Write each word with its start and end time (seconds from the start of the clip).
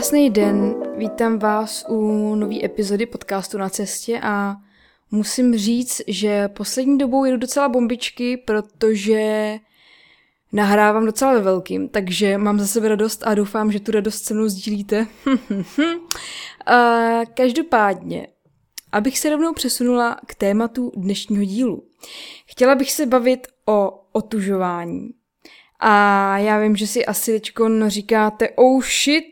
Krásný 0.00 0.30
den, 0.30 0.74
vítám 0.96 1.38
vás 1.38 1.84
u 1.88 2.34
nové 2.34 2.64
epizody 2.64 3.06
podcastu 3.06 3.58
na 3.58 3.68
cestě 3.68 4.20
a 4.22 4.56
musím 5.10 5.56
říct, 5.56 6.02
že 6.06 6.48
poslední 6.48 6.98
dobou 6.98 7.24
jedu 7.24 7.36
docela 7.36 7.68
bombičky, 7.68 8.36
protože 8.36 9.54
nahrávám 10.52 11.06
docela 11.06 11.32
ve 11.32 11.40
velkým, 11.40 11.88
takže 11.88 12.38
mám 12.38 12.58
za 12.58 12.66
sebe 12.66 12.88
radost 12.88 13.22
a 13.26 13.34
doufám, 13.34 13.72
že 13.72 13.80
tu 13.80 13.92
radost 13.92 14.24
se 14.24 14.34
mnou 14.34 14.48
sdílíte. 14.48 15.06
každopádně, 17.34 18.26
abych 18.92 19.18
se 19.18 19.30
rovnou 19.30 19.52
přesunula 19.52 20.20
k 20.26 20.34
tématu 20.34 20.92
dnešního 20.96 21.44
dílu. 21.44 21.84
Chtěla 22.46 22.74
bych 22.74 22.92
se 22.92 23.06
bavit 23.06 23.46
o 23.66 24.02
otužování. 24.12 25.10
A 25.80 26.38
já 26.38 26.58
vím, 26.58 26.76
že 26.76 26.86
si 26.86 27.06
asi 27.06 27.32
teďkon 27.32 27.84
říkáte, 27.88 28.48
oh 28.56 28.84
shit, 28.84 29.24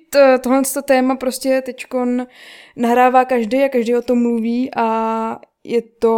tohle 0.43 0.63
téma 0.85 1.17
prostě 1.17 1.63
teďkon 1.63 2.27
nahrává 2.77 3.25
každý 3.25 3.65
a 3.65 3.69
každý 3.69 3.97
o 3.97 4.03
tom 4.03 4.23
mluví 4.23 4.71
a 4.77 5.39
je 5.65 5.83
to 5.83 6.17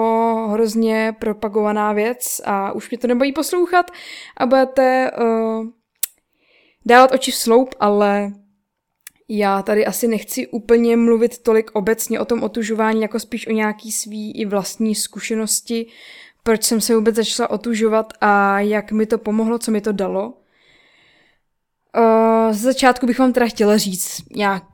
hrozně 0.50 1.16
propagovaná 1.18 1.92
věc 1.92 2.40
a 2.44 2.72
už 2.72 2.90
mě 2.90 2.98
to 2.98 3.06
nebojí 3.06 3.32
poslouchat 3.32 3.90
a 4.36 4.46
budete 4.46 5.10
uh, 5.10 5.66
dávat 6.86 7.12
oči 7.12 7.30
v 7.30 7.34
sloup, 7.34 7.74
ale 7.80 8.32
já 9.28 9.62
tady 9.62 9.86
asi 9.86 10.08
nechci 10.08 10.46
úplně 10.46 10.96
mluvit 10.96 11.38
tolik 11.38 11.70
obecně 11.72 12.20
o 12.20 12.24
tom 12.24 12.42
otužování, 12.42 13.02
jako 13.02 13.20
spíš 13.20 13.46
o 13.46 13.52
nějaký 13.52 13.92
svý 13.92 14.32
i 14.40 14.44
vlastní 14.44 14.94
zkušenosti, 14.94 15.86
proč 16.42 16.64
jsem 16.64 16.80
se 16.80 16.94
vůbec 16.94 17.16
začala 17.16 17.50
otužovat 17.50 18.12
a 18.20 18.60
jak 18.60 18.92
mi 18.92 19.06
to 19.06 19.18
pomohlo, 19.18 19.58
co 19.58 19.70
mi 19.70 19.80
to 19.80 19.92
dalo. 19.92 20.39
Uh, 21.98 22.52
z 22.52 22.60
začátku 22.60 23.06
bych 23.06 23.18
vám 23.18 23.32
teda 23.32 23.46
chtěla 23.46 23.76
říct 23.76 24.22
nějak 24.36 24.64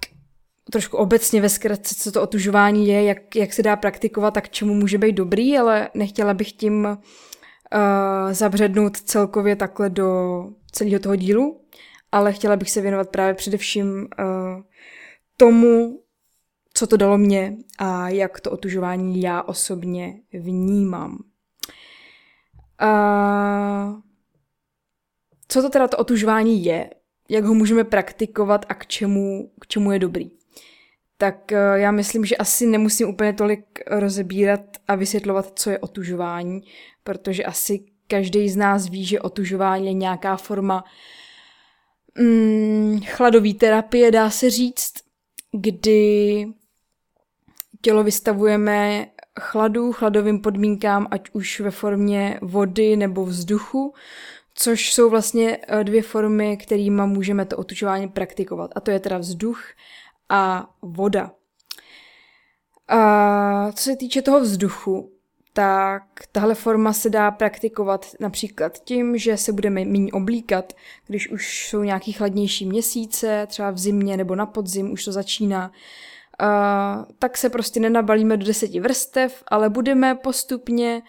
trošku 0.70 0.96
obecně 0.96 1.40
ve 1.40 1.48
zkratce, 1.48 1.94
co 1.94 2.12
to 2.12 2.22
otužování 2.22 2.88
je, 2.88 3.04
jak, 3.04 3.36
jak 3.36 3.52
se 3.52 3.62
dá 3.62 3.76
praktikovat 3.76 4.36
a 4.36 4.40
k 4.40 4.48
čemu 4.48 4.74
může 4.74 4.98
být 4.98 5.12
dobrý, 5.12 5.58
ale 5.58 5.88
nechtěla 5.94 6.34
bych 6.34 6.52
tím 6.52 6.84
uh, 6.84 8.32
zabřednout 8.32 8.96
celkově 8.96 9.56
takhle 9.56 9.90
do 9.90 10.42
celého 10.72 10.98
toho 10.98 11.16
dílu, 11.16 11.60
ale 12.12 12.32
chtěla 12.32 12.56
bych 12.56 12.70
se 12.70 12.80
věnovat 12.80 13.10
právě 13.10 13.34
především 13.34 13.88
uh, 14.18 14.62
tomu, 15.36 16.00
co 16.74 16.86
to 16.86 16.96
dalo 16.96 17.18
mě 17.18 17.56
a 17.78 18.08
jak 18.08 18.40
to 18.40 18.50
otužování 18.50 19.20
já 19.20 19.42
osobně 19.42 20.20
vnímám. 20.32 21.18
Uh, 22.82 24.00
co 25.48 25.62
to 25.62 25.70
teda 25.70 25.88
to 25.88 25.96
otužování 25.96 26.64
je? 26.64 26.90
Jak 27.28 27.44
ho 27.44 27.54
můžeme 27.54 27.84
praktikovat 27.84 28.66
a 28.68 28.74
k 28.74 28.86
čemu, 28.86 29.50
k 29.60 29.66
čemu 29.66 29.92
je 29.92 29.98
dobrý? 29.98 30.30
Tak 31.18 31.52
uh, 31.52 31.58
já 31.74 31.90
myslím, 31.90 32.24
že 32.24 32.36
asi 32.36 32.66
nemusím 32.66 33.08
úplně 33.08 33.32
tolik 33.32 33.80
rozebírat 33.86 34.60
a 34.88 34.94
vysvětlovat, 34.94 35.58
co 35.58 35.70
je 35.70 35.78
otužování, 35.78 36.60
protože 37.04 37.44
asi 37.44 37.84
každý 38.08 38.48
z 38.48 38.56
nás 38.56 38.88
ví, 38.88 39.04
že 39.04 39.20
otužování 39.20 39.86
je 39.86 39.92
nějaká 39.92 40.36
forma 40.36 40.84
mm, 42.18 43.00
chladové 43.06 43.54
terapie, 43.54 44.10
dá 44.10 44.30
se 44.30 44.50
říct, 44.50 44.92
kdy 45.52 46.46
tělo 47.80 48.04
vystavujeme 48.04 49.06
chladu, 49.40 49.92
chladovým 49.92 50.40
podmínkám, 50.40 51.06
ať 51.10 51.30
už 51.32 51.60
ve 51.60 51.70
formě 51.70 52.38
vody 52.42 52.96
nebo 52.96 53.24
vzduchu, 53.24 53.94
což 54.56 54.92
jsou 54.92 55.10
vlastně 55.10 55.58
eh, 55.68 55.84
dvě 55.84 56.02
formy, 56.02 56.56
kterými 56.56 57.02
můžeme 57.06 57.44
to 57.44 57.56
otučování 57.56 58.08
praktikovat. 58.08 58.70
A 58.74 58.80
to 58.80 58.90
je 58.90 59.00
teda 59.00 59.18
vzduch 59.18 59.62
a 60.28 60.70
voda. 60.82 61.30
A 62.88 63.72
co 63.72 63.84
se 63.84 63.96
týče 63.96 64.22
toho 64.22 64.40
vzduchu, 64.40 65.12
tak 65.52 66.02
tahle 66.32 66.54
forma 66.54 66.92
se 66.92 67.10
dá 67.10 67.30
praktikovat 67.30 68.06
například 68.20 68.78
tím, 68.84 69.18
že 69.18 69.36
se 69.36 69.52
budeme 69.52 69.84
méně 69.84 70.12
oblíkat, 70.12 70.72
když 71.06 71.30
už 71.30 71.68
jsou 71.68 71.82
nějaký 71.82 72.12
chladnější 72.12 72.66
měsíce, 72.66 73.46
třeba 73.46 73.70
v 73.70 73.78
zimě 73.78 74.16
nebo 74.16 74.34
na 74.34 74.46
podzim 74.46 74.92
už 74.92 75.04
to 75.04 75.12
začíná, 75.12 75.70
uh, 76.42 77.04
tak 77.18 77.36
se 77.36 77.50
prostě 77.50 77.80
nenabalíme 77.80 78.36
do 78.36 78.46
deseti 78.46 78.80
vrstev, 78.80 79.42
ale 79.48 79.70
budeme 79.70 80.14
postupně 80.14 81.02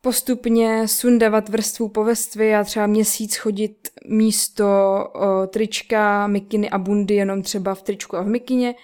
postupně 0.00 0.88
sundavat 0.88 1.48
vrstvu 1.48 1.88
po 1.88 2.04
vrstvě 2.04 2.58
a 2.58 2.64
třeba 2.64 2.86
měsíc 2.86 3.36
chodit 3.36 3.88
místo 4.06 4.64
uh, 5.14 5.46
trička, 5.46 6.26
mikiny 6.26 6.70
a 6.70 6.78
bundy 6.78 7.14
jenom 7.14 7.42
třeba 7.42 7.74
v 7.74 7.82
tričku 7.82 8.16
a 8.16 8.22
v 8.22 8.26
mikině. 8.26 8.74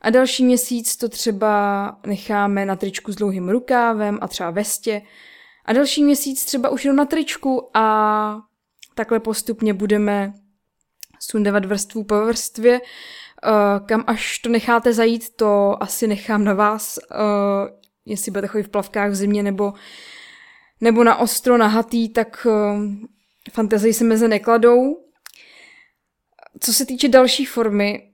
A 0.00 0.10
další 0.10 0.44
měsíc 0.44 0.96
to 0.96 1.08
třeba 1.08 1.96
necháme 2.06 2.66
na 2.66 2.76
tričku 2.76 3.12
s 3.12 3.16
dlouhým 3.16 3.48
rukávem 3.48 4.18
a 4.20 4.28
třeba 4.28 4.50
vestě. 4.50 5.02
A 5.64 5.72
další 5.72 6.04
měsíc 6.04 6.44
třeba 6.44 6.68
už 6.68 6.84
jenom 6.84 6.96
na 6.96 7.04
tričku 7.04 7.70
a 7.74 8.36
takhle 8.94 9.20
postupně 9.20 9.74
budeme 9.74 10.32
sundavat 11.20 11.64
vrstvu 11.64 12.04
po 12.04 12.26
vrstvě 12.26 12.80
kam 13.86 14.04
až 14.06 14.38
to 14.38 14.48
necháte 14.48 14.92
zajít, 14.92 15.36
to 15.36 15.82
asi 15.82 16.06
nechám 16.06 16.44
na 16.44 16.54
vás, 16.54 16.98
jestli 18.06 18.30
budete 18.30 18.46
chodit 18.46 18.62
v 18.62 18.68
plavkách 18.68 19.10
v 19.10 19.14
zimě 19.14 19.42
nebo, 19.42 19.72
nebo 20.80 21.04
na 21.04 21.16
ostro, 21.16 21.58
na 21.58 21.66
hatý, 21.66 22.08
tak 22.08 22.46
uh, 22.46 22.84
fantazii 23.52 23.94
se 23.94 24.04
meze 24.04 24.28
nekladou. 24.28 25.04
Co 26.60 26.72
se 26.72 26.86
týče 26.86 27.08
další 27.08 27.44
formy 27.44 28.12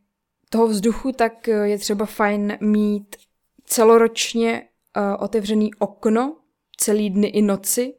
toho 0.50 0.66
vzduchu, 0.66 1.12
tak 1.12 1.46
je 1.46 1.78
třeba 1.78 2.06
fajn 2.06 2.58
mít 2.60 3.16
celoročně 3.64 4.62
uh, 4.96 5.24
otevřený 5.24 5.74
okno 5.74 6.36
celý 6.76 7.10
dny 7.10 7.28
i 7.28 7.42
noci, 7.42 7.94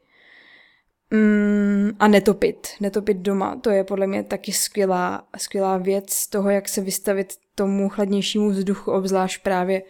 Mm, 1.10 1.90
a 1.98 2.08
netopit. 2.08 2.68
Netopit 2.80 3.16
doma, 3.16 3.56
to 3.56 3.70
je 3.70 3.84
podle 3.84 4.06
mě 4.06 4.22
taky 4.22 4.52
skvělá, 4.52 5.28
skvělá 5.36 5.76
věc 5.76 6.26
toho, 6.26 6.50
jak 6.50 6.68
se 6.68 6.80
vystavit 6.80 7.34
tomu 7.54 7.88
chladnějšímu 7.88 8.50
vzduchu, 8.50 8.92
obzvlášť 8.92 9.42
právě 9.42 9.82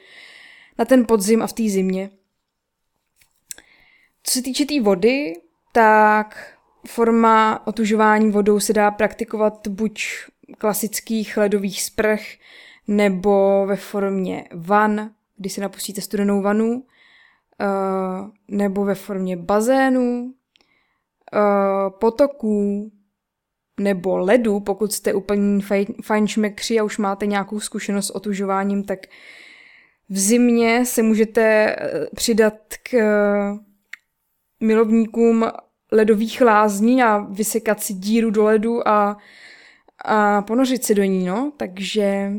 na 0.79 0.85
ten 0.85 1.07
podzim 1.07 1.43
a 1.43 1.47
v 1.47 1.53
té 1.53 1.63
zimě. 1.69 2.11
Co 4.29 4.35
se 4.35 4.43
týče 4.43 4.65
té 4.65 4.69
tý 4.69 4.81
vody, 4.81 5.33
tak 5.73 6.55
forma 6.87 7.67
otužování 7.67 8.31
vodou 8.31 8.61
se 8.61 8.73
dá 8.73 8.91
praktikovat 8.91 9.69
buď 9.69 10.05
klasických 10.59 11.37
ledových 11.37 11.83
sprch, 11.83 12.21
nebo 12.89 13.65
ve 13.67 13.77
formě 13.77 14.45
van, 14.55 15.11
kdy 15.37 15.51
si 15.51 15.61
napustíte 15.61 16.01
studenou 16.01 16.43
vanu, 16.43 16.85
eh, 17.61 17.67
nebo 18.49 18.85
ve 18.85 18.95
formě 18.95 19.37
bazénu, 19.37 20.35
uh, 21.33 21.91
potoků 21.99 22.93
nebo 23.81 24.19
ledu, 24.19 24.61
pokud 24.61 24.93
jste 24.93 25.15
úplně 25.15 25.63
fajn 26.03 26.27
šmekři 26.27 26.79
a 26.79 26.85
už 26.85 26.99
máte 26.99 27.27
nějakou 27.27 27.61
zkušenost 27.61 28.07
s 28.07 28.15
otužováním, 28.15 28.85
tak 28.85 28.99
v 30.09 30.19
zimě 30.19 30.87
se 30.87 31.03
můžete 31.03 31.43
eh, 31.43 32.07
přidat 32.15 32.55
k 32.83 32.99
milovníkům 34.61 35.47
ledových 35.93 36.41
lázní 36.41 37.03
a 37.03 37.19
vysekat 37.19 37.83
si 37.83 37.95
díru 37.95 38.31
do 38.31 38.45
ledu 38.45 38.89
a, 38.89 39.17
a 40.05 40.43
ponořit 40.43 40.85
si 40.85 40.95
do 40.95 41.05
ní, 41.05 41.27
no. 41.27 41.53
Takže 41.57 42.33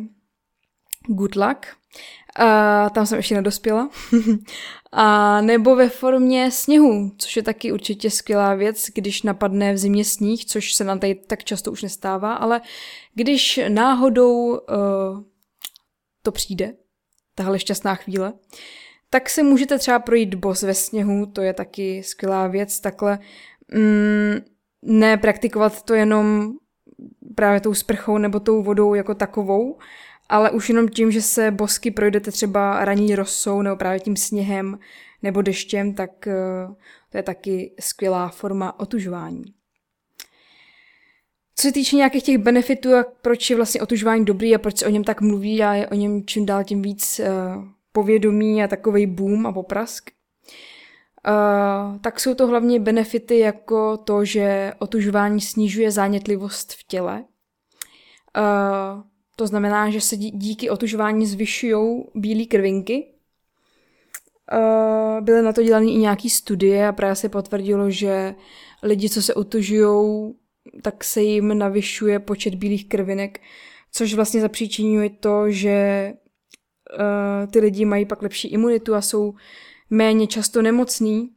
good 1.08 1.36
luck. 1.36 1.66
A 2.36 2.90
tam 2.90 3.06
jsem 3.06 3.18
ještě 3.18 3.36
nedospěla. 3.36 3.90
a 4.92 5.42
nebo 5.42 5.76
ve 5.76 5.90
formě 5.90 6.52
sněhu, 6.52 7.12
což 7.18 7.36
je 7.36 7.44
taky 7.44 7.72
určitě 7.72 8.10
skvělá 8.10 8.56
věc, 8.56 8.86
když 8.94 9.24
napadne 9.24 9.74
v 9.74 9.78
zimě 9.78 10.06
sníh, 10.06 10.46
což 10.46 10.74
se 10.74 10.84
nám 10.84 11.00
tady 11.00 11.16
tak 11.16 11.44
často 11.44 11.72
už 11.72 11.84
nestává, 11.84 12.34
ale 12.34 12.62
když 13.14 13.60
náhodou 13.68 14.48
uh, 14.48 14.58
to 16.24 16.32
přijde, 16.32 16.74
tahle 17.36 17.60
šťastná 17.60 17.96
chvíle, 17.96 18.34
tak 19.10 19.30
se 19.30 19.44
můžete 19.44 19.78
třeba 19.78 20.00
projít 20.00 20.36
bos 20.36 20.62
ve 20.62 20.74
sněhu, 20.74 21.26
to 21.26 21.42
je 21.42 21.54
taky 21.54 22.04
skvělá 22.04 22.48
věc, 22.48 22.80
takhle 22.80 23.20
mm, 23.74 24.36
ne 24.82 25.18
praktikovat 25.18 25.82
to 25.82 25.94
jenom 25.94 26.54
právě 27.36 27.62
tou 27.62 27.74
sprchou 27.74 28.18
nebo 28.18 28.40
tou 28.40 28.64
vodou 28.64 28.94
jako 28.94 29.16
takovou, 29.16 29.78
ale 30.30 30.52
už 30.52 30.70
jenom 30.70 30.90
tím, 30.90 31.12
že 31.12 31.22
se 31.22 31.52
bosky 31.52 31.92
projdete 31.92 32.32
třeba 32.32 32.86
raní 32.86 33.16
rosou 33.16 33.62
nebo 33.62 33.76
právě 33.76 34.00
tím 34.00 34.16
sněhem 34.16 34.80
nebo 35.24 35.42
deštěm, 35.42 35.94
tak 35.94 36.28
eh, 36.28 36.34
to 37.10 37.18
je 37.18 37.24
taky 37.24 37.72
skvělá 37.80 38.30
forma 38.30 38.80
otužování. 38.80 39.44
Co 41.56 41.68
se 41.68 41.74
týče 41.74 41.96
nějakých 41.96 42.24
těch 42.24 42.38
benefitů 42.38 42.96
a 42.96 43.06
proč 43.22 43.50
je 43.50 43.56
vlastně 43.56 43.82
otužování 43.82 44.26
dobrý 44.26 44.56
a 44.56 44.58
proč 44.58 44.78
se 44.78 44.86
o 44.86 44.90
něm 44.90 45.04
tak 45.04 45.22
mluví 45.22 45.64
a 45.64 45.74
je 45.74 45.88
o 45.88 45.96
něm 45.96 46.26
čím 46.26 46.46
dál 46.46 46.64
tím 46.64 46.82
víc 46.82 47.20
uh, 47.20 47.64
povědomí 48.00 48.64
a 48.64 48.68
takový 48.68 49.06
boom 49.06 49.46
a 49.46 49.52
poprask, 49.52 50.10
uh, 51.28 51.98
tak 52.02 52.20
jsou 52.20 52.34
to 52.36 52.48
hlavně 52.48 52.80
benefity 52.80 53.40
jako 53.40 53.98
to, 53.98 54.26
že 54.26 54.74
otužování 54.80 55.42
snižuje 55.42 55.92
zánětlivost 55.92 56.74
v 56.74 56.84
těle, 56.88 57.24
uh, 58.38 59.04
to 59.36 59.48
znamená, 59.48 59.90
že 59.90 60.02
se 60.02 60.18
díky 60.18 60.70
otužování 60.70 61.26
zvyšují 61.26 62.04
bílé 62.16 62.46
krvinky. 62.46 63.08
Uh, 64.54 65.22
byly 65.22 65.42
na 65.42 65.54
to 65.54 65.64
dělané 65.64 65.86
i 65.86 65.98
nějaké 65.98 66.30
studie 66.30 66.88
a 66.88 66.92
právě 66.92 67.16
se 67.16 67.30
potvrdilo, 67.30 67.92
že 67.92 68.36
lidi, 68.84 69.10
co 69.10 69.22
se 69.22 69.34
otužují, 69.34 70.34
tak 70.82 71.04
se 71.04 71.22
jim 71.22 71.58
navyšuje 71.58 72.20
počet 72.20 72.56
bílých 72.56 72.90
krvinek, 72.90 73.40
což 73.92 74.14
vlastně 74.14 74.42
zapříčinuje 74.42 75.10
to, 75.10 75.52
že 75.52 76.14
uh, 76.94 77.52
ty 77.52 77.60
lidi 77.60 77.86
mají 77.86 78.06
pak 78.06 78.22
lepší 78.22 78.48
imunitu 78.48 78.96
a 78.96 79.02
jsou 79.02 79.34
méně 79.90 80.28
často 80.28 80.62
nemocný. 80.62 81.30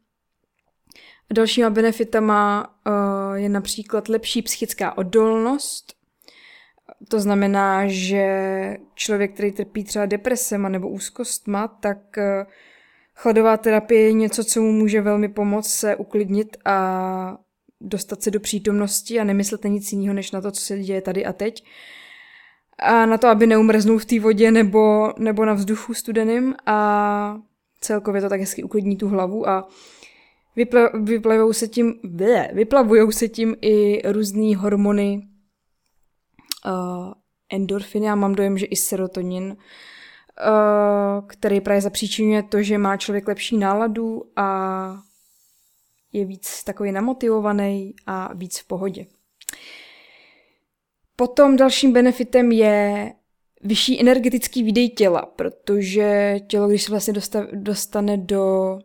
Dalšíma 1.33 1.69
benefitama 1.69 2.73
uh, 2.87 3.33
je 3.33 3.49
například 3.49 4.09
lepší 4.09 4.41
psychická 4.41 4.97
odolnost, 4.97 6.03
to 7.07 7.19
znamená, 7.19 7.87
že 7.87 8.77
člověk, 8.95 9.33
který 9.33 9.51
trpí 9.51 9.83
třeba 9.83 10.05
depresema 10.05 10.69
nebo 10.69 10.89
úzkostma, 10.89 11.67
tak 11.67 12.17
eh, 12.17 12.45
chladová 13.15 13.57
terapie 13.57 14.01
je 14.01 14.13
něco, 14.13 14.43
co 14.43 14.61
mu 14.61 14.71
může 14.71 15.01
velmi 15.01 15.29
pomoct 15.29 15.69
se 15.69 15.95
uklidnit 15.95 16.57
a 16.65 17.37
dostat 17.81 18.23
se 18.23 18.31
do 18.31 18.39
přítomnosti 18.39 19.19
a 19.19 19.23
nemyslet 19.23 19.63
nic 19.63 19.91
jiného, 19.91 20.13
než 20.13 20.31
na 20.31 20.41
to, 20.41 20.51
co 20.51 20.61
se 20.61 20.79
děje 20.79 21.01
tady 21.01 21.25
a 21.25 21.33
teď. 21.33 21.63
A 22.79 23.05
na 23.05 23.17
to, 23.17 23.27
aby 23.27 23.47
neumrznul 23.47 23.99
v 23.99 24.05
té 24.05 24.19
vodě 24.19 24.51
nebo, 24.51 25.13
nebo 25.17 25.45
na 25.45 25.53
vzduchu 25.53 25.93
studeným 25.93 26.55
a 26.65 27.37
celkově 27.79 28.21
to 28.21 28.29
tak 28.29 28.39
hezky 28.39 28.63
uklidní 28.63 28.97
tu 28.97 29.07
hlavu 29.07 29.49
a 29.49 29.67
vyplavujou 30.95 31.53
se 31.53 31.67
tím, 31.67 31.93
vyplavujou 32.53 33.11
se 33.11 33.27
tím 33.27 33.55
i 33.61 34.01
různé 34.11 34.55
hormony, 34.55 35.27
uh, 36.65 37.13
endorfiny 37.49 38.09
a 38.09 38.15
mám 38.15 38.35
dojem, 38.35 38.57
že 38.57 38.65
i 38.65 38.75
serotonin, 38.75 39.45
uh, 39.45 41.27
který 41.27 41.61
právě 41.61 41.81
zapříčinuje 41.81 42.43
to, 42.43 42.63
že 42.63 42.77
má 42.77 42.97
člověk 42.97 43.27
lepší 43.27 43.57
náladu 43.57 44.23
a 44.35 44.97
je 46.13 46.25
víc 46.25 46.63
takový 46.63 46.91
namotivovaný 46.91 47.93
a 48.05 48.33
víc 48.33 48.59
v 48.59 48.67
pohodě. 48.67 49.05
Potom 51.15 51.55
dalším 51.55 51.93
benefitem 51.93 52.51
je 52.51 53.13
vyšší 53.61 54.01
energetický 54.01 54.63
výdej 54.63 54.89
těla, 54.89 55.21
protože 55.21 56.35
tělo, 56.47 56.67
když 56.67 56.83
se 56.83 56.91
vlastně 56.91 57.13
dostane 57.53 58.17
do, 58.17 58.79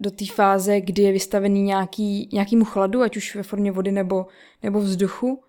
do 0.00 0.10
té 0.10 0.26
fáze, 0.26 0.80
kdy 0.80 1.02
je 1.02 1.12
vystavený 1.12 1.62
nějaký, 1.62 2.28
nějakýmu 2.32 2.64
chladu, 2.64 3.02
ať 3.02 3.16
už 3.16 3.36
ve 3.36 3.42
formě 3.42 3.72
vody 3.72 3.92
nebo, 3.92 4.26
nebo 4.62 4.80
vzduchu, 4.80 5.42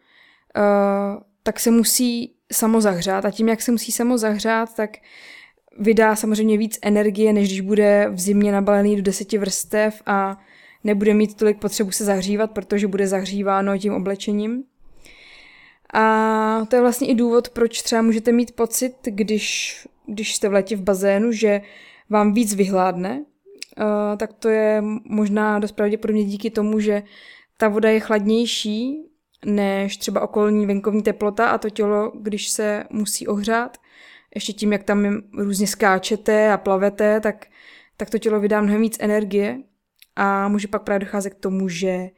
Eh, 0.58 1.20
tak 1.44 1.60
se 1.60 1.72
musí 1.72 2.36
samo 2.54 2.82
zahřát 2.82 3.26
a 3.26 3.32
tím, 3.32 3.50
jak 3.50 3.62
se 3.62 3.72
musí 3.72 3.92
samo 3.92 4.18
zahřát, 4.18 4.76
tak 4.76 4.98
vydá 5.80 6.16
samozřejmě 6.16 6.58
víc 6.58 6.80
energie, 6.82 7.34
než 7.34 7.48
když 7.48 7.62
bude 7.62 8.10
v 8.12 8.20
zimě 8.20 8.52
nabalený 8.52 8.96
do 8.96 9.02
deseti 9.02 9.38
vrstev 9.38 10.02
a 10.06 10.38
nebude 10.84 11.14
mít 11.14 11.38
tolik 11.38 11.60
potřebu 11.60 11.92
se 11.92 12.06
zahřívat, 12.06 12.52
protože 12.52 12.88
bude 12.88 13.08
zahříváno 13.08 13.78
tím 13.78 13.94
oblečením. 13.94 14.64
A 15.94 16.66
to 16.70 16.76
je 16.76 16.82
vlastně 16.82 17.08
i 17.08 17.16
důvod, 17.16 17.50
proč 17.50 17.82
třeba 17.82 18.02
můžete 18.02 18.32
mít 18.32 18.56
pocit, 18.56 18.96
když, 19.04 19.76
když 20.06 20.36
jste 20.36 20.50
v 20.50 20.54
letě 20.54 20.76
v 20.76 20.82
bazénu, 20.82 21.32
že 21.32 21.62
vám 22.10 22.34
víc 22.34 22.56
vyhládne, 22.56 23.20
uh, 23.20 24.18
tak 24.18 24.34
to 24.34 24.50
je 24.50 24.84
možná 25.06 25.60
dost 25.60 25.72
pravděpodobně 25.72 26.24
díky 26.24 26.50
tomu, 26.50 26.80
že 26.80 27.04
ta 27.58 27.68
voda 27.68 27.90
je 27.90 28.00
chladnější 28.00 29.12
než 29.46 29.98
třeba 29.98 30.22
okolní 30.22 30.66
venkovní 30.66 31.04
teplota 31.04 31.50
a 31.50 31.58
to 31.58 31.70
tělo, 31.70 32.12
když 32.16 32.50
se 32.50 32.84
musí 32.90 33.28
ohřát, 33.28 33.78
ještě 34.36 34.54
tím, 34.54 34.72
jak 34.74 34.84
tam 34.84 35.22
různě 35.38 35.68
skáčete 35.68 36.54
a 36.54 36.58
plavete, 36.58 37.20
tak, 37.20 37.46
tak 37.98 38.10
to 38.10 38.18
tělo 38.18 38.40
vydá 38.40 38.62
mnohem 38.62 38.82
víc 38.82 38.98
energie 39.00 39.62
a 40.16 40.48
může 40.48 40.68
pak 40.68 40.84
právě 40.84 41.00
docházet 41.00 41.34
k 41.34 41.40
tomu, 41.40 41.70
že 41.70 42.10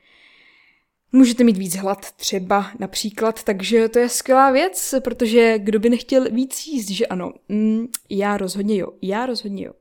můžete 1.13 1.43
mít 1.43 1.57
víc 1.57 1.75
hlad 1.75 2.11
třeba 2.11 2.71
například, 2.79 3.43
takže 3.43 3.89
to 3.89 3.99
je 3.99 4.09
skvělá 4.09 4.51
věc, 4.51 4.95
protože 5.03 5.59
kdo 5.59 5.79
by 5.79 5.89
nechtěl 5.89 6.25
víc 6.31 6.67
jíst, 6.67 6.89
že 6.89 7.07
ano, 7.07 7.33
mm, 7.49 7.87
já 8.09 8.37
rozhodně 8.37 8.77
jo, 8.77 8.87
já 9.01 9.25
rozhodně 9.25 9.65
jo. 9.65 9.73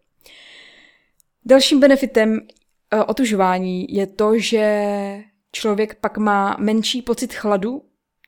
Dalším 1.45 1.81
benefitem 1.81 2.33
uh, 2.33 3.03
otužování 3.07 3.87
je 3.95 4.07
to, 4.07 4.39
že 4.39 5.25
člověk 5.53 5.95
pak 5.95 6.19
má 6.19 6.57
menší 6.61 7.03
pocit 7.03 7.35
chladu 7.35 7.83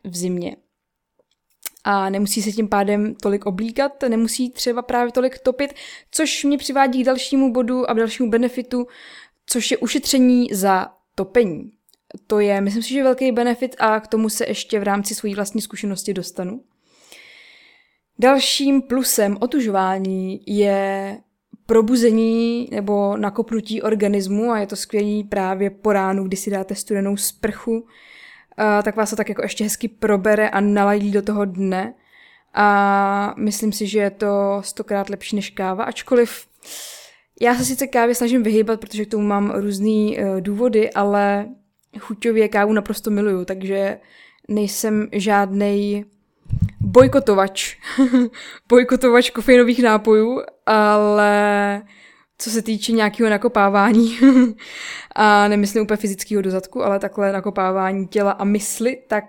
v 0.04 0.16
zimě 0.16 0.56
a 1.84 2.10
nemusí 2.10 2.42
se 2.42 2.52
tím 2.52 2.68
pádem 2.68 3.14
tolik 3.14 3.46
oblíkat, 3.46 4.02
nemusí 4.08 4.50
třeba 4.50 4.82
právě 4.82 5.12
tolik 5.12 5.38
topit, 5.38 5.74
což 6.10 6.44
mě 6.44 6.58
přivádí 6.58 7.02
k 7.02 7.06
dalšímu 7.06 7.52
bodu 7.52 7.90
a 7.90 7.94
k 7.94 7.96
dalšímu 7.96 8.30
benefitu, 8.30 8.86
což 9.46 9.70
je 9.70 9.76
ušetření 9.76 10.48
za 10.52 10.86
topení. 11.14 11.72
To 12.26 12.40
je, 12.40 12.61
myslím 12.61 12.82
si, 12.82 12.88
že 12.88 13.02
velký 13.02 13.32
benefit 13.32 13.76
a 13.78 14.00
k 14.00 14.06
tomu 14.06 14.28
se 14.28 14.49
ještě 14.49 14.81
v 14.81 14.82
rámci 14.82 15.14
své 15.14 15.34
vlastní 15.34 15.61
zkušenosti 15.61 16.14
dostanu. 16.14 16.61
Dalším 18.19 18.82
plusem 18.82 19.37
otužování 19.40 20.40
je 20.46 21.19
probuzení 21.66 22.69
nebo 22.70 23.16
nakopnutí 23.16 23.82
organismu 23.82 24.50
a 24.50 24.58
je 24.58 24.66
to 24.66 24.76
skvělý 24.76 25.25
právě 25.25 25.70
po 25.70 25.93
ránu, 25.93 26.25
kdy 26.25 26.37
si 26.37 26.50
dáte 26.50 26.75
studenou 26.75 27.16
sprchu, 27.16 27.87
tak 28.56 28.96
vás 28.96 29.11
to 29.11 29.16
tak 29.16 29.28
jako 29.28 29.43
ještě 29.43 29.64
hezky 29.64 29.88
probere 29.88 30.49
a 30.49 30.61
naladí 30.61 31.11
do 31.11 31.22
toho 31.22 31.44
dne. 31.44 31.94
A 32.55 33.34
myslím 33.38 33.72
si, 33.72 33.87
že 33.87 33.99
je 33.99 34.11
to 34.11 34.58
stokrát 34.61 35.11
lepší 35.11 35.37
než 35.37 35.50
káva, 35.50 35.84
ačkoliv 35.84 36.46
já 37.40 37.55
se 37.55 37.64
sice 37.64 37.87
kávě 37.87 38.14
snažím 38.14 38.43
vyhýbat, 38.43 38.81
protože 38.81 39.05
k 39.05 39.11
tomu 39.11 39.26
mám 39.26 39.50
různé 39.50 39.88
uh, 39.88 40.40
důvody, 40.40 40.93
ale 40.93 41.49
chuťově 41.99 42.49
kávu 42.49 42.73
naprosto 42.73 43.11
miluju, 43.11 43.44
takže 43.44 43.99
nejsem 44.49 45.08
žádnej 45.12 46.05
bojkotovač. 46.81 47.76
bojkotovač 48.69 49.31
kofeinových 49.31 49.82
nápojů, 49.82 50.43
ale 50.66 51.83
co 52.38 52.50
se 52.50 52.62
týče 52.62 52.92
nějakého 52.92 53.30
nakopávání, 53.30 54.18
a 55.14 55.49
nemyslím 55.49 55.83
úplně 55.83 55.97
fyzického 55.97 56.42
dozadku, 56.42 56.85
ale 56.85 56.99
takhle 56.99 57.33
nakopávání 57.33 58.07
těla 58.07 58.33
a 58.33 58.45
mysli, 58.45 59.02
tak 59.09 59.25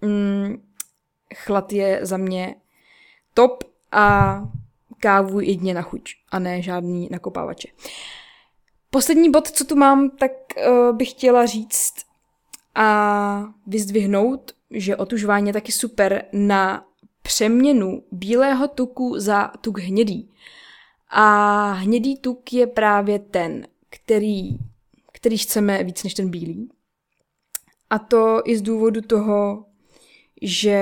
mm, 0.00 0.62
chlad 1.34 1.72
je 1.72 2.00
za 2.02 2.16
mě 2.16 2.54
top 3.34 3.64
a 3.92 4.40
kávu 5.00 5.40
jedně 5.40 5.74
na 5.74 5.82
chuť 5.82 6.10
a 6.30 6.38
ne 6.38 6.62
žádný 6.62 7.08
nakopávače. 7.10 7.68
Poslední 8.90 9.30
bod, 9.30 9.50
co 9.50 9.64
tu 9.64 9.76
mám, 9.76 10.10
tak 10.10 10.32
uh, 10.68 10.96
bych 10.96 11.10
chtěla 11.10 11.46
říct 11.46 11.94
a 12.78 13.54
vyzdvihnout, 13.66 14.52
že 14.70 14.96
otužování 14.96 15.46
je 15.46 15.52
taky 15.52 15.72
super 15.72 16.24
na 16.32 16.86
přeměnu 17.22 18.02
bílého 18.12 18.68
tuku 18.68 19.14
za 19.18 19.48
tuk 19.60 19.78
hnědý. 19.78 20.30
A 21.08 21.72
hnědý 21.72 22.16
tuk 22.16 22.52
je 22.52 22.66
právě 22.66 23.18
ten, 23.18 23.66
který, 23.90 24.58
který 25.12 25.38
chceme 25.38 25.84
víc 25.84 26.04
než 26.04 26.14
ten 26.14 26.30
bílý. 26.30 26.70
A 27.90 27.98
to 27.98 28.42
i 28.44 28.56
z 28.56 28.62
důvodu 28.62 29.00
toho, 29.00 29.64
že 30.42 30.78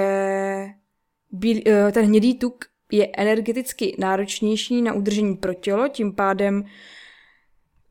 bíl, 1.30 1.60
eh, 1.66 1.92
ten 1.92 2.04
hnědý 2.04 2.34
tuk 2.34 2.64
je 2.92 3.08
energeticky 3.16 3.96
náročnější 3.98 4.82
na 4.82 4.92
udržení 4.92 5.36
pro 5.36 5.54
tělo, 5.54 5.88
tím 5.88 6.12
pádem 6.12 6.64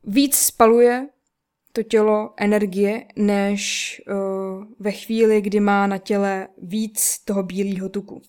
víc 0.04 0.36
spaluje 0.36 1.08
to 1.76 1.82
tělo 1.82 2.30
energie, 2.36 3.04
než 3.16 4.02
uh, 4.08 4.64
ve 4.78 4.92
chvíli, 4.92 5.40
kdy 5.40 5.60
má 5.60 5.86
na 5.86 5.98
těle 5.98 6.48
víc 6.62 7.18
toho 7.24 7.42
bílého 7.42 7.88
tuku. 7.88 8.22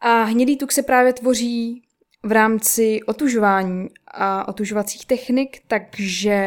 A 0.00 0.22
hnědý 0.22 0.56
tuk 0.56 0.72
se 0.72 0.82
právě 0.82 1.12
tvoří 1.12 1.82
v 2.22 2.32
rámci 2.32 3.00
otužování 3.06 3.88
a 4.06 4.48
otužovacích 4.48 5.06
technik, 5.06 5.62
takže 5.66 6.42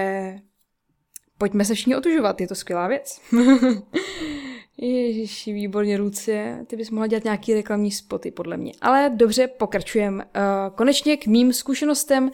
pojďme 1.38 1.66
se 1.66 1.74
všichni 1.74 1.96
otužovat, 1.96 2.42
je 2.42 2.48
to 2.48 2.56
skvělá 2.56 2.88
věc. 2.88 3.22
Ježiši, 4.78 5.54
výborně, 5.54 5.98
Lucie, 5.98 6.66
ty 6.68 6.76
bys 6.76 6.92
mohla 6.92 7.08
dělat 7.08 7.24
nějaký 7.24 7.54
reklamní 7.54 7.92
spoty, 7.92 8.32
podle 8.32 8.58
mě. 8.58 8.72
Ale 8.82 9.12
dobře, 9.16 9.48
pokračujeme. 9.48 10.26
Uh, 10.26 10.32
konečně 10.76 11.18
k 11.18 11.28
mým 11.28 11.54
zkušenostem 11.54 12.32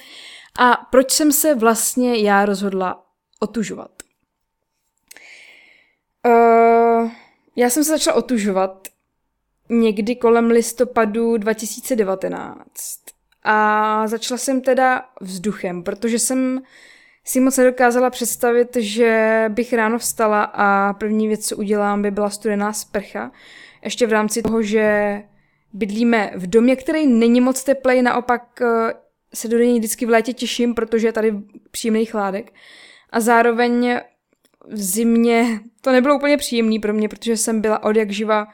a 0.59 0.87
proč 0.91 1.11
jsem 1.11 1.31
se 1.31 1.55
vlastně 1.55 2.17
já 2.17 2.45
rozhodla 2.45 3.10
otužovat. 3.41 3.91
Uh, 6.25 7.11
já 7.55 7.69
jsem 7.69 7.83
se 7.83 7.91
začala 7.91 8.17
otužovat 8.17 8.87
někdy 9.69 10.15
kolem 10.15 10.47
listopadu 10.47 11.37
2019 11.37 12.65
a 13.43 14.07
začala 14.07 14.37
jsem 14.37 14.61
teda 14.61 15.05
vzduchem, 15.21 15.83
protože 15.83 16.19
jsem 16.19 16.61
si 17.23 17.39
moc 17.39 17.57
nedokázala 17.57 18.09
představit, 18.09 18.75
že 18.79 19.45
bych 19.49 19.73
ráno 19.73 19.99
vstala 19.99 20.43
a 20.43 20.93
první 20.93 21.27
věc, 21.27 21.47
co 21.47 21.57
udělám, 21.57 22.01
by 22.01 22.11
byla 22.11 22.29
studená 22.29 22.73
sprcha. 22.73 23.31
Ještě 23.83 24.07
v 24.07 24.11
rámci 24.11 24.41
toho, 24.41 24.61
že 24.61 25.23
bydlíme 25.73 26.31
v 26.35 26.47
domě, 26.47 26.75
který 26.75 27.07
není 27.07 27.41
moc 27.41 27.63
teplej, 27.63 28.01
naopak 28.01 28.61
eh, 28.61 28.93
se 29.33 29.47
do 29.47 29.57
něj 29.57 29.79
vždycky 29.79 30.05
v 30.05 30.09
létě 30.09 30.33
těším, 30.33 30.75
protože 30.75 31.07
je 31.07 31.13
tady 31.13 31.33
příjemný 31.71 32.05
chládek. 32.05 32.53
A 33.11 33.19
zároveň 33.19 33.99
v 34.67 34.81
zimě 34.81 35.59
to 35.81 35.91
nebylo 35.91 36.15
úplně 36.15 36.37
příjemný 36.37 36.79
pro 36.79 36.93
mě, 36.93 37.09
protože 37.09 37.37
jsem 37.37 37.61
byla 37.61 37.83
od 37.83 37.95
jak 37.95 38.11
živa 38.11 38.47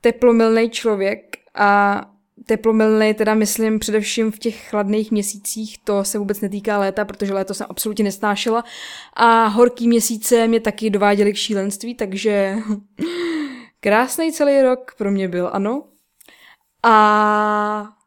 teplomilný 0.00 0.70
člověk 0.70 1.36
a 1.54 2.00
teplomilný 2.46 3.14
teda 3.14 3.34
myslím 3.34 3.78
především 3.78 4.32
v 4.32 4.38
těch 4.38 4.68
chladných 4.68 5.10
měsících, 5.10 5.78
to 5.84 6.04
se 6.04 6.18
vůbec 6.18 6.40
netýká 6.40 6.78
léta, 6.78 7.04
protože 7.04 7.34
léto 7.34 7.54
jsem 7.54 7.66
absolutně 7.70 8.04
nesnášela 8.04 8.64
a 9.14 9.46
horký 9.46 9.88
měsíce 9.88 10.48
mě 10.48 10.60
taky 10.60 10.90
dováděly 10.90 11.32
k 11.32 11.36
šílenství, 11.36 11.94
takže 11.94 12.56
krásný 13.80 14.32
celý 14.32 14.62
rok 14.62 14.94
pro 14.98 15.10
mě 15.10 15.28
byl, 15.28 15.50
ano. 15.52 15.84
A 16.82 17.97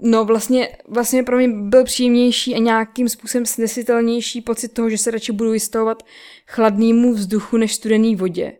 no 0.00 0.24
vlastně, 0.24 0.68
vlastně 0.88 1.22
pro 1.22 1.36
mě 1.36 1.48
byl 1.48 1.84
příjemnější 1.84 2.54
a 2.54 2.58
nějakým 2.58 3.08
způsobem 3.08 3.46
snesitelnější 3.46 4.40
pocit 4.40 4.68
toho, 4.68 4.90
že 4.90 4.98
se 4.98 5.10
radši 5.10 5.32
budu 5.32 5.50
vystavovat 5.50 6.02
chladnému 6.46 7.14
vzduchu 7.14 7.56
než 7.56 7.74
studený 7.74 8.16
vodě. 8.16 8.52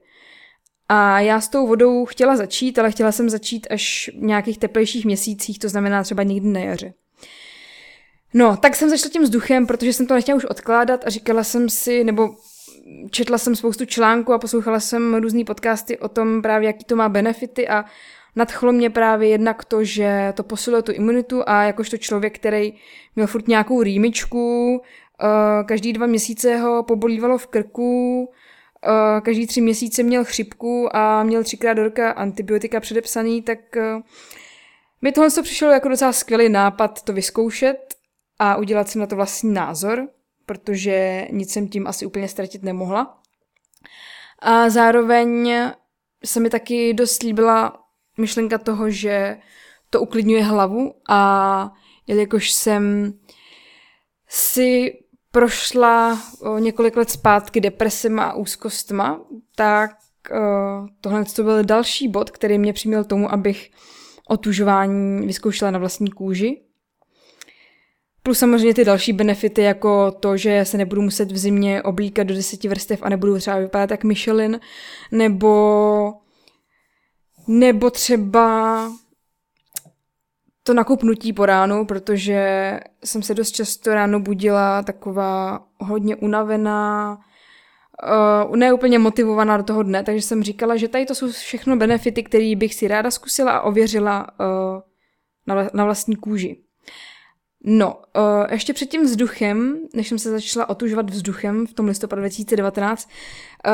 A 0.88 1.20
já 1.20 1.40
s 1.40 1.48
tou 1.48 1.66
vodou 1.66 2.06
chtěla 2.06 2.36
začít, 2.36 2.78
ale 2.78 2.90
chtěla 2.90 3.12
jsem 3.12 3.30
začít 3.30 3.66
až 3.70 4.10
v 4.14 4.22
nějakých 4.22 4.58
teplejších 4.58 5.04
měsících, 5.04 5.58
to 5.58 5.68
znamená 5.68 6.02
třeba 6.02 6.22
někdy 6.22 6.48
na 6.48 6.60
jaře. 6.60 6.92
No, 8.34 8.56
tak 8.56 8.76
jsem 8.76 8.90
začala 8.90 9.10
tím 9.10 9.22
vzduchem, 9.22 9.66
protože 9.66 9.92
jsem 9.92 10.06
to 10.06 10.14
nechtěla 10.14 10.36
už 10.36 10.44
odkládat 10.44 11.06
a 11.06 11.10
říkala 11.10 11.44
jsem 11.44 11.68
si, 11.68 12.04
nebo 12.04 12.34
četla 13.10 13.38
jsem 13.38 13.56
spoustu 13.56 13.84
článků 13.84 14.32
a 14.32 14.38
poslouchala 14.38 14.80
jsem 14.80 15.14
různý 15.14 15.44
podcasty 15.44 15.98
o 15.98 16.08
tom 16.08 16.42
právě, 16.42 16.66
jaký 16.66 16.84
to 16.84 16.96
má 16.96 17.08
benefity 17.08 17.68
a 17.68 17.84
nadchlo 18.36 18.72
mě 18.72 18.90
právě 18.90 19.28
jednak 19.28 19.64
to, 19.64 19.84
že 19.84 20.32
to 20.36 20.42
posiluje 20.42 20.82
tu 20.82 20.92
imunitu 20.92 21.42
a 21.46 21.62
jakožto 21.62 21.96
člověk, 21.96 22.38
který 22.38 22.72
měl 23.16 23.26
furt 23.26 23.48
nějakou 23.48 23.82
rýmičku, 23.82 24.80
eh, 25.22 25.64
každý 25.64 25.92
dva 25.92 26.06
měsíce 26.06 26.56
ho 26.56 26.82
pobolívalo 26.82 27.38
v 27.38 27.46
krku, 27.46 28.28
Eh, 28.86 29.20
každý 29.20 29.46
tři 29.46 29.60
měsíce 29.60 30.02
měl 30.02 30.24
chřipku 30.24 30.96
a 30.96 31.22
měl 31.22 31.44
třikrát 31.44 31.74
do 31.74 31.82
roka 31.82 32.10
antibiotika 32.10 32.80
předepsaný, 32.80 33.42
tak 33.42 33.58
uh, 33.76 34.02
mi 35.02 35.12
tohle 35.12 35.30
to 35.30 35.42
přišlo 35.42 35.68
jako 35.68 35.88
docela 35.88 36.12
skvělý 36.12 36.48
nápad 36.48 37.02
to 37.02 37.12
vyzkoušet 37.12 37.94
a 38.38 38.56
udělat 38.56 38.88
si 38.88 38.98
na 38.98 39.06
to 39.06 39.16
vlastní 39.16 39.52
názor, 39.52 40.08
protože 40.46 41.28
nic 41.30 41.52
jsem 41.52 41.68
tím 41.68 41.86
asi 41.86 42.06
úplně 42.06 42.28
ztratit 42.28 42.62
nemohla. 42.62 43.18
A 44.38 44.70
zároveň 44.70 45.52
se 46.24 46.40
mi 46.40 46.50
taky 46.50 46.94
dost 46.94 47.22
líbila 47.22 47.79
myšlenka 48.20 48.58
toho, 48.58 48.90
že 48.90 49.36
to 49.90 50.00
uklidňuje 50.00 50.44
hlavu 50.44 50.94
a 51.08 51.72
jelikož 52.06 52.50
jsem 52.50 53.12
si 54.28 54.98
prošla 55.32 56.18
několik 56.58 56.96
let 56.96 57.10
zpátky 57.10 57.60
depresema 57.60 58.24
a 58.24 58.34
úzkostma, 58.34 59.20
tak 59.56 59.90
tohle 61.00 61.24
to 61.24 61.42
byl 61.42 61.64
další 61.64 62.08
bod, 62.08 62.30
který 62.30 62.58
mě 62.58 62.72
přiměl 62.72 63.04
tomu, 63.04 63.32
abych 63.32 63.70
otužování 64.28 65.26
vyzkoušela 65.26 65.70
na 65.70 65.78
vlastní 65.78 66.10
kůži. 66.10 66.62
Plus 68.22 68.38
samozřejmě 68.38 68.74
ty 68.74 68.84
další 68.84 69.12
benefity, 69.12 69.62
jako 69.62 70.10
to, 70.10 70.36
že 70.36 70.64
se 70.64 70.78
nebudu 70.78 71.02
muset 71.02 71.32
v 71.32 71.38
zimě 71.38 71.82
oblíkat 71.82 72.26
do 72.26 72.34
deseti 72.34 72.68
vrstev 72.68 73.02
a 73.02 73.08
nebudu 73.08 73.38
třeba 73.38 73.58
vypadat 73.58 73.90
jak 73.90 74.04
Michelin, 74.04 74.60
nebo, 75.12 76.14
nebo 77.48 77.90
třeba 77.90 78.88
to 80.62 80.74
nakupnutí 80.74 81.32
po 81.32 81.46
ránu, 81.46 81.86
protože 81.86 82.80
jsem 83.04 83.22
se 83.22 83.34
dost 83.34 83.50
často 83.50 83.94
ráno 83.94 84.20
budila 84.20 84.82
taková 84.82 85.64
hodně 85.78 86.16
unavená, 86.16 87.18
uh, 88.48 88.56
ne 88.56 88.72
úplně 88.72 88.98
motivovaná 88.98 89.56
do 89.56 89.62
toho 89.62 89.82
dne, 89.82 90.02
takže 90.02 90.22
jsem 90.22 90.42
říkala, 90.42 90.76
že 90.76 90.88
tady 90.88 91.06
to 91.06 91.14
jsou 91.14 91.32
všechno 91.32 91.76
benefity, 91.76 92.22
které 92.22 92.56
bych 92.56 92.74
si 92.74 92.88
ráda 92.88 93.10
zkusila 93.10 93.52
a 93.52 93.60
ověřila 93.60 94.26
uh, 94.40 94.80
na, 95.46 95.68
na 95.74 95.84
vlastní 95.84 96.16
kůži. 96.16 96.56
No, 97.64 97.94
uh, 97.94 98.46
ještě 98.50 98.72
před 98.72 98.86
tím 98.86 99.02
vzduchem, 99.02 99.78
než 99.94 100.08
jsem 100.08 100.18
se 100.18 100.30
začala 100.30 100.68
otužovat 100.68 101.10
vzduchem 101.10 101.66
v 101.66 101.72
tom 101.72 101.86
listopadu 101.86 102.20
2019, 102.20 103.08
uh, 103.08 103.72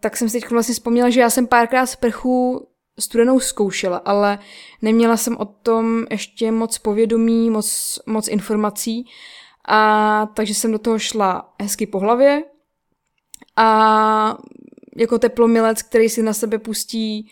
tak 0.00 0.16
jsem 0.16 0.28
si 0.28 0.40
teď 0.40 0.50
vlastně 0.50 0.74
vzpomněla, 0.74 1.10
že 1.10 1.20
já 1.20 1.30
jsem 1.30 1.46
párkrát 1.46 1.86
sprchu 1.86 2.68
studenou 3.00 3.40
zkoušela, 3.40 3.96
ale 3.96 4.38
neměla 4.82 5.16
jsem 5.16 5.36
o 5.36 5.44
tom 5.44 6.06
ještě 6.10 6.52
moc 6.52 6.78
povědomí, 6.78 7.50
moc, 7.50 7.98
moc 8.06 8.28
informací. 8.28 9.06
A 9.68 10.26
takže 10.34 10.54
jsem 10.54 10.72
do 10.72 10.78
toho 10.78 10.98
šla 10.98 11.54
hezky 11.60 11.86
po 11.86 11.98
hlavě. 11.98 12.42
A 13.56 14.38
jako 14.96 15.18
teplomilec, 15.18 15.82
který 15.82 16.08
si 16.08 16.22
na 16.22 16.32
sebe 16.32 16.58
pustí 16.58 17.30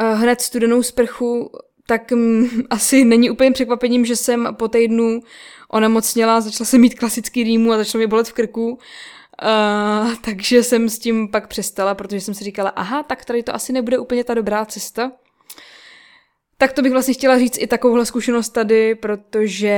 uh, 0.00 0.20
hned 0.20 0.40
studenou 0.40 0.82
sprchu, 0.82 1.50
tak 1.86 2.12
asi 2.70 3.04
není 3.04 3.30
úplně 3.30 3.50
překvapením, 3.50 4.04
že 4.04 4.16
jsem 4.16 4.48
po 4.58 4.68
týdnu 4.68 5.20
onemocněla, 5.68 6.40
začala 6.40 6.66
jsem 6.66 6.80
mít 6.80 6.98
klasický 6.98 7.42
rýmu 7.44 7.72
a 7.72 7.76
začala 7.76 8.00
mi 8.00 8.06
bolet 8.06 8.28
v 8.28 8.32
krku 8.32 8.78
Uh, 9.42 10.14
takže 10.24 10.62
jsem 10.62 10.88
s 10.88 10.98
tím 10.98 11.28
pak 11.28 11.48
přestala, 11.48 11.94
protože 11.94 12.20
jsem 12.20 12.34
si 12.34 12.44
říkala, 12.44 12.70
aha, 12.70 13.02
tak 13.02 13.24
tady 13.24 13.42
to 13.42 13.54
asi 13.54 13.72
nebude 13.72 13.98
úplně 13.98 14.24
ta 14.24 14.34
dobrá 14.34 14.64
cesta. 14.64 15.12
Tak 16.58 16.72
to 16.72 16.82
bych 16.82 16.92
vlastně 16.92 17.14
chtěla 17.14 17.38
říct 17.38 17.58
i 17.58 17.66
takovouhle 17.66 18.06
zkušenost 18.06 18.48
tady, 18.48 18.94
protože 18.94 19.76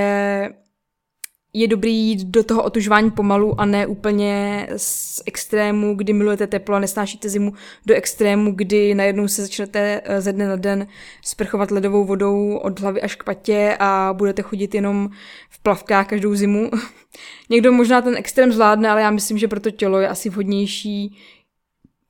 je 1.53 1.69
dobrý 1.69 1.97
jít 1.97 2.25
do 2.25 2.45
toho 2.45 2.63
otužování 2.63 3.11
pomalu 3.11 3.61
a 3.61 3.65
ne 3.65 3.87
úplně 3.87 4.67
z 4.77 5.23
extrému, 5.27 5.95
kdy 5.95 6.13
milujete 6.13 6.47
teplo 6.47 6.77
a 6.77 6.79
nesnášíte 6.79 7.29
zimu, 7.29 7.53
do 7.87 7.95
extrému, 7.95 8.53
kdy 8.53 8.95
najednou 8.95 9.29
se 9.29 9.43
začnete 9.43 10.01
eh, 10.05 10.21
ze 10.21 10.33
dne 10.33 10.49
na 10.49 10.57
den 10.57 10.87
sprchovat 11.23 11.71
ledovou 11.71 12.05
vodou 12.05 12.57
od 12.57 12.81
hlavy 12.81 13.03
až 13.03 13.17
k 13.17 13.25
patě 13.25 13.77
a 13.81 14.15
budete 14.19 14.43
chodit 14.43 14.75
jenom 14.75 15.11
v 15.51 15.63
plavkách 15.63 16.07
každou 16.07 16.35
zimu. 16.35 16.71
Někdo 17.51 17.73
možná 17.73 18.03
ten 18.03 18.17
extrém 18.17 18.53
zvládne, 18.53 18.89
ale 18.89 19.03
já 19.03 19.11
myslím, 19.11 19.39
že 19.39 19.49
pro 19.49 19.61
to 19.61 19.71
tělo 19.71 20.01
je 20.01 20.09
asi 20.09 20.31
vhodnější 20.31 21.17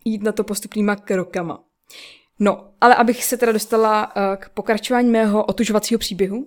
jít 0.04 0.23
na 0.23 0.33
to 0.33 0.45
postupnýma 0.45 0.97
krokama. 0.97 1.64
No, 2.40 2.71
ale 2.80 2.95
abych 2.95 3.25
se 3.25 3.37
teda 3.37 3.52
dostala 3.52 4.12
eh, 4.16 4.37
k 4.37 4.49
pokračování 4.49 5.11
mého 5.11 5.45
otužovacího 5.45 5.99
příběhu, 5.99 6.47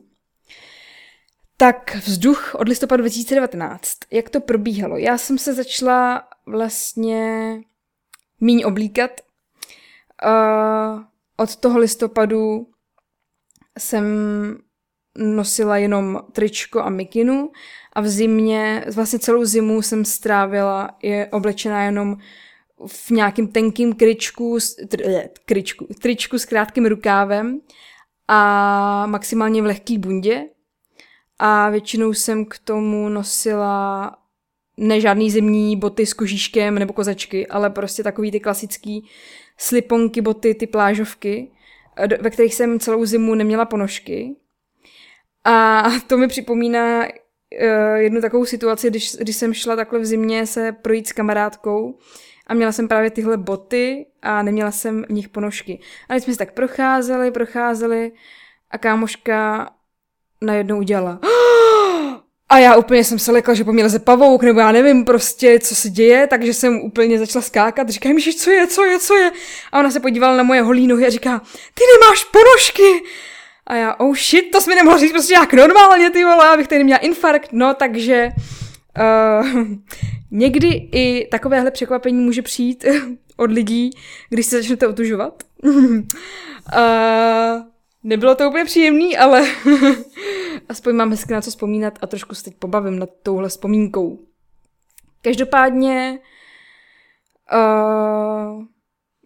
tak 1.62 1.96
vzduch 1.96 2.56
od 2.56 2.68
listopadu 2.68 3.02
2019. 3.02 3.92
Jak 4.12 4.30
to 4.30 4.42
probíhalo? 4.42 4.98
Já 4.98 5.18
jsem 5.18 5.38
se 5.38 5.54
začala 5.54 6.28
vlastně 6.46 7.56
míň 8.40 8.64
oblíkat. 8.66 9.12
Uh, 10.26 11.04
od 11.38 11.56
toho 11.56 11.80
listopadu 11.80 12.68
jsem 13.80 14.06
nosila 15.18 15.78
jenom 15.78 16.22
tričko 16.32 16.80
a 16.82 16.90
mikinu 16.90 17.52
a 17.94 18.02
v 18.02 18.08
zimě, 18.08 18.86
vlastně 18.94 19.20
celou 19.20 19.46
zimu 19.46 19.82
jsem 19.82 20.06
strávila 20.06 20.98
je 21.02 21.28
oblečená 21.32 21.84
jenom 21.84 22.18
v 22.88 23.10
nějakým 23.12 23.48
tenkým 23.48 23.94
kryčku, 23.94 24.58
tr, 24.88 25.02
eh, 25.08 25.30
tričku 26.02 26.40
s 26.40 26.46
krátkým 26.46 26.86
rukávem 26.86 27.62
a 28.28 29.06
maximálně 29.08 29.62
v 29.62 29.66
lehký 29.66 29.98
bundě 29.98 30.46
a 31.44 31.70
většinou 31.70 32.14
jsem 32.14 32.46
k 32.46 32.58
tomu 32.58 33.10
nosila 33.10 34.18
ne 34.78 35.02
žádný 35.02 35.32
zimní 35.32 35.78
boty 35.78 36.06
s 36.06 36.14
kožíškem 36.14 36.80
nebo 36.80 36.94
kozačky, 36.94 37.48
ale 37.48 37.70
prostě 37.70 38.04
takový 38.04 38.32
ty 38.32 38.40
klasický 38.40 39.10
sliponky, 39.58 40.22
boty, 40.22 40.56
ty 40.56 40.68
plážovky, 40.68 41.52
ve 42.22 42.30
kterých 42.30 42.56
jsem 42.56 42.80
celou 42.80 43.06
zimu 43.06 43.36
neměla 43.36 43.66
ponožky. 43.66 44.36
A 45.44 45.84
to 46.08 46.18
mi 46.18 46.28
připomíná 46.28 47.00
uh, 47.04 47.08
jednu 47.96 48.22
takovou 48.22 48.46
situaci, 48.46 48.90
když, 48.90 49.16
když 49.16 49.36
jsem 49.36 49.54
šla 49.54 49.76
takhle 49.76 50.00
v 50.00 50.06
zimě 50.06 50.46
se 50.46 50.72
projít 50.72 51.08
s 51.08 51.12
kamarádkou 51.12 51.98
a 52.48 52.54
měla 52.54 52.72
jsem 52.72 52.88
právě 52.88 53.12
tyhle 53.12 53.38
boty 53.38 54.06
a 54.22 54.44
neměla 54.44 54.72
jsem 54.72 55.04
v 55.04 55.12
nich 55.12 55.30
ponožky. 55.30 55.80
A 56.10 56.14
když 56.14 56.24
jsme 56.24 56.34
se 56.34 56.40
tak 56.40 56.54
procházeli, 56.54 57.32
procházeli 57.32 58.12
a 58.72 58.78
kámoška 58.78 59.70
najednou 60.42 60.78
udělala. 60.78 61.20
A 62.52 62.60
já 62.60 62.76
úplně 62.76 63.04
jsem 63.04 63.20
se 63.20 63.32
lekla, 63.32 63.54
že 63.54 63.64
po 63.64 63.74
mě 63.74 63.84
leze 63.84 64.00
pavouk, 64.00 64.44
nebo 64.44 64.60
já 64.60 64.72
nevím 64.72 65.06
prostě, 65.06 65.60
co 65.60 65.76
se 65.76 65.90
děje, 65.90 66.28
takže 66.28 66.54
jsem 66.54 66.82
úplně 66.82 67.20
začala 67.20 67.42
skákat. 67.42 67.90
Říkám, 67.90 68.20
že 68.20 68.34
co 68.34 68.52
je, 68.52 68.68
co 68.68 68.84
je, 68.84 69.00
co 69.00 69.16
je? 69.16 69.32
A 69.72 69.80
ona 69.80 69.92
se 69.92 70.00
podívala 70.00 70.38
na 70.38 70.44
moje 70.44 70.62
holí 70.62 70.88
nohy 70.88 71.06
a 71.06 71.10
říká, 71.10 71.42
ty 71.74 71.84
nemáš 71.94 72.24
ponožky. 72.24 73.04
A 73.68 73.76
já, 73.76 73.96
oh 73.96 74.16
shit, 74.16 74.52
to 74.52 74.62
jsi 74.62 74.70
mi 74.70 74.76
nemohla 74.76 75.00
říct 75.00 75.12
prostě 75.12 75.34
jak 75.34 75.54
normálně, 75.54 76.10
ty 76.10 76.24
vole, 76.24 76.50
abych 76.50 76.68
tady 76.68 76.84
měla 76.84 77.00
infarkt. 77.00 77.50
No, 77.52 77.74
takže 77.74 78.30
uh, 79.00 79.68
někdy 80.32 80.68
i 80.92 81.28
takovéhle 81.32 81.72
překvapení 81.72 82.20
může 82.20 82.42
přijít 82.42 82.86
od 83.38 83.52
lidí, 83.52 83.92
když 84.30 84.46
se 84.46 84.58
začnete 84.58 84.88
otužovat. 84.88 85.44
uh, 85.64 86.02
nebylo 88.04 88.36
to 88.36 88.50
úplně 88.50 88.66
příjemný, 88.66 89.18
ale 89.18 89.48
aspoň 90.70 90.96
mám 90.96 91.10
hezky 91.10 91.34
na 91.34 91.42
co 91.42 91.50
vzpomínat 91.50 92.00
a 92.02 92.08
trošku 92.08 92.36
se 92.36 92.44
teď 92.44 92.56
pobavím 92.56 93.00
nad 93.00 93.10
touhle 93.24 93.50
vzpomínkou. 93.50 94.20
Každopádně 95.22 96.20
uh, 97.54 98.64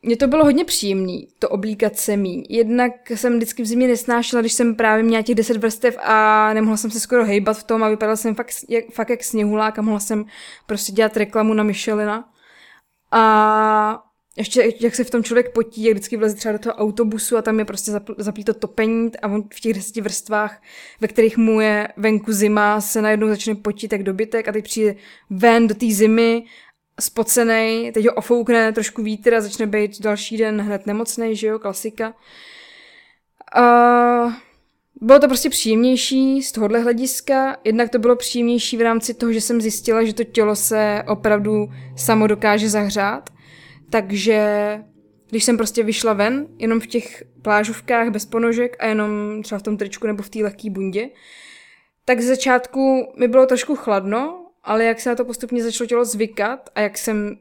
mně 0.05 0.17
to 0.17 0.27
bylo 0.27 0.44
hodně 0.46 0.65
příjemný, 0.65 1.27
to 1.39 1.50
oblíkat 1.50 1.98
se 1.98 2.17
mí. 2.17 2.44
Jednak 2.50 2.91
jsem 3.10 3.36
vždycky 3.36 3.63
v 3.63 3.65
zimě 3.65 3.88
nesnášela, 3.88 4.41
když 4.41 4.53
jsem 4.53 4.75
právě 4.75 5.03
měla 5.03 5.24
těch 5.24 5.36
deset 5.36 5.58
vrstev 5.58 5.98
a 6.01 6.53
nemohla 6.53 6.77
jsem 6.77 6.91
se 6.91 7.00
skoro 7.00 7.25
hejbat 7.25 7.58
v 7.58 7.63
tom 7.63 7.84
a 7.84 7.89
vypadala 7.89 8.15
jsem 8.15 8.36
fakt 8.36 8.51
jak, 8.70 8.86
fakt 8.91 9.10
jak 9.10 9.24
sněhulák 9.24 9.79
a 9.79 9.82
mohla 9.82 10.00
jsem 10.00 10.25
prostě 10.65 10.91
dělat 10.91 11.17
reklamu 11.17 11.53
na 11.53 11.63
Michelina. 11.63 12.29
A 13.12 14.03
ještě 14.38 14.74
jak 14.80 14.96
se 14.96 15.04
v 15.04 15.10
tom 15.10 15.24
člověk 15.24 15.54
potí, 15.54 15.84
jak 15.84 15.94
vždycky 15.94 16.18
vleze 16.18 16.36
třeba 16.36 16.51
do 16.51 16.60
toho 16.60 16.74
autobusu 16.74 17.38
a 17.38 17.42
tam 17.42 17.60
je 17.60 17.65
prostě 17.65 17.92
zaplý 18.18 18.44
to 18.44 18.54
topení 18.54 19.12
a 19.22 19.27
on 19.27 19.44
v 19.54 19.60
těch 19.60 19.74
deseti 19.74 20.01
vrstvách, 20.01 20.62
ve 21.01 21.08
kterých 21.08 21.38
mu 21.38 21.62
je 21.62 21.88
venku 21.98 22.34
zima, 22.34 22.82
se 22.82 23.01
najednou 23.01 23.27
začne 23.27 23.56
potit 23.56 23.92
jak 23.92 24.04
dobytek 24.04 24.48
a 24.48 24.51
teď 24.51 24.63
přijde 24.63 24.96
ven 25.30 25.68
do 25.68 25.75
té 25.75 25.86
zimy 25.86 26.44
spocený, 27.00 27.92
teď 27.94 28.06
ho 28.06 28.13
ofoukne 28.13 28.72
trošku 28.72 29.04
vítr 29.04 29.34
a 29.34 29.42
začne 29.42 29.68
být 29.68 30.01
další 30.01 30.38
den 30.38 30.62
hned 30.62 30.86
nemocný, 30.86 31.36
že 31.36 31.48
jo, 31.48 31.60
klasika. 31.60 32.13
A 33.56 33.62
bylo 35.01 35.20
to 35.20 35.27
prostě 35.27 35.50
příjemnější 35.50 36.44
z 36.44 36.51
tohohle 36.51 36.80
hlediska, 36.80 37.58
jednak 37.63 37.89
to 37.89 38.00
bylo 38.00 38.15
příjemnější 38.15 38.77
v 38.77 38.82
rámci 38.82 39.13
toho, 39.13 39.34
že 39.34 39.42
jsem 39.42 39.62
zjistila, 39.62 40.04
že 40.04 40.13
to 40.13 40.24
tělo 40.24 40.56
se 40.56 41.04
opravdu 41.08 41.68
samo 41.96 42.27
dokáže 42.27 42.70
zahřát, 42.70 43.30
takže 43.96 44.40
když 45.30 45.44
jsem 45.44 45.58
prostě 45.58 45.84
vyšla 45.84 46.14
ven, 46.14 46.48
jenom 46.58 46.80
v 46.80 46.88
těch 46.88 47.24
plážovkách 47.42 48.10
bez 48.10 48.25
ponožek 48.25 48.75
a 48.80 48.86
jenom 48.86 49.10
třeba 49.44 49.60
v 49.60 49.64
tom 49.64 49.78
tričku 49.78 50.08
nebo 50.08 50.24
v 50.24 50.30
té 50.30 50.40
lehké 50.40 50.70
bundě, 50.70 51.10
tak 52.06 52.22
z 52.22 52.28
začátku 52.28 53.14
mi 53.18 53.28
bylo 53.28 53.46
trošku 53.46 53.75
chladno, 53.75 54.46
ale 54.64 54.86
jak 54.86 55.00
se 55.00 55.10
na 55.10 55.16
to 55.16 55.25
postupně 55.25 55.64
začalo 55.64 55.88
tělo 55.88 56.06
zvykat 56.06 56.70
a 56.75 56.82
jak 56.82 56.98
jsem 56.98 57.38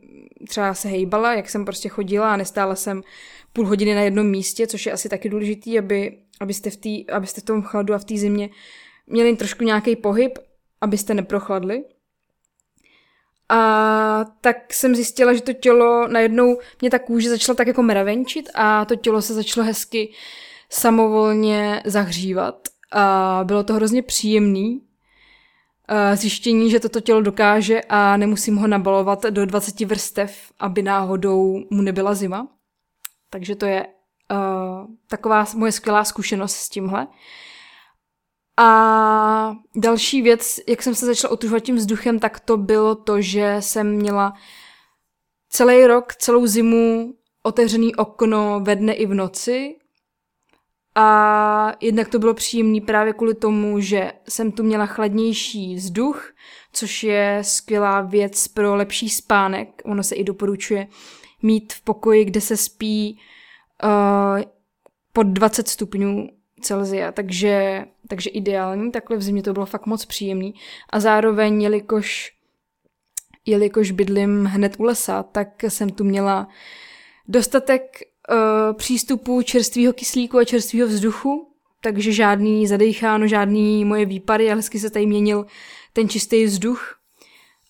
třeba 0.48 0.74
se 0.74 0.88
hejbala, 0.88 1.34
jak 1.34 1.50
jsem 1.50 1.64
prostě 1.64 1.88
chodila 1.88 2.32
a 2.32 2.36
nestála 2.36 2.74
jsem 2.74 3.02
půl 3.52 3.66
hodiny 3.66 3.94
na 3.94 4.00
jednom 4.00 4.26
místě, 4.26 4.66
což 4.66 4.86
je 4.86 4.92
asi 4.92 5.08
taky 5.08 5.28
důležitý, 5.28 5.78
aby, 5.78 6.18
abyste, 6.40 6.70
v 6.70 6.76
tý, 6.76 7.10
abyste 7.10 7.40
v 7.40 7.44
tom 7.44 7.62
chladu 7.62 7.94
a 7.94 7.98
v 7.98 8.04
té 8.04 8.16
zimě 8.16 8.50
měli 9.06 9.36
trošku 9.36 9.64
nějaký 9.64 9.96
pohyb, 9.96 10.38
abyste 10.80 11.14
neprochladli. 11.14 11.84
A 13.48 14.24
tak 14.40 14.74
jsem 14.74 14.94
zjistila, 14.94 15.34
že 15.34 15.42
to 15.42 15.52
tělo 15.52 16.08
najednou, 16.08 16.58
mě 16.80 16.90
ta 16.90 16.98
kůže 16.98 17.30
začala 17.30 17.56
tak 17.56 17.66
jako 17.66 17.82
mravenčit 17.82 18.50
a 18.54 18.84
to 18.84 18.96
tělo 18.96 19.22
se 19.22 19.34
začalo 19.34 19.66
hezky 19.66 20.12
samovolně 20.70 21.82
zahřívat. 21.84 22.68
A 22.92 23.40
bylo 23.44 23.64
to 23.64 23.74
hrozně 23.74 24.02
příjemný, 24.02 24.80
zjištění, 26.14 26.70
že 26.70 26.80
toto 26.80 27.00
tělo 27.00 27.22
dokáže 27.22 27.80
a 27.88 28.16
nemusím 28.16 28.56
ho 28.56 28.66
nabalovat 28.66 29.22
do 29.22 29.46
20 29.46 29.80
vrstev, 29.80 30.52
aby 30.58 30.82
náhodou 30.82 31.64
mu 31.70 31.82
nebyla 31.82 32.14
zima. 32.14 32.48
Takže 33.30 33.54
to 33.56 33.66
je 33.66 33.86
uh, 33.86 34.38
taková 35.08 35.46
moje 35.54 35.72
skvělá 35.72 36.04
zkušenost 36.04 36.56
s 36.56 36.68
tímhle. 36.68 37.06
A 38.56 39.56
další 39.76 40.22
věc, 40.22 40.60
jak 40.68 40.82
jsem 40.82 40.94
se 40.94 41.06
začala 41.06 41.32
otužovat 41.32 41.62
tím 41.62 41.76
vzduchem, 41.76 42.18
tak 42.18 42.40
to 42.40 42.56
bylo 42.56 42.94
to, 42.94 43.20
že 43.20 43.56
jsem 43.60 43.96
měla 43.96 44.32
celý 45.48 45.86
rok, 45.86 46.14
celou 46.14 46.46
zimu 46.46 47.14
otevřený 47.42 47.94
okno 47.94 48.60
ve 48.60 48.76
dne 48.76 48.94
i 48.94 49.06
v 49.06 49.14
noci 49.14 49.76
a 50.94 51.72
jednak 51.80 52.08
to 52.08 52.18
bylo 52.18 52.34
příjemné 52.34 52.80
právě 52.80 53.12
kvůli 53.12 53.34
tomu, 53.34 53.80
že 53.80 54.12
jsem 54.28 54.52
tu 54.52 54.62
měla 54.62 54.86
chladnější 54.86 55.74
vzduch, 55.74 56.32
což 56.72 57.02
je 57.02 57.38
skvělá 57.42 58.00
věc 58.00 58.48
pro 58.48 58.74
lepší 58.74 59.08
spánek. 59.08 59.82
Ono 59.84 60.02
se 60.02 60.14
i 60.14 60.24
doporučuje 60.24 60.88
mít 61.42 61.72
v 61.72 61.82
pokoji, 61.82 62.24
kde 62.24 62.40
se 62.40 62.56
spí 62.56 63.20
uh, 63.84 64.42
pod 65.12 65.26
20 65.26 65.68
stupňů 65.68 66.28
Celzia, 66.60 67.12
takže, 67.12 67.84
takže 68.08 68.30
ideální. 68.30 68.92
Takhle 68.92 69.16
v 69.16 69.22
zimě 69.22 69.42
to 69.42 69.52
bylo 69.52 69.66
fakt 69.66 69.86
moc 69.86 70.04
příjemný. 70.04 70.54
A 70.90 71.00
zároveň, 71.00 71.62
jelikož, 71.62 72.32
jelikož 73.46 73.90
bydlím 73.90 74.44
hned 74.44 74.76
u 74.78 74.82
lesa, 74.82 75.22
tak 75.22 75.62
jsem 75.62 75.90
tu 75.90 76.04
měla 76.04 76.48
dostatek 77.28 77.82
uh, 78.30 78.76
přístupu 78.76 79.42
čerstvého 79.42 79.92
kyslíku 79.92 80.38
a 80.38 80.44
čerstvého 80.44 80.88
vzduchu, 80.88 81.48
takže 81.80 82.12
žádný 82.12 82.66
zadecháno, 82.66 83.26
žádný 83.26 83.84
moje 83.84 84.06
výpary, 84.06 84.46
ale 84.46 84.56
hezky 84.56 84.78
se 84.78 84.90
tady 84.90 85.06
měnil 85.06 85.46
ten 85.92 86.08
čistý 86.08 86.44
vzduch. 86.44 86.98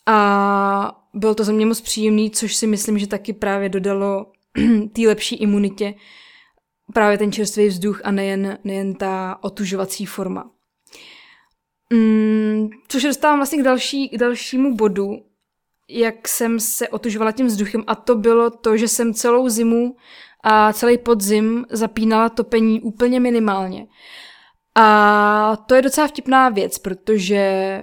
A 0.07 1.05
bylo 1.15 1.35
to 1.35 1.45
za 1.45 1.53
mě 1.53 1.67
moc 1.67 1.81
příjemný, 1.81 2.31
což 2.31 2.57
si 2.57 2.67
myslím, 2.67 2.99
že 2.99 3.07
taky 3.07 3.33
právě 3.33 3.69
dodalo 3.69 4.27
té 4.93 5.03
lepší 5.03 5.37
imunitě 5.37 5.95
právě 6.93 7.19
ten 7.19 7.33
čerstvý 7.33 7.67
vzduch 7.69 8.01
a 8.05 8.11
nejen, 8.11 8.59
nejen 8.65 8.95
ta 8.95 9.39
otužovací 9.41 10.07
forma. 10.07 10.51
Mm, 11.93 12.69
což 12.89 13.03
dostávám 13.03 13.39
vlastně 13.39 13.59
k, 13.59 13.63
další, 13.63 14.09
k 14.09 14.19
dalšímu 14.19 14.75
bodu, 14.75 15.11
jak 15.89 16.29
jsem 16.29 16.61
se 16.61 16.89
otužovala 16.89 17.33
tím 17.33 17.47
vzduchem 17.47 17.85
a 17.87 17.95
to 17.95 18.15
bylo 18.15 18.51
to, 18.51 18.77
že 18.77 18.89
jsem 18.89 19.15
celou 19.15 19.49
zimu 19.49 19.97
a 20.45 20.73
celý 20.73 20.99
podzim 20.99 21.67
zapínala 21.71 22.29
topení 22.29 22.81
úplně 22.81 23.21
minimálně. 23.21 23.87
A 24.75 25.57
to 25.67 25.75
je 25.75 25.83
docela 25.83 26.09
vtipná 26.09 26.49
věc, 26.49 26.79
protože 26.79 27.83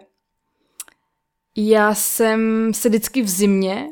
já 1.58 1.96
jsem 1.96 2.72
se 2.74 2.90
vždycky 2.90 3.22
v 3.22 3.30
zimě, 3.30 3.90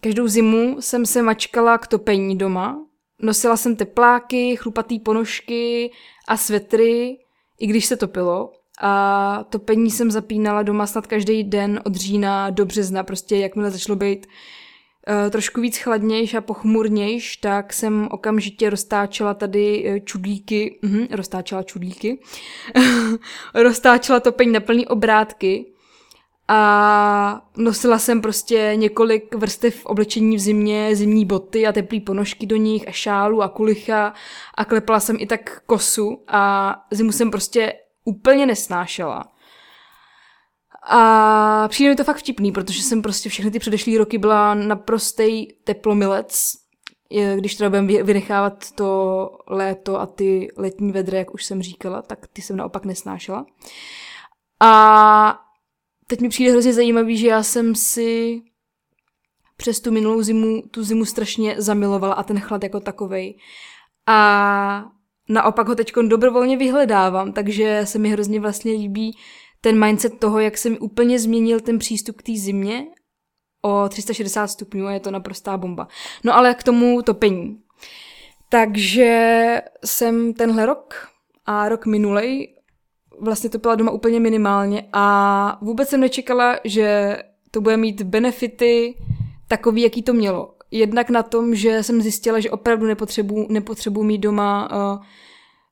každou 0.00 0.28
zimu 0.28 0.76
jsem 0.80 1.06
se 1.06 1.22
mačkala 1.22 1.78
k 1.78 1.86
topení 1.86 2.38
doma. 2.38 2.86
Nosila 3.22 3.56
jsem 3.56 3.76
tepláky, 3.76 4.56
chlupatý 4.56 4.98
ponožky 4.98 5.90
a 6.28 6.36
svetry, 6.36 7.18
i 7.58 7.66
když 7.66 7.86
se 7.86 7.96
topilo. 7.96 8.52
A 8.82 9.44
topení 9.48 9.90
jsem 9.90 10.10
zapínala 10.10 10.62
doma 10.62 10.86
snad 10.86 11.06
každý 11.06 11.44
den 11.44 11.80
od 11.84 11.94
října 11.94 12.50
do 12.50 12.66
března, 12.66 13.02
prostě 13.02 13.36
jakmile 13.36 13.70
začalo 13.70 13.96
být 13.96 14.26
uh, 14.26 15.30
trošku 15.30 15.60
víc 15.60 15.78
chladnějš 15.78 16.34
a 16.34 16.40
pochmurnějš, 16.40 17.36
tak 17.36 17.72
jsem 17.72 18.08
okamžitě 18.10 18.70
roztáčela 18.70 19.34
tady 19.34 19.84
uh, 19.90 19.98
čudlíky, 20.04 20.78
uh, 20.84 20.96
roztáčela 21.10 21.62
čudlíky, 21.62 22.18
roztáčela 23.54 24.20
topeň 24.20 24.52
na 24.52 24.60
plný 24.60 24.86
obrátky 24.86 25.66
a 26.52 27.42
nosila 27.56 27.98
jsem 27.98 28.20
prostě 28.20 28.72
několik 28.74 29.34
vrstev 29.34 29.86
oblečení 29.86 30.36
v 30.36 30.40
zimě, 30.40 30.96
zimní 30.96 31.24
boty 31.24 31.66
a 31.66 31.72
teplý 31.72 32.00
ponožky 32.00 32.46
do 32.46 32.56
nich 32.56 32.88
a 32.88 32.90
šálu 32.90 33.42
a 33.42 33.48
kulicha 33.48 34.14
a 34.54 34.64
klepala 34.64 35.00
jsem 35.00 35.16
i 35.20 35.26
tak 35.26 35.62
kosu 35.66 36.24
a 36.28 36.74
zimu 36.90 37.12
jsem 37.12 37.30
prostě 37.30 37.72
úplně 38.04 38.46
nesnášela. 38.46 39.24
A 40.88 41.68
přijde 41.68 41.90
mi 41.90 41.96
to 41.96 42.04
fakt 42.04 42.16
vtipný, 42.16 42.52
protože 42.52 42.82
jsem 42.82 43.02
prostě 43.02 43.28
všechny 43.28 43.50
ty 43.50 43.58
předešlý 43.58 43.98
roky 43.98 44.18
byla 44.18 44.54
naprostej 44.54 45.56
teplomilec, 45.64 46.52
když 47.36 47.54
teda 47.54 47.70
budeme 47.70 48.02
vynechávat 48.02 48.72
to 48.72 49.30
léto 49.46 50.00
a 50.00 50.06
ty 50.06 50.48
letní 50.56 50.92
vedry, 50.92 51.16
jak 51.16 51.34
už 51.34 51.44
jsem 51.44 51.62
říkala, 51.62 52.02
tak 52.02 52.26
ty 52.32 52.42
jsem 52.42 52.56
naopak 52.56 52.84
nesnášela. 52.84 53.46
A 54.60 55.40
teď 56.10 56.20
mi 56.20 56.28
přijde 56.28 56.50
hrozně 56.50 56.72
zajímavý, 56.72 57.16
že 57.16 57.26
já 57.26 57.42
jsem 57.42 57.74
si 57.74 58.42
přes 59.56 59.80
tu 59.80 59.92
minulou 59.92 60.22
zimu, 60.22 60.62
tu 60.70 60.84
zimu 60.84 61.04
strašně 61.04 61.54
zamilovala 61.58 62.14
a 62.14 62.22
ten 62.22 62.40
chlad 62.40 62.62
jako 62.62 62.80
takovej. 62.80 63.38
A 64.06 64.84
naopak 65.28 65.68
ho 65.68 65.74
teď 65.74 65.92
dobrovolně 66.08 66.56
vyhledávám, 66.56 67.32
takže 67.32 67.80
se 67.84 67.98
mi 67.98 68.08
hrozně 68.08 68.40
vlastně 68.40 68.72
líbí 68.72 69.16
ten 69.60 69.84
mindset 69.84 70.18
toho, 70.18 70.38
jak 70.38 70.58
se 70.58 70.70
mi 70.70 70.78
úplně 70.78 71.18
změnil 71.18 71.60
ten 71.60 71.78
přístup 71.78 72.16
k 72.16 72.22
té 72.22 72.32
zimě 72.36 72.86
o 73.62 73.88
360 73.88 74.46
stupňů 74.46 74.86
a 74.86 74.92
je 74.92 75.00
to 75.00 75.10
naprostá 75.10 75.56
bomba. 75.56 75.88
No 76.24 76.36
ale 76.36 76.54
k 76.54 76.62
tomu 76.62 77.02
topení. 77.02 77.60
Takže 78.48 79.62
jsem 79.84 80.34
tenhle 80.34 80.66
rok 80.66 81.08
a 81.46 81.68
rok 81.68 81.86
minulej 81.86 82.54
vlastně 83.20 83.50
topila 83.50 83.74
doma 83.74 83.90
úplně 83.90 84.20
minimálně 84.20 84.88
a 84.92 85.58
vůbec 85.62 85.88
jsem 85.88 86.00
nečekala, 86.00 86.56
že 86.64 87.18
to 87.50 87.60
bude 87.60 87.76
mít 87.76 88.02
benefity 88.02 88.94
takový, 89.48 89.82
jaký 89.82 90.02
to 90.02 90.12
mělo. 90.12 90.54
Jednak 90.70 91.10
na 91.10 91.22
tom, 91.22 91.54
že 91.54 91.82
jsem 91.82 92.02
zjistila, 92.02 92.40
že 92.40 92.50
opravdu 92.50 92.86
nepotřebuji 92.86 93.46
nepotřebu 93.50 94.02
mít 94.02 94.18
doma 94.18 94.68
uh, 94.72 95.04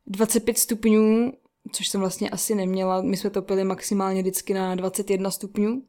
25 0.07 0.59
stupňů 0.59 1.33
což 1.73 1.89
jsem 1.89 2.01
vlastně 2.01 2.31
asi 2.31 2.55
neměla. 2.55 3.03
My 3.03 3.17
jsme 3.17 3.31
topili 3.31 3.65
maximálně 3.65 4.21
vždycky 4.21 4.55
na 4.55 4.75
21 4.75 5.31
stupňů. 5.31 5.83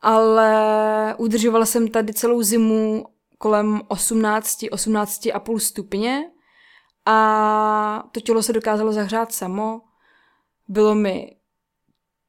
Ale 0.00 1.14
udržovala 1.18 1.66
jsem 1.66 1.88
tady 1.88 2.14
celou 2.14 2.42
zimu 2.42 3.04
kolem 3.38 3.82
18, 3.88 4.62
18,5 4.62 5.58
stupně 5.58 6.30
a 7.06 8.08
to 8.12 8.20
tělo 8.20 8.42
se 8.42 8.52
dokázalo 8.52 8.92
zahřát 8.92 9.32
samo. 9.32 9.80
Bylo 10.68 10.94
mi 10.94 11.36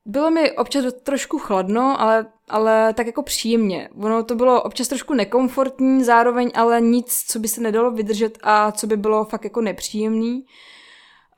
bylo 0.06 0.32
mi 0.32 0.52
občas 0.52 0.86
trošku 1.04 1.40
chladno, 1.40 2.02
ale, 2.02 2.26
ale 2.50 2.94
tak 2.94 3.08
jako 3.08 3.24
příjemně. 3.24 3.90
Ono 3.96 4.24
to 4.24 4.36
bylo 4.36 4.64
občas 4.64 4.88
trošku 4.88 5.14
nekomfortní, 5.14 6.04
zároveň 6.04 6.52
ale 6.56 6.82
nic, 6.82 7.24
co 7.28 7.40
by 7.40 7.48
se 7.48 7.62
nedalo 7.62 7.92
vydržet 7.92 8.38
a 8.44 8.72
co 8.72 8.88
by 8.88 8.98
bylo 8.98 9.26
fakt 9.26 9.44
jako 9.44 9.62
nepříjemný. 9.62 10.46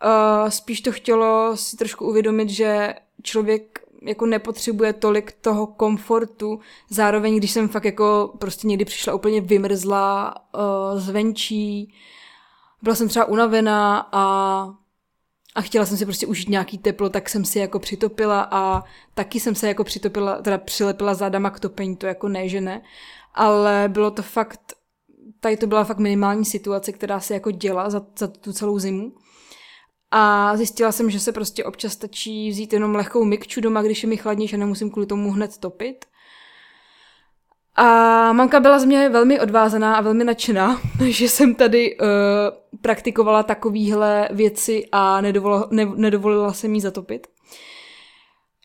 Uh, 0.05 0.49
spíš 0.49 0.81
to 0.81 0.91
chtělo 0.91 1.57
si 1.57 1.77
trošku 1.77 2.05
uvědomit, 2.05 2.49
že 2.49 2.95
člověk 3.23 3.79
jako 4.01 4.25
nepotřebuje 4.25 4.93
tolik 4.93 5.31
toho 5.31 5.67
komfortu, 5.67 6.59
zároveň 6.89 7.37
když 7.37 7.51
jsem 7.51 7.67
fakt 7.67 7.85
jako 7.85 8.33
prostě 8.39 8.67
někdy 8.67 8.85
přišla 8.85 9.13
úplně 9.13 9.41
vymrzlá 9.41 10.35
uh, 10.55 10.99
zvenčí, 10.99 11.93
byla 12.81 12.95
jsem 12.95 13.07
třeba 13.07 13.25
unavená 13.25 14.09
a 14.11 14.67
a 15.57 15.61
chtěla 15.61 15.85
jsem 15.85 15.97
si 15.97 16.05
prostě 16.05 16.27
užít 16.27 16.49
nějaký 16.49 16.77
teplo, 16.77 17.09
tak 17.09 17.29
jsem 17.29 17.45
si 17.45 17.59
jako 17.59 17.79
přitopila 17.79 18.47
a 18.51 18.83
taky 19.13 19.39
jsem 19.39 19.55
se 19.55 19.67
jako 19.67 19.83
přitopila, 19.83 20.41
teda 20.41 20.57
přilepila 20.57 21.13
zádama 21.13 21.49
k 21.49 21.59
topení, 21.59 21.95
to 21.95 22.05
jako 22.07 22.27
ne, 22.27 22.49
že 22.49 22.61
ne, 22.61 22.81
ale 23.33 23.85
bylo 23.87 24.11
to 24.11 24.21
fakt, 24.21 24.73
tady 25.39 25.57
to 25.57 25.67
byla 25.67 25.83
fakt 25.83 25.97
minimální 25.97 26.45
situace, 26.45 26.91
která 26.91 27.19
se 27.19 27.33
jako 27.33 27.51
děla 27.51 27.89
za, 27.89 28.05
za 28.19 28.27
tu 28.27 28.53
celou 28.53 28.79
zimu. 28.79 29.13
A 30.11 30.57
zjistila 30.57 30.91
jsem, 30.91 31.09
že 31.09 31.19
se 31.19 31.31
prostě 31.31 31.65
občas 31.65 31.93
stačí 31.93 32.49
vzít 32.49 32.73
jenom 32.73 32.95
lehkou 32.95 33.25
mikču 33.25 33.61
doma, 33.61 33.81
když 33.81 34.03
je 34.03 34.09
mi 34.09 34.17
chladnější 34.17 34.55
a 34.55 34.59
nemusím 34.59 34.91
kvůli 34.91 35.05
tomu 35.05 35.31
hned 35.31 35.57
topit. 35.57 36.05
A 37.77 38.33
mamka 38.33 38.59
byla 38.59 38.79
z 38.79 38.85
mě 38.85 39.09
velmi 39.09 39.39
odvázaná 39.39 39.95
a 39.95 40.01
velmi 40.01 40.23
nadšená, 40.23 40.81
že 41.07 41.29
jsem 41.29 41.55
tady 41.55 41.97
uh, 41.97 42.07
praktikovala 42.81 43.43
takovéhle 43.43 44.29
věci 44.31 44.85
a 44.91 45.21
nedovolila, 45.21 45.67
ne, 45.71 45.85
nedovolila 45.95 46.53
se 46.53 46.67
mi 46.67 46.81
zatopit. 46.81 47.27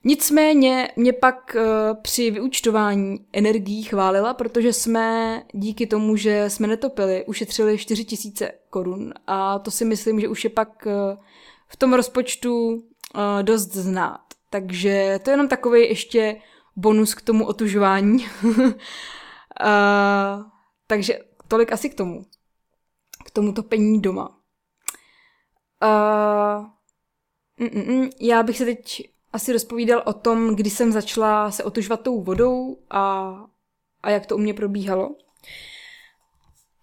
Nicméně 0.04 0.88
mě 0.96 1.12
pak 1.12 1.56
uh, 1.56 1.62
při 2.02 2.30
vyučtování 2.30 3.16
energií 3.32 3.82
chválila, 3.82 4.34
protože 4.34 4.72
jsme 4.72 5.42
díky 5.52 5.86
tomu, 5.86 6.16
že 6.16 6.50
jsme 6.50 6.66
netopili, 6.66 7.24
ušetřili 7.26 7.78
4 7.78 8.04
tisíce 8.04 8.52
korun 8.70 9.14
a 9.26 9.58
to 9.58 9.70
si 9.70 9.84
myslím, 9.84 10.20
že 10.20 10.28
už 10.28 10.44
je 10.44 10.50
pak 10.50 10.86
uh, 10.86 10.92
v 11.68 11.76
tom 11.76 11.92
rozpočtu 11.92 12.68
uh, 12.68 12.80
dost 13.42 13.72
znát. 13.74 14.20
Takže 14.50 15.20
to 15.22 15.30
je 15.30 15.32
jenom 15.32 15.48
takový 15.48 15.88
ještě 15.88 16.36
bonus 16.76 17.14
k 17.14 17.22
tomu 17.22 17.46
otužování. 17.46 18.26
uh, 18.44 18.62
takže 20.86 21.18
tolik 21.48 21.72
asi 21.72 21.90
k 21.90 21.94
tomu. 21.94 22.24
K 23.24 23.30
tomu 23.30 23.52
topení 23.52 24.00
doma. 24.00 24.38
Uh, 25.82 26.66
mm, 27.58 27.94
mm, 27.94 28.10
já 28.20 28.42
bych 28.42 28.58
se 28.58 28.64
teď 28.64 29.10
asi 29.32 29.52
rozpovídal 29.52 30.02
o 30.06 30.12
tom, 30.12 30.56
kdy 30.56 30.70
jsem 30.70 30.92
začala 30.92 31.50
se 31.50 31.64
otužovat 31.64 32.00
tou 32.00 32.22
vodou 32.22 32.78
a, 32.90 33.34
a 34.02 34.10
jak 34.10 34.26
to 34.26 34.36
u 34.36 34.38
mě 34.38 34.54
probíhalo. 34.54 35.16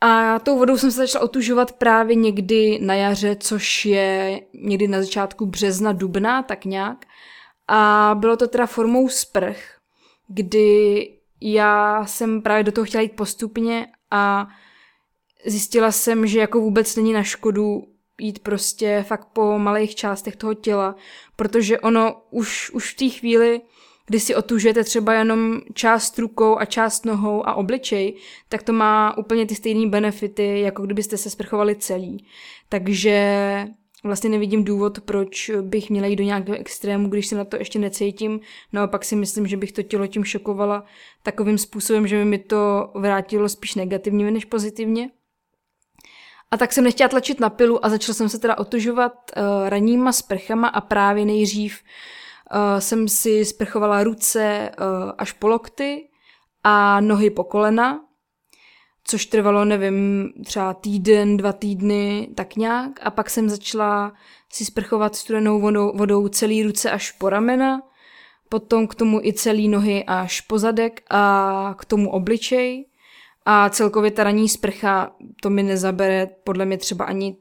A 0.02 0.40
tou 0.40 0.58
vodou 0.58 0.78
jsem 0.78 0.92
se 0.92 0.98
začala 0.98 1.26
otužovat 1.26 1.72
právě 1.72 2.16
někdy 2.16 2.80
na 2.82 2.94
jaře, 2.94 3.36
což 3.36 3.86
je 3.86 4.42
někdy 4.54 4.88
na 4.88 5.02
začátku 5.02 5.46
března, 5.46 5.94
dubna, 5.94 6.44
tak 6.44 6.66
nějak. 6.66 7.06
A 7.68 8.16
bylo 8.20 8.38
to 8.38 8.48
teda 8.48 8.66
formou 8.66 9.10
sprch, 9.10 9.79
kdy 10.30 11.10
já 11.42 12.06
jsem 12.06 12.42
právě 12.42 12.64
do 12.64 12.72
toho 12.72 12.86
chtěla 12.86 13.02
jít 13.02 13.16
postupně 13.16 13.88
a 14.12 14.48
zjistila 15.46 15.92
jsem, 15.92 16.28
že 16.28 16.40
jako 16.40 16.60
vůbec 16.60 16.96
není 16.96 17.14
na 17.14 17.24
škodu 17.24 17.84
jít 18.22 18.40
prostě 18.40 19.06
fakt 19.08 19.28
po 19.34 19.60
malých 19.60 19.96
částech 19.96 20.36
toho 20.36 20.54
těla, 20.54 20.96
protože 21.36 21.80
ono 21.80 22.22
už, 22.30 22.70
už 22.70 22.94
v 22.94 22.98
té 22.98 23.10
chvíli, 23.10 23.62
kdy 24.06 24.20
si 24.20 24.36
otužujete 24.36 24.84
třeba 24.84 25.14
jenom 25.14 25.62
část 25.74 26.20
rukou 26.20 26.58
a 26.58 26.66
část 26.66 27.06
nohou 27.06 27.48
a 27.48 27.54
obličej, 27.54 28.16
tak 28.50 28.64
to 28.64 28.74
má 28.74 29.18
úplně 29.18 29.46
ty 29.46 29.56
stejné 29.56 29.90
benefity, 29.90 30.62
jako 30.62 30.82
kdybyste 30.82 31.18
se 31.18 31.30
sprchovali 31.30 31.76
celý. 31.76 32.26
Takže 32.70 33.68
vlastně 34.04 34.30
nevidím 34.30 34.64
důvod, 34.64 35.00
proč 35.00 35.52
bych 35.62 35.90
měla 35.90 36.08
jít 36.08 36.16
do 36.16 36.24
nějakého 36.24 36.58
extrému, 36.58 37.10
když 37.10 37.28
se 37.28 37.36
na 37.36 37.46
to 37.46 37.58
ještě 37.58 37.80
necítím. 37.80 38.40
Naopak 38.74 39.06
si 39.06 39.16
myslím, 39.16 39.48
že 39.48 39.58
bych 39.58 39.72
to 39.72 39.84
tělo 39.84 40.08
tím 40.08 40.24
šokovala 40.24 40.84
takovým 41.24 41.58
způsobem, 41.58 42.08
že 42.08 42.18
by 42.18 42.26
mi 42.26 42.38
to 42.38 42.92
vrátilo 42.96 43.50
spíš 43.50 43.76
negativně 43.76 44.32
než 44.32 44.46
pozitivně. 44.46 45.10
A 46.52 46.58
tak 46.58 46.74
jsem 46.74 46.84
nechtěla 46.84 47.10
tlačit 47.10 47.40
na 47.40 47.50
pilu 47.50 47.86
a 47.86 47.90
začala 47.90 48.14
jsem 48.14 48.30
se 48.30 48.40
teda 48.40 48.58
otužovat 48.58 49.14
uh, 49.38 49.70
ranníma 49.70 50.12
sprchama 50.12 50.68
a 50.68 50.82
právě 50.82 51.26
nejdřív 51.26 51.80
uh, 52.54 52.80
jsem 52.80 53.08
si 53.08 53.46
sprchovala 53.46 54.04
ruce 54.04 54.72
uh, 54.80 55.12
až 55.18 55.32
po 55.32 55.48
lokty 55.48 56.10
a 56.64 57.02
nohy 57.02 57.30
po 57.30 57.44
kolena, 57.44 58.06
což 59.10 59.26
trvalo, 59.26 59.66
nevím, 59.66 60.30
třeba 60.46 60.74
týden, 60.74 61.38
dva 61.38 61.54
týdny, 61.54 62.30
tak 62.36 62.56
nějak. 62.56 63.00
A 63.04 63.12
pak 63.12 63.30
jsem 63.30 63.50
začala 63.50 64.14
si 64.54 64.66
sprchovat 64.66 65.16
studenou 65.16 65.62
vodou, 65.62 65.92
vodou 65.96 66.28
celý 66.28 66.64
ruce 66.64 66.92
až 66.92 67.12
po 67.12 67.30
ramena, 67.30 67.82
potom 68.50 68.88
k 68.88 68.96
tomu 68.96 69.22
i 69.22 69.34
celý 69.34 69.68
nohy 69.68 70.04
až 70.08 70.42
po 70.42 70.60
zadek 70.60 71.02
a 71.10 71.76
k 71.78 71.86
tomu 71.86 72.12
obličej. 72.12 72.86
A 73.46 73.70
celkově 73.70 74.12
ta 74.12 74.24
ranní 74.24 74.50
sprcha, 74.50 75.12
to 75.42 75.50
mi 75.50 75.64
nezabere 75.64 76.28
podle 76.44 76.66
mě 76.66 76.78
třeba 76.78 77.06
ani, 77.06 77.38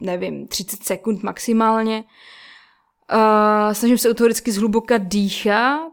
nevím, 0.00 0.46
30 0.46 0.82
sekund 0.82 1.22
maximálně. 1.22 2.04
Uh, 3.14 3.72
snažím 3.72 3.98
se 3.98 4.10
u 4.10 4.14
toho 4.14 4.26
vždycky 4.26 4.52
zhluboka 4.52 4.98
dýchat. 4.98 5.92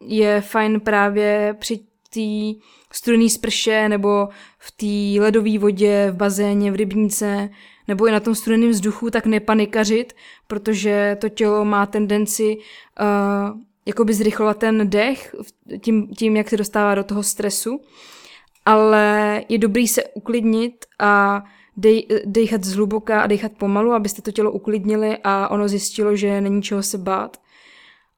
Je 0.00 0.40
fajn 0.40 0.80
právě 0.80 1.56
při 1.58 1.95
té 2.08 2.60
studené 2.92 3.30
sprše 3.30 3.88
nebo 3.88 4.28
v 4.58 4.70
té 4.70 5.22
ledové 5.22 5.58
vodě, 5.58 6.10
v 6.10 6.16
bazéně, 6.16 6.72
v 6.72 6.74
rybníce 6.74 7.50
nebo 7.88 8.06
i 8.06 8.12
na 8.12 8.20
tom 8.20 8.34
studeném 8.34 8.70
vzduchu, 8.70 9.10
tak 9.10 9.26
nepanikařit, 9.26 10.12
protože 10.46 11.16
to 11.20 11.28
tělo 11.28 11.64
má 11.64 11.86
tendenci 11.86 12.56
uh, 12.56 13.60
jakoby 13.86 14.14
zrychlovat 14.14 14.58
ten 14.58 14.90
dech 14.90 15.34
tím, 15.80 16.08
tím, 16.08 16.36
jak 16.36 16.48
se 16.50 16.56
dostává 16.56 16.94
do 16.94 17.04
toho 17.04 17.22
stresu. 17.22 17.80
Ale 18.64 19.44
je 19.48 19.58
dobrý 19.58 19.88
se 19.88 20.04
uklidnit 20.04 20.84
a 20.98 21.44
dej, 21.76 22.06
dechat 22.24 22.64
zhluboka 22.64 23.22
a 23.22 23.26
dechat 23.26 23.52
pomalu, 23.52 23.92
abyste 23.92 24.22
to 24.22 24.32
tělo 24.32 24.52
uklidnili 24.52 25.18
a 25.24 25.48
ono 25.48 25.68
zjistilo, 25.68 26.16
že 26.16 26.40
není 26.40 26.62
čeho 26.62 26.82
se 26.82 26.98
bát. 26.98 27.36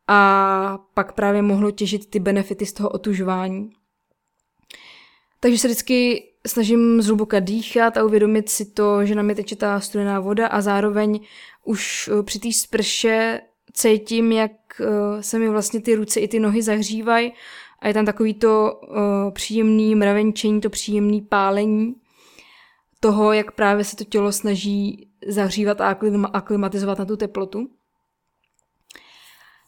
A 0.09 0.79
pak 0.95 1.13
právě 1.13 1.43
mohlo 1.43 1.71
těžit 1.71 2.11
ty 2.11 2.19
benefity 2.19 2.67
z 2.67 2.73
toho 2.73 2.89
otužování. 2.89 3.71
Takže 5.41 5.59
se 5.59 5.69
vždycky 5.69 6.29
snažím 6.47 7.03
zhluboka 7.03 7.41
dýchat 7.41 7.97
a 7.97 8.05
uvědomit 8.05 8.49
si 8.49 8.65
to, 8.65 9.07
že 9.07 9.15
na 9.15 9.23
mě 9.23 9.35
teče 9.35 9.57
ta 9.57 9.81
studená 9.81 10.21
voda 10.21 10.47
a 10.47 10.61
zároveň 10.61 11.21
už 11.65 12.11
eh, 12.13 12.23
při 12.23 12.39
té 12.39 12.53
sprše 12.53 13.41
cítím, 13.73 14.33
jak 14.33 14.53
eh, 14.81 15.23
se 15.23 15.39
mi 15.39 15.49
vlastně 15.49 15.81
ty 15.81 15.95
ruce 15.95 16.21
i 16.21 16.29
ty 16.29 16.41
nohy 16.41 16.63
zahřívají 16.63 17.33
a 17.79 17.89
je 17.89 17.95
tam 17.95 18.07
takový 18.07 18.35
to 18.35 18.81
uh, 18.83 18.97
příjemný 19.31 19.95
mravenčení, 19.95 20.61
to 20.61 20.71
příjemné 20.71 21.21
pálení 21.29 21.95
toho, 23.01 23.33
jak 23.33 23.53
právě 23.53 23.85
se 23.85 23.97
to 23.97 24.05
tělo 24.05 24.33
snaží 24.33 25.09
zahřívat 25.27 25.81
a 25.81 25.97
aklimatizovat 26.33 26.99
na 26.99 27.05
tu 27.05 27.17
teplotu. 27.17 27.71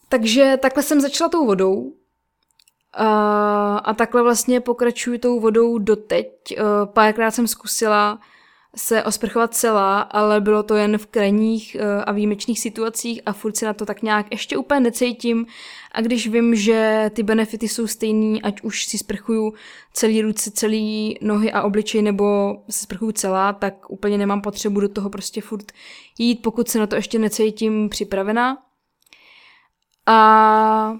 Takže 0.09 0.57
takhle 0.61 0.83
jsem 0.83 1.01
začala 1.01 1.29
tou 1.29 1.45
vodou 1.45 1.93
a, 2.93 3.77
a 3.77 3.93
takhle 3.93 4.23
vlastně 4.23 4.59
pokračuju 4.59 5.17
tou 5.17 5.39
vodou 5.39 5.77
doteď. 5.77 6.27
Párkrát 6.85 7.31
jsem 7.31 7.47
zkusila 7.47 8.19
se 8.75 9.03
osprchovat 9.03 9.53
celá, 9.53 10.01
ale 10.01 10.41
bylo 10.41 10.63
to 10.63 10.75
jen 10.75 10.97
v 10.97 11.05
krajních 11.05 11.77
a 12.05 12.11
výjimečných 12.11 12.59
situacích 12.59 13.21
a 13.25 13.33
furt 13.33 13.57
se 13.57 13.65
na 13.65 13.73
to 13.73 13.85
tak 13.85 14.01
nějak 14.01 14.25
ještě 14.31 14.57
úplně 14.57 14.79
necítím. 14.79 15.45
A 15.91 16.01
když 16.01 16.27
vím, 16.27 16.55
že 16.55 17.11
ty 17.13 17.23
benefity 17.23 17.67
jsou 17.67 17.87
stejný, 17.87 18.41
ať 18.41 18.61
už 18.61 18.85
si 18.85 18.97
sprchuju 18.97 19.53
celý 19.93 20.21
ruce, 20.21 20.51
celý 20.51 21.17
nohy 21.21 21.51
a 21.51 21.61
obličej, 21.61 22.01
nebo 22.01 22.57
se 22.69 22.83
sprchuju 22.83 23.11
celá, 23.11 23.53
tak 23.53 23.89
úplně 23.89 24.17
nemám 24.17 24.41
potřebu 24.41 24.79
do 24.79 24.89
toho 24.89 25.09
prostě 25.09 25.41
furt 25.41 25.71
jít, 26.17 26.35
pokud 26.35 26.69
se 26.69 26.79
na 26.79 26.87
to 26.87 26.95
ještě 26.95 27.19
necítím 27.19 27.89
připravená. 27.89 28.57
A 30.05 30.93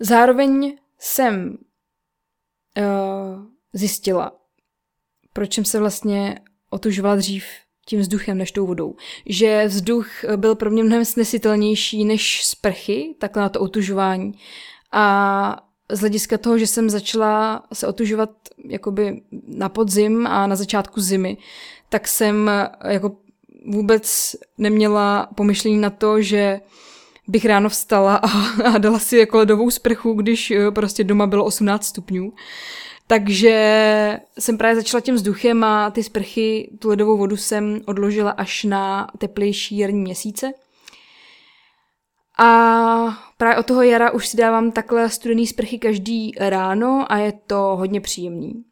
Zároveň 0.00 0.78
jsem 0.98 1.58
uh, 2.78 3.42
zjistila, 3.72 4.32
proč 5.32 5.54
jsem 5.54 5.64
se 5.64 5.78
vlastně 5.78 6.38
otužovala 6.70 7.16
dřív 7.16 7.44
tím 7.86 8.00
vzduchem 8.00 8.38
než 8.38 8.52
tou 8.52 8.66
vodou. 8.66 8.96
Že 9.26 9.64
vzduch 9.66 10.08
byl 10.36 10.54
pro 10.54 10.70
mě 10.70 10.84
mnohem 10.84 11.04
snesitelnější 11.04 12.04
než 12.04 12.46
sprchy, 12.46 13.14
takhle 13.18 13.42
na 13.42 13.48
to 13.48 13.60
otužování. 13.60 14.32
A 14.92 15.68
z 15.92 16.00
hlediska 16.00 16.38
toho, 16.38 16.58
že 16.58 16.66
jsem 16.66 16.90
začala 16.90 17.66
se 17.72 17.86
otužovat 17.86 18.30
jakoby 18.68 19.22
na 19.46 19.68
podzim 19.68 20.26
a 20.26 20.46
na 20.46 20.56
začátku 20.56 21.00
zimy, 21.00 21.36
tak 21.88 22.08
jsem 22.08 22.50
jako 22.84 23.16
vůbec 23.66 24.36
neměla 24.58 25.28
pomyšlení 25.34 25.78
na 25.78 25.90
to, 25.90 26.22
že 26.22 26.60
bych 27.28 27.44
ráno 27.44 27.68
vstala 27.68 28.16
a, 28.16 28.28
a 28.74 28.78
dala 28.78 28.98
si 28.98 29.16
jako 29.16 29.36
ledovou 29.38 29.70
sprchu, 29.70 30.12
když 30.12 30.50
eh, 30.50 30.70
prostě 30.70 31.04
doma 31.04 31.26
bylo 31.26 31.44
18 31.44 31.84
stupňů. 31.84 32.32
Takže 33.06 34.20
jsem 34.38 34.58
právě 34.58 34.76
začala 34.76 35.00
tím 35.00 35.14
vzduchem 35.14 35.64
a 35.64 35.90
ty 35.90 36.02
sprchy, 36.02 36.70
tu 36.78 36.88
ledovou 36.88 37.16
vodu 37.16 37.36
jsem 37.36 37.80
odložila 37.86 38.30
až 38.30 38.64
na 38.64 39.08
teplejší 39.18 39.78
jarní 39.78 40.00
měsíce. 40.00 40.52
A 42.38 43.18
právě 43.36 43.58
od 43.58 43.66
toho 43.66 43.82
jara 43.82 44.10
už 44.10 44.28
si 44.28 44.36
dávám 44.36 44.72
takhle 44.72 45.10
studený 45.10 45.46
sprchy 45.46 45.78
každý 45.78 46.32
ráno 46.38 47.12
a 47.12 47.16
je 47.16 47.32
to 47.46 47.56
hodně 47.56 48.00
příjemný. 48.00 48.64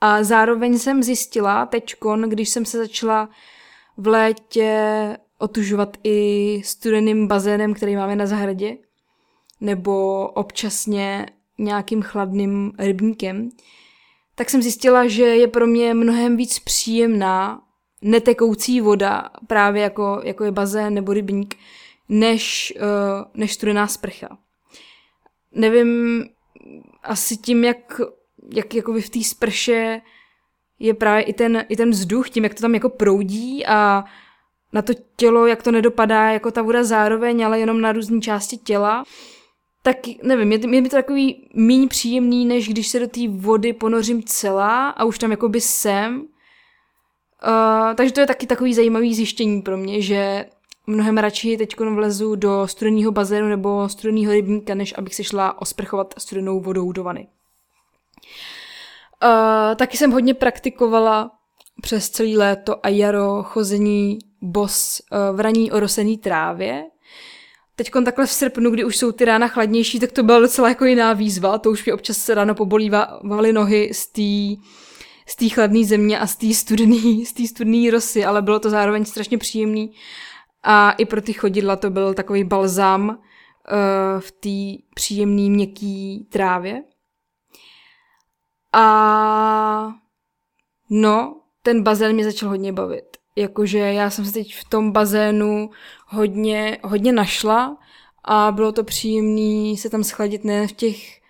A 0.00 0.22
zároveň 0.22 0.78
jsem 0.78 1.02
zjistila 1.02 1.66
teďkon, 1.66 2.22
když 2.22 2.48
jsem 2.48 2.64
se 2.64 2.78
začala 2.78 3.28
v 3.96 4.06
létě 4.06 5.16
otužovat 5.42 5.96
i 6.04 6.60
studeným 6.64 7.26
bazénem, 7.26 7.74
který 7.74 7.96
máme 7.96 8.16
na 8.16 8.26
zahradě, 8.26 8.76
nebo 9.60 10.28
občasně 10.28 11.26
nějakým 11.58 12.02
chladným 12.02 12.72
rybníkem, 12.78 13.50
tak 14.34 14.50
jsem 14.50 14.62
zjistila, 14.62 15.08
že 15.08 15.22
je 15.22 15.48
pro 15.48 15.66
mě 15.66 15.94
mnohem 15.94 16.36
víc 16.36 16.58
příjemná 16.58 17.62
netekoucí 18.02 18.80
voda, 18.80 19.30
právě 19.46 19.82
jako, 19.82 20.20
jako 20.24 20.44
je 20.44 20.52
bazén 20.52 20.94
nebo 20.94 21.12
rybník, 21.12 21.56
než, 22.08 22.74
uh, 22.76 23.24
než 23.34 23.52
studená 23.52 23.86
sprcha. 23.86 24.38
Nevím, 25.52 26.24
asi 27.02 27.36
tím, 27.36 27.64
jak, 27.64 28.00
jak 28.54 28.74
jakoby 28.74 29.02
v 29.02 29.10
té 29.10 29.22
sprše 29.22 30.00
je 30.78 30.94
právě 30.94 31.22
i 31.22 31.32
ten, 31.32 31.64
i 31.68 31.76
ten 31.76 31.90
vzduch, 31.90 32.30
tím, 32.30 32.44
jak 32.44 32.54
to 32.54 32.60
tam 32.60 32.74
jako 32.74 32.88
proudí 32.88 33.66
a 33.66 34.04
na 34.72 34.82
to 34.82 34.92
tělo, 35.16 35.46
jak 35.46 35.62
to 35.62 35.70
nedopadá 35.70 36.30
jako 36.30 36.50
ta 36.50 36.62
voda 36.62 36.84
zároveň, 36.84 37.46
ale 37.46 37.60
jenom 37.60 37.80
na 37.80 37.92
různé 37.92 38.20
části 38.20 38.56
těla, 38.56 39.04
tak 39.82 39.96
nevím, 40.22 40.52
je, 40.52 40.58
je 40.58 40.80
mi 40.80 40.88
to 40.88 40.96
takový 40.96 41.48
méně 41.54 41.88
příjemný, 41.88 42.46
než 42.46 42.68
když 42.68 42.88
se 42.88 43.00
do 43.00 43.08
té 43.08 43.20
vody 43.28 43.72
ponořím 43.72 44.22
celá 44.22 44.88
a 44.88 45.04
už 45.04 45.18
tam 45.18 45.30
jakoby 45.30 45.60
jsem. 45.60 46.20
Uh, 46.20 47.94
takže 47.94 48.12
to 48.12 48.20
je 48.20 48.26
taky 48.26 48.46
takový 48.46 48.74
zajímavý 48.74 49.14
zjištění 49.14 49.62
pro 49.62 49.76
mě, 49.76 50.02
že 50.02 50.46
mnohem 50.86 51.18
radši 51.18 51.56
teď 51.56 51.80
vlezu 51.80 52.34
do 52.34 52.68
studeného 52.68 53.12
bazénu 53.12 53.48
nebo 53.48 53.88
studeného 53.88 54.32
rybníka, 54.32 54.74
než 54.74 54.94
abych 54.98 55.14
se 55.14 55.24
šla 55.24 55.60
osprchovat 55.60 56.14
studenou 56.18 56.60
vodou 56.60 56.92
do 56.92 57.04
vany. 57.04 57.28
Uh, 59.24 59.74
taky 59.76 59.96
jsem 59.96 60.10
hodně 60.10 60.34
praktikovala 60.34 61.30
přes 61.82 62.10
celý 62.10 62.36
léto 62.36 62.86
a 62.86 62.88
jaro 62.88 63.42
chození 63.42 64.18
bos 64.42 65.00
uh, 65.10 65.36
v 65.36 65.40
raní 65.40 65.72
orosený 65.72 66.18
trávě. 66.18 66.84
Teď 67.76 67.90
takhle 68.04 68.26
v 68.26 68.30
srpnu, 68.30 68.70
kdy 68.70 68.84
už 68.84 68.96
jsou 68.96 69.12
ty 69.12 69.24
rána 69.24 69.48
chladnější, 69.48 70.00
tak 70.00 70.12
to 70.12 70.22
byla 70.22 70.40
docela 70.40 70.68
jako 70.68 70.84
jiná 70.84 71.12
výzva. 71.12 71.58
To 71.58 71.70
už 71.70 71.86
mi 71.86 71.92
občas 71.92 72.16
se 72.16 72.34
ráno 72.34 72.54
pobolívaly 72.54 73.52
nohy 73.52 73.90
z 73.94 74.06
té 74.06 74.62
z 75.26 75.36
té 75.36 75.48
chladné 75.48 75.84
země 75.84 76.18
a 76.18 76.26
z 76.26 76.36
té 76.36 76.54
studený, 76.54 77.26
z 77.26 77.32
té 77.32 77.46
studený 77.46 77.90
rosy, 77.90 78.24
ale 78.24 78.42
bylo 78.42 78.60
to 78.60 78.70
zároveň 78.70 79.04
strašně 79.04 79.38
příjemný. 79.38 79.94
A 80.62 80.92
i 80.92 81.04
pro 81.04 81.22
ty 81.22 81.32
chodidla 81.32 81.76
to 81.76 81.90
byl 81.90 82.14
takový 82.14 82.44
balzám 82.44 83.08
uh, 83.08 83.16
v 84.20 84.30
té 84.32 84.82
příjemné 84.94 85.42
měkké 85.42 86.16
trávě. 86.28 86.82
A 88.72 89.94
no, 90.90 91.40
ten 91.62 91.82
bazén 91.82 92.12
mě 92.12 92.24
začal 92.24 92.48
hodně 92.48 92.72
bavit. 92.72 93.21
Jakože 93.36 93.78
já 93.78 94.10
jsem 94.10 94.24
se 94.24 94.32
teď 94.32 94.54
v 94.54 94.64
tom 94.64 94.92
bazénu 94.92 95.70
hodně, 96.06 96.78
hodně 96.82 97.12
našla 97.12 97.76
a 98.24 98.52
bylo 98.52 98.72
to 98.72 98.84
příjemné 98.84 99.76
se 99.76 99.90
tam 99.90 100.04
schladit 100.04 100.44
ne 100.44 100.66
v 100.66 100.72
těch 100.72 101.20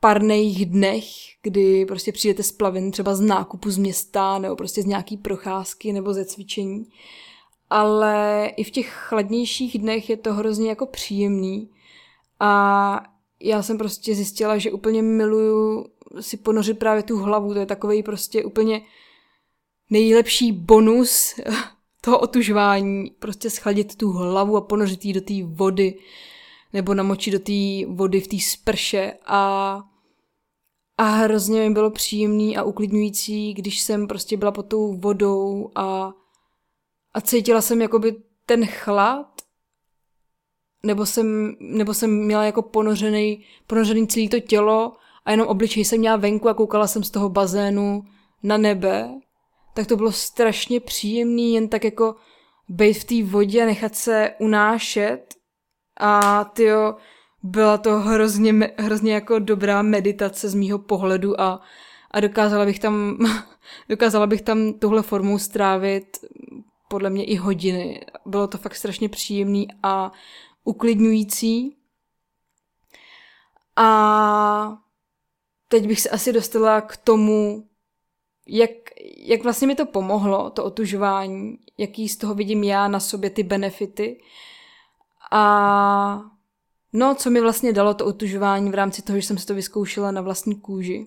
parných 0.00 0.66
dnech, 0.66 1.04
kdy 1.42 1.86
prostě 1.86 2.12
přijdete 2.12 2.42
z 2.42 2.52
plavin 2.52 2.90
třeba 2.90 3.14
z 3.14 3.20
nákupu 3.20 3.70
z 3.70 3.78
města 3.78 4.38
nebo 4.38 4.56
prostě 4.56 4.82
z 4.82 4.86
nějaký 4.86 5.16
procházky 5.16 5.92
nebo 5.92 6.12
ze 6.12 6.24
cvičení. 6.24 6.86
Ale 7.70 8.50
i 8.56 8.64
v 8.64 8.70
těch 8.70 8.88
chladnějších 8.90 9.78
dnech 9.78 10.10
je 10.10 10.16
to 10.16 10.34
hrozně 10.34 10.68
jako 10.68 10.86
příjemný. 10.86 11.70
A 12.40 13.02
já 13.40 13.62
jsem 13.62 13.78
prostě 13.78 14.14
zjistila, 14.14 14.58
že 14.58 14.72
úplně 14.72 15.02
miluju 15.02 15.86
si 16.20 16.36
ponořit 16.36 16.78
právě 16.78 17.02
tu 17.02 17.18
hlavu. 17.18 17.54
To 17.54 17.60
je 17.60 17.66
takový 17.66 18.02
prostě 18.02 18.44
úplně 18.44 18.82
nejlepší 19.90 20.52
bonus 20.52 21.40
toho 22.00 22.18
otužování. 22.18 23.10
Prostě 23.18 23.50
schladit 23.50 23.96
tu 23.96 24.12
hlavu 24.12 24.56
a 24.56 24.60
ponořit 24.60 25.04
ji 25.04 25.12
do 25.12 25.20
té 25.20 25.34
vody 25.44 25.98
nebo 26.72 26.94
namočit 26.94 27.32
do 27.32 27.38
té 27.38 27.86
vody 27.94 28.20
v 28.20 28.28
té 28.28 28.36
sprše 28.40 29.12
a 29.26 29.80
a 30.98 31.04
hrozně 31.04 31.60
mi 31.60 31.74
bylo 31.74 31.90
příjemný 31.90 32.56
a 32.56 32.62
uklidňující, 32.62 33.54
když 33.54 33.80
jsem 33.80 34.06
prostě 34.06 34.36
byla 34.36 34.52
pod 34.52 34.66
tou 34.66 34.96
vodou 34.96 35.70
a, 35.74 36.12
a 37.14 37.20
cítila 37.20 37.62
jsem 37.62 37.82
jakoby 37.82 38.16
ten 38.46 38.66
chlad, 38.66 39.26
nebo 40.82 41.06
jsem, 41.06 41.56
nebo 41.60 41.94
jsem 41.94 42.24
měla 42.24 42.44
jako 42.44 42.62
ponořený, 42.62 43.44
ponořený 43.66 44.06
celé 44.06 44.28
to 44.28 44.40
tělo 44.40 44.92
a 45.24 45.30
jenom 45.30 45.48
obličej 45.48 45.84
jsem 45.84 45.98
měla 45.98 46.16
venku 46.16 46.48
a 46.48 46.54
koukala 46.54 46.86
jsem 46.86 47.04
z 47.04 47.10
toho 47.10 47.28
bazénu 47.28 48.04
na 48.42 48.56
nebe, 48.56 49.20
tak 49.74 49.86
to 49.86 49.96
bylo 49.96 50.12
strašně 50.12 50.80
příjemný 50.80 51.54
jen 51.54 51.68
tak 51.68 51.84
jako 51.84 52.14
být 52.68 52.94
v 52.94 53.04
té 53.04 53.30
vodě 53.30 53.62
a 53.62 53.66
nechat 53.66 53.96
se 53.96 54.34
unášet 54.38 55.34
a 56.00 56.44
tyjo, 56.44 56.94
byla 57.42 57.78
to 57.78 57.98
hrozně, 57.98 58.74
hrozně 58.78 59.14
jako 59.14 59.38
dobrá 59.38 59.82
meditace 59.82 60.48
z 60.48 60.54
mýho 60.54 60.78
pohledu 60.78 61.40
a, 61.40 61.60
a 62.10 62.20
dokázala 62.20 62.64
bych 62.64 62.78
tam 62.78 63.18
dokázala 63.88 64.26
bych 64.26 64.42
tam 64.42 64.72
tuhle 64.72 65.02
formou 65.02 65.38
strávit 65.38 66.18
podle 66.88 67.10
mě 67.10 67.24
i 67.24 67.36
hodiny. 67.36 68.00
Bylo 68.26 68.46
to 68.46 68.58
fakt 68.58 68.76
strašně 68.76 69.08
příjemný 69.08 69.68
a 69.82 70.12
uklidňující. 70.64 71.76
A 73.76 74.78
teď 75.68 75.86
bych 75.86 76.00
se 76.00 76.10
asi 76.10 76.32
dostala 76.32 76.80
k 76.80 76.96
tomu, 76.96 77.68
jak, 78.46 78.70
jak 79.22 79.42
vlastně 79.42 79.66
mi 79.66 79.74
to 79.74 79.86
pomohlo, 79.86 80.50
to 80.50 80.64
otužování, 80.64 81.58
jaký 81.78 82.08
z 82.08 82.16
toho 82.16 82.34
vidím 82.34 82.64
já 82.64 82.88
na 82.88 83.00
sobě 83.00 83.30
ty 83.30 83.42
benefity. 83.42 84.20
A 85.30 86.22
no, 86.92 87.14
co 87.14 87.30
mi 87.30 87.40
vlastně 87.40 87.72
dalo 87.72 87.94
to 87.94 88.06
otužování 88.06 88.70
v 88.70 88.74
rámci 88.74 89.02
toho, 89.02 89.20
že 89.20 89.26
jsem 89.26 89.38
se 89.38 89.46
to 89.46 89.54
vyzkoušela 89.54 90.10
na 90.10 90.20
vlastní 90.20 90.54
kůži. 90.54 91.06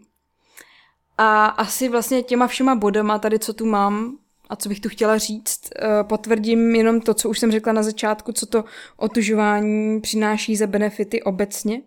A 1.18 1.46
asi 1.46 1.90
vlastně 1.90 2.24
těma 2.24 2.48
všema 2.48 2.76
bodama 2.76 3.20
tady, 3.20 3.40
co 3.40 3.54
tu 3.54 3.66
mám, 3.66 4.18
a 4.50 4.56
co 4.56 4.70
bych 4.70 4.80
tu 4.80 4.90
chtěla 4.90 5.18
říct, 5.18 5.70
eh, 5.76 6.04
potvrdím 6.04 6.76
jenom 6.76 7.02
to, 7.02 7.14
co 7.14 7.30
už 7.30 7.40
jsem 7.40 7.52
řekla 7.52 7.74
na 7.74 7.84
začátku, 7.84 8.32
co 8.32 8.46
to 8.46 8.64
otužování 8.98 10.02
přináší 10.02 10.56
za 10.56 10.68
benefity 10.68 11.24
obecně. 11.24 11.82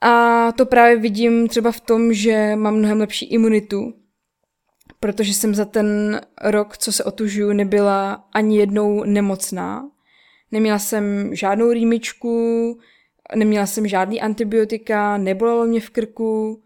A 0.00 0.52
to 0.52 0.66
právě 0.66 0.96
vidím 0.96 1.48
třeba 1.48 1.72
v 1.72 1.80
tom, 1.80 2.12
že 2.12 2.56
mám 2.56 2.74
mnohem 2.74 3.00
lepší 3.00 3.26
imunitu, 3.26 3.94
protože 5.04 5.34
jsem 5.34 5.54
za 5.54 5.64
ten 5.64 6.20
rok, 6.44 6.78
co 6.78 6.92
se 6.92 7.04
otužuju, 7.04 7.52
nebyla 7.52 8.28
ani 8.32 8.58
jednou 8.58 9.04
nemocná. 9.04 9.90
Neměla 10.52 10.78
jsem 10.78 11.34
žádnou 11.34 11.72
rýmičku, 11.72 12.78
neměla 13.36 13.66
jsem 13.66 13.88
žádný 13.88 14.20
antibiotika, 14.20 15.16
nebolelo 15.16 15.66
mě 15.66 15.80
v 15.80 15.90
krku 15.90 16.62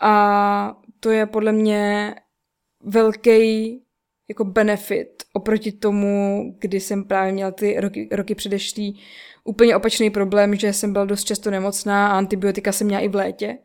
a 0.00 0.76
to 1.00 1.10
je 1.10 1.26
podle 1.26 1.52
mě 1.52 2.14
velký 2.84 3.82
jako 4.28 4.44
benefit 4.44 5.22
oproti 5.32 5.72
tomu, 5.72 6.44
kdy 6.58 6.80
jsem 6.80 7.04
právě 7.04 7.32
měla 7.32 7.50
ty 7.50 7.80
roky, 7.80 8.08
roky 8.12 8.34
předešlý 8.34 9.00
úplně 9.44 9.76
opačný 9.76 10.10
problém, 10.10 10.54
že 10.54 10.72
jsem 10.72 10.92
byla 10.92 11.04
dost 11.04 11.24
často 11.24 11.50
nemocná 11.50 12.08
a 12.08 12.18
antibiotika 12.18 12.72
jsem 12.72 12.86
měla 12.86 13.02
i 13.02 13.08
v 13.08 13.14
létě. 13.14 13.58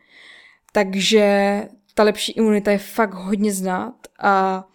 Takže 0.72 1.62
ta 1.96 2.04
lepší 2.04 2.32
imunita 2.32 2.72
je 2.72 2.78
fakt 2.78 3.14
hodně 3.14 3.54
znát 3.54 3.96
a 4.20 4.66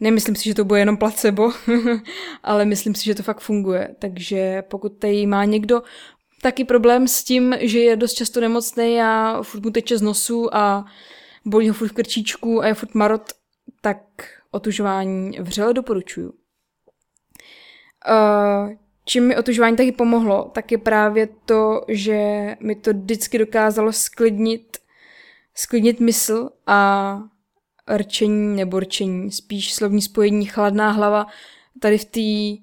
nemyslím 0.00 0.34
si, 0.34 0.44
že 0.44 0.54
to 0.54 0.64
bude 0.64 0.80
jenom 0.80 0.96
placebo, 0.96 1.52
ale 2.42 2.64
myslím 2.64 2.94
si, 2.94 3.04
že 3.04 3.14
to 3.14 3.22
fakt 3.22 3.40
funguje. 3.40 3.94
Takže 3.98 4.62
pokud 4.68 4.98
tady 4.98 5.26
má 5.26 5.44
někdo 5.44 5.82
taky 6.42 6.64
problém 6.64 7.08
s 7.08 7.24
tím, 7.24 7.56
že 7.60 7.78
je 7.78 7.96
dost 7.96 8.14
často 8.14 8.40
nemocný 8.40 9.02
a 9.02 9.38
furt 9.42 9.64
mu 9.64 9.70
teče 9.70 9.98
z 9.98 10.02
nosu 10.02 10.56
a 10.56 10.84
bolí 11.44 11.68
ho 11.68 11.74
furt 11.74 11.92
krčíčku 11.92 12.62
a 12.62 12.66
je 12.66 12.74
furt 12.74 12.94
marot, 12.94 13.32
tak 13.80 13.98
otužování 14.50 15.38
vřele 15.40 15.74
doporučuju. 15.74 16.32
Uh, 18.08 18.72
čím 19.04 19.26
mi 19.26 19.36
otužování 19.36 19.76
taky 19.76 19.92
pomohlo, 19.92 20.50
tak 20.54 20.72
je 20.72 20.78
právě 20.78 21.28
to, 21.44 21.84
že 21.88 22.20
mi 22.60 22.74
to 22.74 22.92
vždycky 22.92 23.38
dokázalo 23.38 23.92
sklidnit, 23.92 24.78
sklidnit 25.54 26.00
mysl 26.00 26.50
a 26.66 27.18
rčení 27.96 28.56
nebo 28.56 28.80
rčení, 28.80 29.30
spíš 29.30 29.74
slovní 29.74 30.02
spojení 30.02 30.46
chladná 30.46 30.90
hlava 30.90 31.26
tady 31.80 31.98
v 31.98 32.04
té 32.04 32.62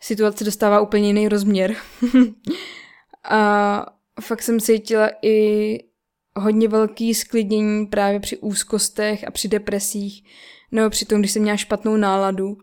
situaci 0.00 0.44
dostává 0.44 0.80
úplně 0.80 1.06
jiný 1.06 1.28
rozměr. 1.28 1.76
a 3.24 3.86
fakt 4.20 4.42
jsem 4.42 4.60
cítila 4.60 5.10
i 5.22 5.78
hodně 6.36 6.68
velký 6.68 7.14
sklidnění 7.14 7.86
právě 7.86 8.20
při 8.20 8.36
úzkostech 8.36 9.28
a 9.28 9.30
při 9.30 9.48
depresích, 9.48 10.24
nebo 10.72 10.90
při 10.90 11.04
tom, 11.04 11.18
když 11.18 11.32
jsem 11.32 11.42
měla 11.42 11.56
špatnou 11.56 11.96
náladu, 11.96 12.58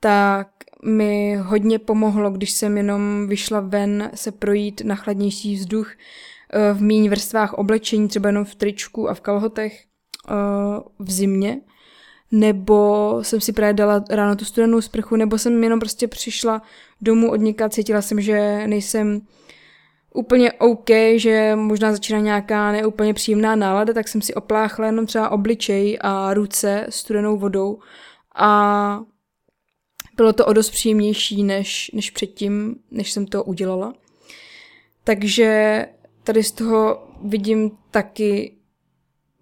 tak 0.00 0.48
mi 0.84 1.36
hodně 1.36 1.78
pomohlo, 1.78 2.30
když 2.30 2.50
jsem 2.50 2.76
jenom 2.76 3.26
vyšla 3.28 3.60
ven 3.60 4.10
se 4.14 4.32
projít 4.32 4.80
na 4.84 4.94
chladnější 4.94 5.54
vzduch 5.54 5.92
v 6.74 6.82
méně 6.82 7.10
vrstvách 7.10 7.52
oblečení, 7.52 8.08
třeba 8.08 8.28
jenom 8.28 8.44
v 8.44 8.54
tričku 8.54 9.08
a 9.08 9.14
v 9.14 9.20
kalhotech 9.20 9.84
eh, 10.28 10.34
v 10.98 11.12
zimě, 11.12 11.60
nebo 12.32 13.18
jsem 13.22 13.40
si 13.40 13.52
právě 13.52 13.74
dala 13.74 14.04
ráno 14.10 14.36
tu 14.36 14.44
studenou 14.44 14.80
sprchu, 14.80 15.16
nebo 15.16 15.38
jsem 15.38 15.64
jenom 15.64 15.80
prostě 15.80 16.08
přišla 16.08 16.62
domů 17.00 17.30
od 17.30 17.36
něka, 17.36 17.68
cítila 17.68 18.02
jsem, 18.02 18.20
že 18.20 18.66
nejsem 18.66 19.20
úplně 20.14 20.52
OK, 20.52 20.90
že 21.16 21.56
možná 21.56 21.92
začíná 21.92 22.18
nějaká 22.18 22.72
neúplně 22.72 23.14
příjemná 23.14 23.56
nálada, 23.56 23.92
tak 23.92 24.08
jsem 24.08 24.22
si 24.22 24.34
opláchla 24.34 24.86
jenom 24.86 25.06
třeba 25.06 25.28
obličej 25.28 25.98
a 26.00 26.34
ruce 26.34 26.86
studenou 26.88 27.38
vodou 27.38 27.78
a 28.34 29.00
bylo 30.16 30.32
to 30.32 30.46
o 30.46 30.52
dost 30.52 30.70
příjemnější 30.70 31.42
než, 31.42 31.90
než 31.94 32.10
předtím, 32.10 32.76
než 32.90 33.12
jsem 33.12 33.26
to 33.26 33.44
udělala. 33.44 33.94
Takže 35.04 35.86
tady 36.24 36.42
z 36.42 36.52
toho 36.52 37.08
vidím 37.22 37.70
taky 37.90 38.56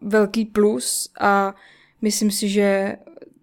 velký 0.00 0.44
plus 0.44 1.12
a 1.20 1.54
myslím 2.02 2.30
si, 2.30 2.48
že 2.48 2.96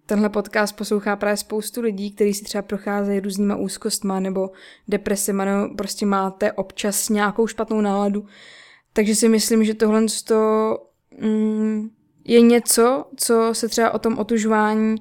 tenhle 0.06 0.28
podcast 0.28 0.76
poslouchá 0.76 1.16
právě 1.16 1.36
spoustu 1.36 1.80
lidí, 1.80 2.10
kteří 2.10 2.34
si 2.34 2.44
třeba 2.44 2.62
procházejí 2.62 3.20
různýma 3.20 3.56
úzkostma 3.56 4.20
nebo 4.20 4.50
depresema, 4.88 5.44
nebo 5.44 5.74
prostě 5.74 6.06
máte 6.06 6.52
občas 6.52 7.08
nějakou 7.08 7.46
špatnou 7.46 7.80
náladu. 7.80 8.26
Takže 8.92 9.14
si 9.14 9.28
myslím, 9.28 9.64
že 9.64 9.74
tohle 9.74 10.04
to, 10.24 10.76
mm, 11.20 11.90
je 12.24 12.40
něco, 12.40 13.04
co 13.16 13.50
se 13.52 13.68
třeba 13.68 13.90
o 13.90 13.98
tom 13.98 14.18
otužování 14.18 14.96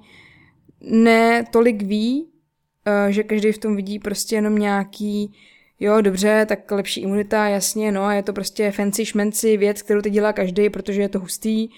ne 0.82 1.46
tolik 1.52 1.82
ví, 1.82 2.24
uh, 2.24 3.12
že 3.12 3.24
každý 3.24 3.52
v 3.52 3.58
tom 3.58 3.76
vidí 3.76 4.00
prostě 4.00 4.36
jenom 4.36 4.58
nějaký 4.58 5.34
jo, 5.80 6.02
dobře, 6.02 6.46
tak 6.50 6.72
lepší 6.72 7.02
imunita, 7.02 7.48
jasně, 7.48 7.92
no, 7.92 8.12
je 8.12 8.24
to 8.24 8.34
prostě 8.34 8.72
fancy 8.72 9.06
šmenci 9.06 9.58
věc, 9.58 9.82
kterou 9.82 10.02
teď 10.02 10.14
dělá 10.14 10.34
každý, 10.34 10.70
protože 10.70 11.02
je 11.02 11.10
to 11.10 11.20
hustý, 11.20 11.70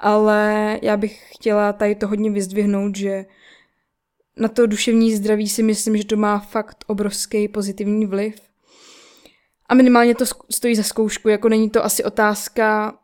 ale 0.00 0.78
já 0.82 0.96
bych 0.96 1.22
chtěla 1.34 1.72
tady 1.72 1.94
to 1.94 2.08
hodně 2.08 2.30
vyzdvihnout, 2.30 2.96
že 2.96 3.24
na 4.36 4.48
to 4.48 4.66
duševní 4.66 5.14
zdraví 5.14 5.48
si 5.48 5.62
myslím, 5.62 5.96
že 5.96 6.04
to 6.04 6.16
má 6.16 6.38
fakt 6.38 6.84
obrovský 6.86 7.48
pozitivní 7.48 8.06
vliv. 8.06 8.34
A 9.68 9.74
minimálně 9.74 10.14
to 10.14 10.24
stojí 10.50 10.74
za 10.76 10.82
zkoušku, 10.82 11.28
jako 11.28 11.48
není 11.48 11.70
to 11.70 11.84
asi 11.84 12.04
otázka... 12.04 12.94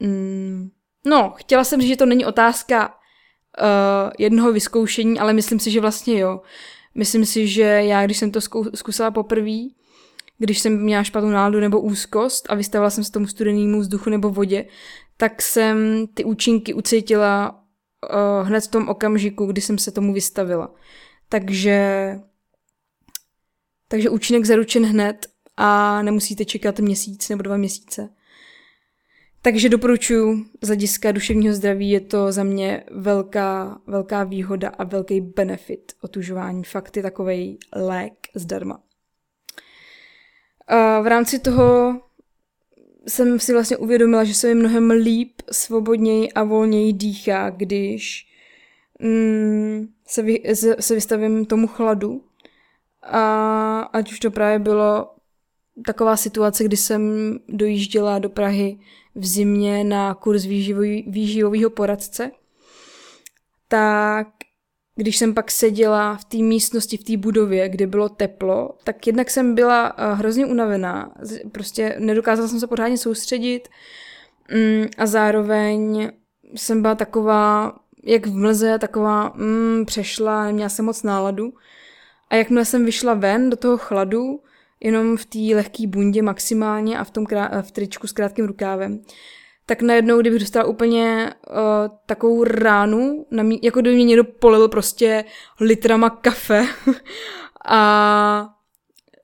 Mm, 0.00 0.70
no, 1.06 1.34
chtěla 1.36 1.64
jsem 1.64 1.80
říct, 1.80 1.88
že 1.88 1.96
to 1.96 2.06
není 2.06 2.24
otázka 2.24 2.88
uh, 2.88 4.10
jednoho 4.18 4.52
vyzkoušení, 4.52 5.18
ale 5.18 5.32
myslím 5.32 5.58
si, 5.60 5.70
že 5.70 5.80
vlastně 5.80 6.18
jo. 6.18 6.40
Myslím 6.94 7.26
si, 7.26 7.48
že 7.48 7.62
já, 7.62 8.04
když 8.04 8.18
jsem 8.18 8.30
to 8.30 8.40
zkusila 8.74 9.10
poprvé, 9.10 9.58
když 10.38 10.58
jsem 10.58 10.82
měla 10.82 11.04
špatnou 11.04 11.30
náladu 11.30 11.60
nebo 11.60 11.80
úzkost 11.80 12.46
a 12.48 12.54
vystavila 12.54 12.90
jsem 12.90 13.04
se 13.04 13.12
tomu 13.12 13.26
studenému 13.26 13.80
vzduchu 13.80 14.10
nebo 14.10 14.30
vodě, 14.30 14.64
tak 15.16 15.42
jsem 15.42 16.06
ty 16.14 16.24
účinky 16.24 16.74
ucítila 16.74 17.50
uh, 17.50 18.48
hned 18.48 18.64
v 18.64 18.68
tom 18.68 18.88
okamžiku, 18.88 19.46
kdy 19.46 19.60
jsem 19.60 19.78
se 19.78 19.90
tomu 19.90 20.12
vystavila. 20.12 20.74
Takže, 21.28 22.12
takže 23.88 24.10
účinek 24.10 24.44
zaručen 24.44 24.86
hned 24.86 25.26
a 25.56 26.02
nemusíte 26.02 26.44
čekat 26.44 26.78
měsíc 26.78 27.28
nebo 27.28 27.42
dva 27.42 27.56
měsíce. 27.56 28.08
Takže 29.42 29.68
doporučuji 29.68 30.44
z 30.62 30.66
hlediska 30.66 31.12
duševního 31.12 31.54
zdraví, 31.54 31.90
je 31.90 32.00
to 32.00 32.32
za 32.32 32.44
mě 32.44 32.84
velká, 32.90 33.80
velká 33.86 34.24
výhoda 34.24 34.68
a 34.68 34.84
velký 34.84 35.20
benefit 35.20 35.92
otužování. 36.00 36.64
Fakt 36.64 36.96
je 36.96 37.02
takový 37.02 37.58
lék 37.76 38.12
zdarma. 38.34 38.80
A 40.66 41.00
v 41.00 41.06
rámci 41.06 41.38
toho 41.38 42.00
jsem 43.06 43.40
si 43.40 43.52
vlastně 43.52 43.76
uvědomila, 43.76 44.24
že 44.24 44.34
se 44.34 44.48
mi 44.48 44.54
mnohem 44.54 44.90
líp, 44.90 45.32
svobodněji 45.52 46.32
a 46.32 46.44
volněji 46.44 46.92
dýchá, 46.92 47.50
když 47.50 48.26
mm, 49.00 49.88
se, 50.06 50.22
vy, 50.22 50.42
se 50.80 50.94
vystavím 50.94 51.46
tomu 51.46 51.66
chladu. 51.66 52.24
A 53.02 53.80
ať 53.80 54.12
už 54.12 54.20
to 54.20 54.30
právě 54.30 54.58
bylo 54.58 55.10
taková 55.86 56.16
situace, 56.16 56.64
kdy 56.64 56.76
jsem 56.76 57.02
dojížděla 57.48 58.18
do 58.18 58.28
Prahy 58.28 58.78
v 59.18 59.26
zimě 59.26 59.84
na 59.84 60.14
kurz 60.14 60.44
výživového 61.06 61.70
poradce, 61.70 62.30
tak 63.68 64.28
když 64.96 65.16
jsem 65.16 65.34
pak 65.34 65.50
seděla 65.50 66.16
v 66.16 66.24
té 66.24 66.36
místnosti, 66.36 66.96
v 66.96 67.04
té 67.04 67.16
budově, 67.16 67.68
kde 67.68 67.86
bylo 67.86 68.08
teplo, 68.08 68.76
tak 68.84 69.06
jednak 69.06 69.30
jsem 69.30 69.54
byla 69.54 69.94
eh, 69.96 70.14
hrozně 70.14 70.46
unavená. 70.46 71.14
Prostě 71.52 71.96
nedokázala 71.98 72.48
jsem 72.48 72.60
se 72.60 72.66
pořádně 72.66 72.98
soustředit 72.98 73.68
mm, 74.54 74.86
a 74.98 75.06
zároveň 75.06 76.10
jsem 76.54 76.82
byla 76.82 76.94
taková, 76.94 77.74
jak 78.04 78.26
v 78.26 78.34
mlze, 78.34 78.78
taková 78.78 79.32
mm, 79.36 79.84
přešla, 79.86 80.44
neměla 80.44 80.68
jsem 80.68 80.84
moc 80.84 81.02
náladu. 81.02 81.52
A 82.30 82.36
jakmile 82.36 82.64
jsem 82.64 82.84
vyšla 82.84 83.14
ven 83.14 83.50
do 83.50 83.56
toho 83.56 83.78
chladu, 83.78 84.40
jenom 84.80 85.16
v 85.16 85.24
té 85.24 85.38
lehké 85.54 85.86
bundě 85.86 86.22
maximálně 86.22 86.98
a 86.98 87.04
v 87.04 87.10
tom 87.10 87.24
krá- 87.24 87.62
v 87.62 87.70
tričku 87.70 88.06
s 88.06 88.12
krátkým 88.12 88.46
rukávem, 88.46 89.00
tak 89.66 89.82
najednou, 89.82 90.20
kdybych 90.20 90.40
dostala 90.40 90.64
úplně 90.64 91.34
uh, 91.50 91.56
takovou 92.06 92.44
ránu, 92.44 93.26
na 93.30 93.42
mý, 93.42 93.60
jako 93.62 93.80
kdyby 93.80 93.96
mě 93.96 94.04
někdo 94.04 94.24
polil 94.24 94.68
prostě 94.68 95.24
litrama 95.60 96.10
kafe 96.10 96.66
a 97.68 98.54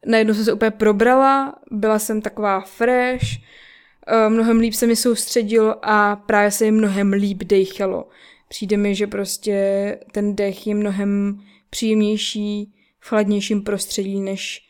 najednou 0.07 0.35
jsem 0.35 0.45
se 0.45 0.53
úplně 0.53 0.71
probrala, 0.71 1.55
byla 1.71 1.99
jsem 1.99 2.21
taková 2.23 2.61
fresh, 2.61 3.25
uh, 3.25 4.33
mnohem 4.33 4.59
líp 4.59 4.75
se 4.75 4.87
mi 4.87 4.97
soustředilo 4.97 5.77
a 5.83 6.17
právě 6.17 6.51
se 6.51 6.65
mi 6.65 6.71
mnohem 6.71 7.13
líp 7.13 7.43
dechalo. 7.45 8.09
Přijde 8.49 8.77
mi, 8.77 8.95
že 8.95 9.07
prostě 9.07 9.99
ten 10.13 10.37
dech 10.37 10.67
je 10.67 10.75
mnohem 10.75 11.41
příjemnější 11.71 12.75
v 13.01 13.09
chladnějším 13.09 13.63
prostředí 13.63 14.21
než 14.21 14.64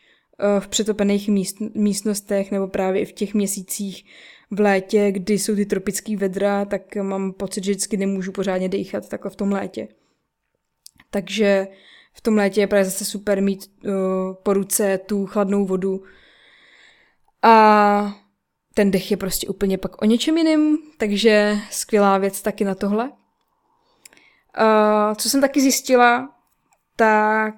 v 0.59 0.67
přetopených 0.67 1.29
míst, 1.29 1.57
místnostech 1.75 2.51
nebo 2.51 2.67
právě 2.67 3.01
i 3.01 3.05
v 3.05 3.13
těch 3.13 3.33
měsících, 3.33 4.05
v 4.51 4.59
létě, 4.59 5.11
kdy 5.11 5.39
jsou 5.39 5.55
ty 5.55 5.65
tropické 5.65 6.17
vedra, 6.17 6.65
tak 6.65 6.95
mám 6.95 7.33
pocit, 7.33 7.63
že 7.63 7.71
vždycky 7.71 7.97
nemůžu 7.97 8.31
pořádně 8.31 8.69
dýchat 8.69 9.09
takhle 9.09 9.31
v 9.31 9.35
tom 9.35 9.51
létě. 9.51 9.87
Takže 11.09 11.67
v 12.13 12.21
tom 12.21 12.35
létě 12.35 12.61
je 12.61 12.67
právě 12.67 12.85
zase 12.85 13.05
super 13.05 13.41
mít 13.41 13.71
uh, 13.85 13.91
po 14.43 14.53
ruce 14.53 14.97
tu 14.97 15.25
chladnou 15.25 15.65
vodu. 15.65 16.03
A 17.41 18.15
ten 18.73 18.91
dech 18.91 19.11
je 19.11 19.17
prostě 19.17 19.47
úplně 19.47 19.77
pak 19.77 20.01
o 20.01 20.05
něčem 20.05 20.37
jiným, 20.37 20.77
takže 20.97 21.57
skvělá 21.71 22.17
věc 22.17 22.41
taky 22.41 22.63
na 22.63 22.75
tohle. 22.75 23.09
Uh, 23.09 23.15
co 25.15 25.29
jsem 25.29 25.41
taky 25.41 25.61
zjistila, 25.61 26.35
tak 26.95 27.55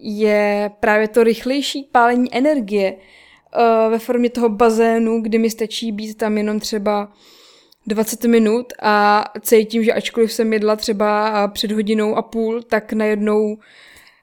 je 0.00 0.70
právě 0.80 1.08
to 1.08 1.24
rychlejší 1.24 1.88
pálení 1.92 2.34
energie 2.34 2.92
uh, 2.92 3.90
ve 3.90 3.98
formě 3.98 4.30
toho 4.30 4.48
bazénu, 4.48 5.20
kdy 5.20 5.38
mi 5.38 5.50
stačí 5.50 5.92
být 5.92 6.14
tam 6.14 6.38
jenom 6.38 6.60
třeba 6.60 7.12
20 7.86 8.24
minut 8.24 8.72
a 8.82 9.24
cítím, 9.40 9.84
že 9.84 9.92
ačkoliv 9.92 10.32
jsem 10.32 10.52
jedla 10.52 10.76
třeba 10.76 11.48
před 11.48 11.72
hodinou 11.72 12.16
a 12.16 12.22
půl, 12.22 12.62
tak 12.62 12.92
najednou 12.92 13.58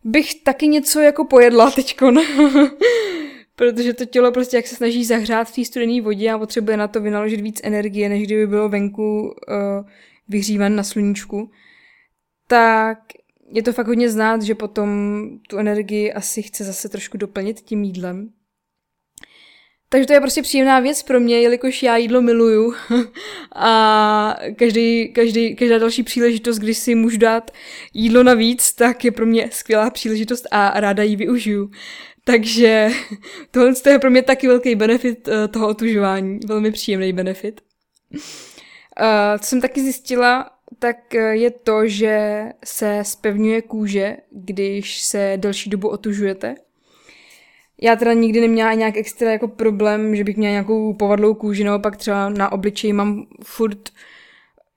bych 0.04 0.36
taky 0.36 0.68
něco 0.68 1.00
jako 1.00 1.26
pojedla 1.26 1.72
teďkon. 1.72 2.20
Protože 3.56 3.94
to 3.94 4.06
tělo 4.06 4.32
prostě 4.32 4.58
jak 4.58 4.68
se 4.68 4.76
snaží 4.76 5.06
zahřát 5.06 5.48
v 5.48 5.56
té 5.56 5.66
studené 5.66 6.02
vodě 6.02 6.32
a 6.32 6.38
potřebuje 6.38 6.78
na 6.78 6.88
to 6.88 7.02
vynaložit 7.02 7.42
víc 7.42 7.62
energie, 7.64 8.10
než 8.10 8.24
kdyby 8.24 8.48
bylo 8.48 8.70
venku 8.70 9.22
uh, 9.22 9.86
vyhřívan 10.28 10.76
na 10.76 10.84
sluníčku. 10.84 11.52
Tak 12.48 13.00
je 13.52 13.64
to 13.64 13.74
fakt 13.74 13.88
hodně 13.88 14.10
znát, 14.10 14.42
že 14.42 14.56
potom 14.56 15.22
tu 15.50 15.58
energii 15.58 16.14
asi 16.14 16.42
chce 16.42 16.64
zase 16.64 16.90
trošku 16.90 17.18
doplnit 17.18 17.62
tím 17.62 17.84
jídlem. 17.84 18.30
Takže 19.90 20.08
to 20.08 20.14
je 20.14 20.22
prostě 20.22 20.42
příjemná 20.42 20.80
věc 20.80 21.04
pro 21.04 21.20
mě, 21.20 21.42
jelikož 21.42 21.84
já 21.84 21.98
jídlo 21.98 22.22
miluju 22.22 22.74
a 23.56 24.38
každý, 24.56 25.14
každý, 25.14 25.56
každá 25.56 25.78
další 25.78 26.04
příležitost, 26.04 26.58
kdy 26.58 26.74
si 26.74 26.96
můžu 26.96 27.18
dát 27.18 27.52
jídlo 27.94 28.24
navíc, 28.24 28.74
tak 28.74 29.06
je 29.06 29.12
pro 29.12 29.26
mě 29.26 29.50
skvělá 29.52 29.90
příležitost 29.90 30.48
a 30.52 30.80
ráda 30.80 31.04
ji 31.04 31.16
využiju. 31.16 31.72
Takže 32.24 32.90
tohle 33.52 33.74
je 33.90 34.00
pro 34.00 34.10
mě 34.10 34.22
taky 34.22 34.48
velký 34.48 34.76
benefit 34.76 35.28
eh, 35.28 35.48
toho 35.48 35.68
otužování, 35.68 36.40
velmi 36.48 36.72
příjemný 36.72 37.14
benefit. 37.14 37.62
co 39.40 39.46
jsem 39.46 39.62
taky 39.62 39.82
zjistila, 39.82 40.57
tak 40.80 41.14
je 41.14 41.52
to, 41.52 41.88
že 41.88 42.46
se 42.66 43.00
spevňuje 43.04 43.62
kůže, 43.62 44.18
když 44.32 45.02
se 45.02 45.34
delší 45.38 45.70
dobu 45.70 45.90
otužujete. 45.90 46.56
Já 47.82 47.96
teda 47.96 48.14
nikdy 48.14 48.42
neměla 48.42 48.74
nějak 48.74 48.98
extra 48.98 49.32
jako 49.32 49.48
problém, 49.48 50.16
že 50.16 50.24
bych 50.24 50.38
měla 50.38 50.52
nějakou 50.52 50.94
povadlou 50.94 51.34
kůži, 51.34 51.64
naopak 51.64 51.98
třeba 51.98 52.30
na 52.30 52.52
obličeji 52.52 52.94
mám 52.94 53.28
furt 53.44 53.90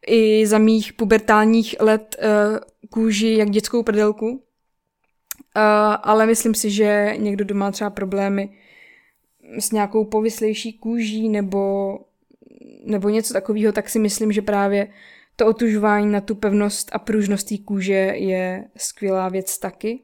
i 0.07 0.47
za 0.47 0.59
mých 0.59 0.93
pubertálních 0.93 1.76
let 1.80 2.16
uh, 2.18 2.59
kůži 2.91 3.34
jak 3.38 3.51
dětskou 3.51 3.82
prdelku. 3.82 4.30
Uh, 4.30 4.41
ale 6.03 6.26
myslím 6.26 6.55
si, 6.55 6.70
že 6.70 7.14
někdo 7.16 7.45
doma 7.45 7.70
třeba 7.70 7.91
problémy 7.91 8.57
s 9.59 9.72
nějakou 9.72 10.05
povyslejší 10.05 10.72
kůží 10.72 11.28
nebo, 11.28 11.99
nebo 12.84 13.09
něco 13.09 13.32
takového, 13.32 13.72
tak 13.72 13.88
si 13.88 13.99
myslím, 13.99 14.32
že 14.32 14.43
právě 14.43 14.88
to 15.41 15.47
otužování 15.47 16.12
na 16.12 16.20
tu 16.20 16.34
pevnost 16.34 16.91
a 16.93 16.99
pružnost 16.99 17.49
té 17.49 17.59
kůže 17.59 18.12
je 18.14 18.64
skvělá 18.76 19.28
věc 19.28 19.59
taky. 19.59 20.03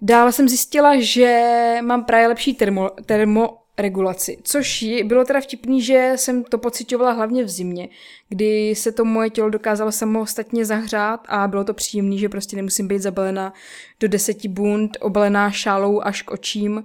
Dále 0.00 0.32
jsem 0.32 0.48
zjistila, 0.48 1.00
že 1.00 1.78
mám 1.82 2.04
právě 2.04 2.28
lepší 2.28 2.54
termo, 2.54 2.90
termoregulaci, 3.06 4.38
což 4.42 4.84
bylo 5.04 5.24
teda 5.24 5.40
vtipný, 5.40 5.82
že 5.82 6.12
jsem 6.16 6.44
to 6.44 6.58
pocitovala 6.58 7.12
hlavně 7.12 7.44
v 7.44 7.48
zimě, 7.48 7.88
kdy 8.28 8.74
se 8.74 8.92
to 8.92 9.04
moje 9.04 9.30
tělo 9.30 9.50
dokázalo 9.50 9.92
samostatně 9.92 10.64
zahřát 10.64 11.26
a 11.28 11.48
bylo 11.48 11.64
to 11.64 11.74
příjemné, 11.74 12.16
že 12.16 12.28
prostě 12.28 12.56
nemusím 12.56 12.88
být 12.88 13.02
zabalená 13.02 13.52
do 14.00 14.08
deseti 14.08 14.48
bund, 14.48 14.96
obalená 15.00 15.50
šálou 15.50 16.00
až 16.00 16.22
k 16.22 16.30
očím 16.30 16.84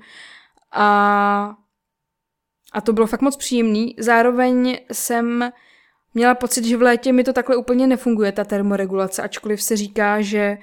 a, 0.72 1.56
a 2.74 2.82
to 2.82 2.94
bylo 2.94 3.08
fakt 3.08 3.22
moc 3.22 3.38
příjemný. 3.38 3.96
Zároveň 4.00 4.78
jsem 4.92 5.52
měla 6.14 6.36
pocit, 6.36 6.66
že 6.66 6.78
v 6.78 6.82
létě 6.82 7.14
mi 7.14 7.24
to 7.24 7.34
takhle 7.34 7.56
úplně 7.56 7.88
nefunguje, 7.88 8.32
ta 8.32 8.44
termoregulace, 8.44 9.22
ačkoliv 9.22 9.62
se 9.62 9.78
říká, 9.78 10.22
že 10.22 10.58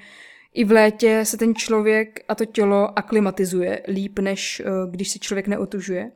i 0.53 0.63
v 0.63 0.71
létě 0.71 1.25
se 1.25 1.37
ten 1.37 1.55
člověk 1.55 2.19
a 2.27 2.35
to 2.35 2.45
tělo 2.45 2.99
aklimatizuje 2.99 3.81
líp, 3.87 4.19
než 4.19 4.59
eh, 4.59 4.69
když 4.89 5.09
se 5.09 5.19
člověk 5.19 5.47
neotužuje. 5.47 6.11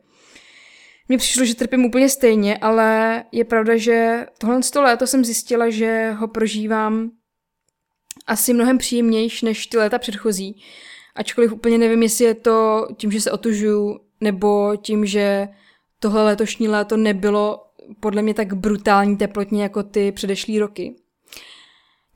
Mně 1.09 1.17
přišlo, 1.17 1.45
že 1.45 1.55
trpím 1.55 1.85
úplně 1.85 2.09
stejně, 2.09 2.57
ale 2.57 3.23
je 3.31 3.45
pravda, 3.45 3.77
že 3.77 4.25
tohle 4.37 4.63
z 4.63 4.75
léto 4.75 5.07
jsem 5.07 5.25
zjistila, 5.25 5.69
že 5.69 6.11
ho 6.11 6.27
prožívám 6.27 7.11
asi 8.27 8.53
mnohem 8.53 8.77
příjemnější 8.77 9.45
než 9.45 9.67
ty 9.67 9.77
léta 9.77 9.99
předchozí. 9.99 10.61
Ačkoliv 11.15 11.53
úplně 11.53 11.77
nevím, 11.77 12.03
jestli 12.03 12.25
je 12.25 12.33
to 12.33 12.87
tím, 12.97 13.11
že 13.11 13.21
se 13.21 13.31
otužuju, 13.31 13.99
nebo 14.21 14.75
tím, 14.75 15.05
že 15.05 15.47
tohle 15.99 16.23
letošní 16.23 16.67
léto 16.67 16.97
nebylo 16.97 17.68
podle 17.99 18.21
mě 18.21 18.33
tak 18.33 18.53
brutální 18.53 19.17
teplotně 19.17 19.63
jako 19.63 19.83
ty 19.83 20.11
předešlý 20.11 20.59
roky. 20.59 20.95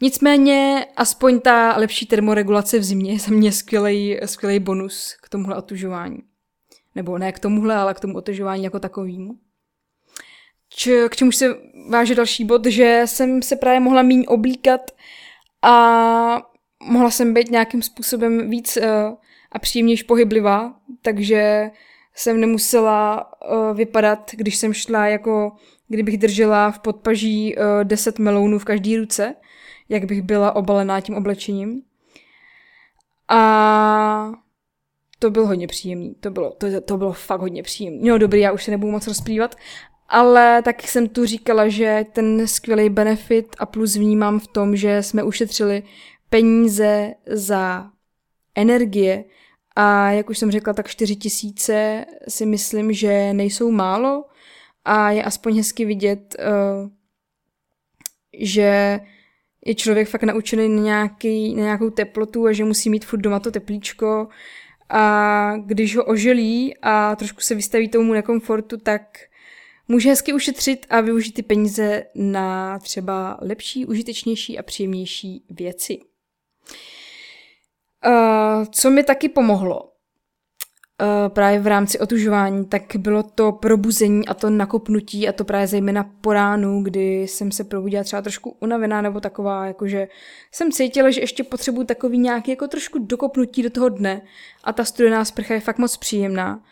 Nicméně 0.01 0.85
aspoň 0.95 1.39
ta 1.39 1.77
lepší 1.77 2.05
termoregulace 2.05 2.79
v 2.79 2.83
zimě 2.83 3.13
je 3.13 3.19
za 3.19 3.31
mě 3.31 3.51
skvělý, 3.51 4.59
bonus 4.59 5.15
k 5.21 5.29
tomuhle 5.29 5.55
otužování. 5.55 6.19
Nebo 6.95 7.17
ne 7.17 7.31
k 7.31 7.39
tomuhle, 7.39 7.75
ale 7.75 7.93
k 7.93 7.99
tomu 7.99 8.17
otužování 8.17 8.63
jako 8.63 8.79
takovému. 8.79 9.37
Č- 10.69 11.09
k 11.09 11.15
čemu 11.15 11.31
se 11.31 11.55
váže 11.89 12.15
další 12.15 12.45
bod, 12.45 12.65
že 12.65 13.01
jsem 13.05 13.41
se 13.41 13.55
právě 13.55 13.79
mohla 13.79 14.01
míň 14.01 14.25
oblíkat 14.27 14.81
a 15.61 16.41
mohla 16.83 17.11
jsem 17.11 17.33
být 17.33 17.51
nějakým 17.51 17.81
způsobem 17.81 18.49
víc 18.49 18.77
uh, 18.77 18.83
a 19.51 19.59
příjemnější 19.59 20.03
pohyblivá, 20.03 20.75
takže 21.01 21.71
jsem 22.15 22.39
nemusela 22.39 23.31
uh, 23.51 23.77
vypadat, 23.77 24.31
když 24.33 24.55
jsem 24.55 24.73
šla 24.73 25.07
jako 25.07 25.51
kdybych 25.87 26.17
držela 26.17 26.71
v 26.71 26.79
podpaží 26.79 27.55
uh, 27.55 27.63
10 27.83 28.19
melounů 28.19 28.59
v 28.59 28.65
každé 28.65 28.97
ruce, 28.97 29.35
jak 29.89 30.05
bych 30.05 30.21
byla 30.21 30.55
obalená 30.55 31.01
tím 31.01 31.15
oblečením. 31.15 31.81
A 33.29 34.31
to 35.19 35.29
bylo 35.29 35.47
hodně 35.47 35.67
příjemný. 35.67 36.15
To 36.19 36.31
bylo, 36.31 36.51
to, 36.51 36.81
to 36.81 36.97
bylo 36.97 37.13
fakt 37.13 37.41
hodně 37.41 37.63
příjemný. 37.63 38.09
No 38.09 38.17
dobrý, 38.17 38.39
já 38.39 38.51
už 38.51 38.63
se 38.63 38.71
nebudu 38.71 38.91
moc 38.91 39.07
rozplývat, 39.07 39.55
ale 40.09 40.61
tak 40.61 40.81
jsem 40.87 41.07
tu 41.07 41.25
říkala, 41.25 41.67
že 41.67 42.05
ten 42.13 42.47
skvělý 42.47 42.89
benefit 42.89 43.55
a 43.59 43.65
plus 43.65 43.95
vnímám 43.95 44.39
v 44.39 44.47
tom, 44.47 44.75
že 44.75 45.03
jsme 45.03 45.23
ušetřili 45.23 45.83
peníze 46.29 47.13
za 47.27 47.89
energie 48.55 49.23
a 49.75 50.11
jak 50.11 50.29
už 50.29 50.37
jsem 50.37 50.51
řekla, 50.51 50.73
tak 50.73 50.87
4 50.87 51.15
tisíce 51.15 52.05
si 52.27 52.45
myslím, 52.45 52.93
že 52.93 53.33
nejsou 53.33 53.71
málo 53.71 54.25
a 54.85 55.11
je 55.11 55.23
aspoň 55.23 55.57
hezky 55.57 55.85
vidět, 55.85 56.35
uh, 56.39 56.89
že 58.39 58.99
je 59.65 59.75
člověk 59.75 60.09
fakt 60.09 60.23
naučený 60.23 60.69
na, 60.69 60.83
nějaký, 60.83 61.55
na 61.55 61.63
nějakou 61.63 61.89
teplotu 61.89 62.45
a 62.45 62.51
že 62.51 62.63
musí 62.63 62.89
mít 62.89 63.05
furt 63.05 63.19
doma 63.19 63.39
to 63.39 63.51
teplíčko 63.51 64.27
a 64.89 65.53
když 65.65 65.95
ho 65.95 66.05
oželí 66.05 66.77
a 66.81 67.15
trošku 67.15 67.41
se 67.41 67.55
vystaví 67.55 67.89
tomu 67.89 68.13
nekomfortu, 68.13 68.77
tak 68.77 69.19
může 69.87 70.09
hezky 70.09 70.33
ušetřit 70.33 70.85
a 70.89 71.01
využít 71.01 71.31
ty 71.31 71.43
peníze 71.43 72.05
na 72.15 72.79
třeba 72.79 73.37
lepší, 73.41 73.85
užitečnější 73.85 74.59
a 74.59 74.63
příjemnější 74.63 75.45
věci. 75.49 75.99
Uh, 78.07 78.65
co 78.71 78.89
mi 78.89 79.03
taky 79.03 79.29
pomohlo, 79.29 79.83
uh, 79.83 79.89
právě 81.29 81.59
v 81.59 81.67
rámci 81.67 81.99
otužování, 81.99 82.65
tak 82.65 82.83
bylo 82.97 83.23
to 83.23 83.51
probuzení 83.51 84.27
a 84.27 84.33
to 84.33 84.49
nakopnutí 84.49 85.29
a 85.29 85.31
to 85.31 85.45
právě 85.45 85.67
zejména 85.67 86.09
po 86.21 86.33
ránu, 86.33 86.83
kdy 86.83 87.21
jsem 87.21 87.51
se 87.51 87.63
probudila 87.63 88.03
třeba 88.03 88.21
trošku 88.21 88.57
unavená 88.59 89.01
nebo 89.01 89.19
taková, 89.19 89.65
jakože 89.65 90.07
jsem 90.51 90.71
cítila, 90.71 91.09
že 91.09 91.21
ještě 91.21 91.43
potřebuji 91.43 91.83
takový 91.83 92.17
nějaký 92.17 92.51
jako 92.51 92.67
trošku 92.67 92.99
dokopnutí 92.99 93.63
do 93.63 93.69
toho 93.69 93.89
dne 93.89 94.21
a 94.63 94.73
ta 94.73 94.85
studená 94.85 95.25
sprcha 95.25 95.53
je 95.53 95.59
fakt 95.59 95.77
moc 95.77 95.97
příjemná. 95.97 96.63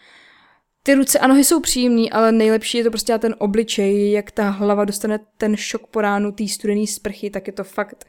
Ty 0.83 0.93
ruce 0.93 1.19
a 1.19 1.27
nohy 1.27 1.43
jsou 1.43 1.59
příjemný, 1.59 2.11
ale 2.11 2.31
nejlepší 2.31 2.77
je 2.77 2.83
to 2.83 2.89
prostě 2.89 3.17
ten 3.17 3.35
obličej, 3.37 4.11
jak 4.11 4.31
ta 4.31 4.49
hlava 4.49 4.85
dostane 4.85 5.19
ten 5.37 5.55
šok 5.55 5.87
po 5.87 6.01
ránu 6.01 6.31
té 6.31 6.47
studené 6.47 6.87
sprchy, 6.87 7.29
tak 7.29 7.47
je 7.47 7.53
to 7.53 7.63
fakt 7.63 8.05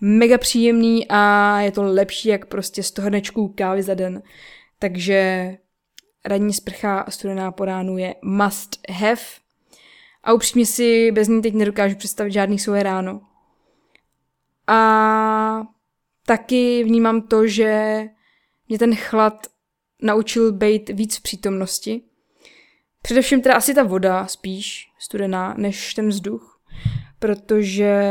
mega 0.00 0.38
příjemný 0.38 1.06
a 1.08 1.56
je 1.60 1.72
to 1.72 1.82
lepší 1.82 2.28
jak 2.28 2.46
prostě 2.46 2.82
100 2.82 3.02
hrnečků 3.02 3.48
kávy 3.48 3.82
za 3.82 3.94
den. 3.94 4.22
Takže 4.78 5.56
ranní 6.24 6.52
sprcha 6.52 7.04
studená 7.08 7.52
po 7.52 7.64
ránu 7.64 7.98
je 7.98 8.14
must 8.22 8.88
have. 8.90 9.20
A 10.22 10.32
upřímně 10.32 10.66
si 10.66 11.12
bez 11.12 11.28
ní 11.28 11.42
teď 11.42 11.54
nedokážu 11.54 11.96
představit 11.96 12.32
žádný 12.32 12.58
svoje 12.58 12.82
ráno. 12.82 13.20
A 14.66 15.62
taky 16.26 16.84
vnímám 16.84 17.22
to, 17.22 17.46
že 17.46 18.02
mě 18.68 18.78
ten 18.78 18.96
chlad 18.96 19.46
naučil 20.02 20.52
být 20.52 20.88
víc 20.88 21.16
v 21.16 21.22
přítomnosti. 21.22 22.02
Především 23.02 23.42
teda 23.42 23.54
asi 23.54 23.74
ta 23.74 23.82
voda 23.82 24.26
spíš 24.26 24.88
studená, 24.98 25.54
než 25.58 25.94
ten 25.94 26.08
vzduch, 26.08 26.60
protože 27.18 28.02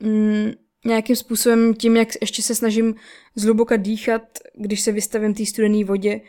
mm, 0.00 0.52
nějakým 0.84 1.16
způsobem 1.16 1.74
tím, 1.74 1.96
jak 1.96 2.08
ještě 2.20 2.42
se 2.42 2.54
snažím 2.54 2.94
zhluboka 3.34 3.76
dýchat, 3.76 4.22
když 4.54 4.80
se 4.80 4.92
vystavím 4.92 5.34
té 5.34 5.46
studené 5.46 5.84
vodě, 5.84 6.20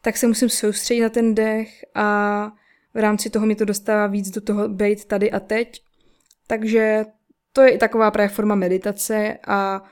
tak 0.00 0.16
se 0.16 0.26
musím 0.26 0.48
soustředit 0.48 1.00
na 1.00 1.08
ten 1.08 1.34
dech 1.34 1.84
a 1.94 2.46
v 2.94 2.98
rámci 2.98 3.30
toho 3.30 3.46
mi 3.46 3.54
to 3.54 3.64
dostává 3.64 4.06
víc 4.06 4.30
do 4.30 4.40
toho 4.40 4.68
být 4.68 5.04
tady 5.04 5.30
a 5.30 5.40
teď. 5.40 5.82
Takže 6.46 7.04
to 7.52 7.62
je 7.62 7.70
i 7.70 7.78
taková 7.78 8.10
právě 8.10 8.28
forma 8.28 8.54
meditace 8.54 9.38
a 9.46 9.82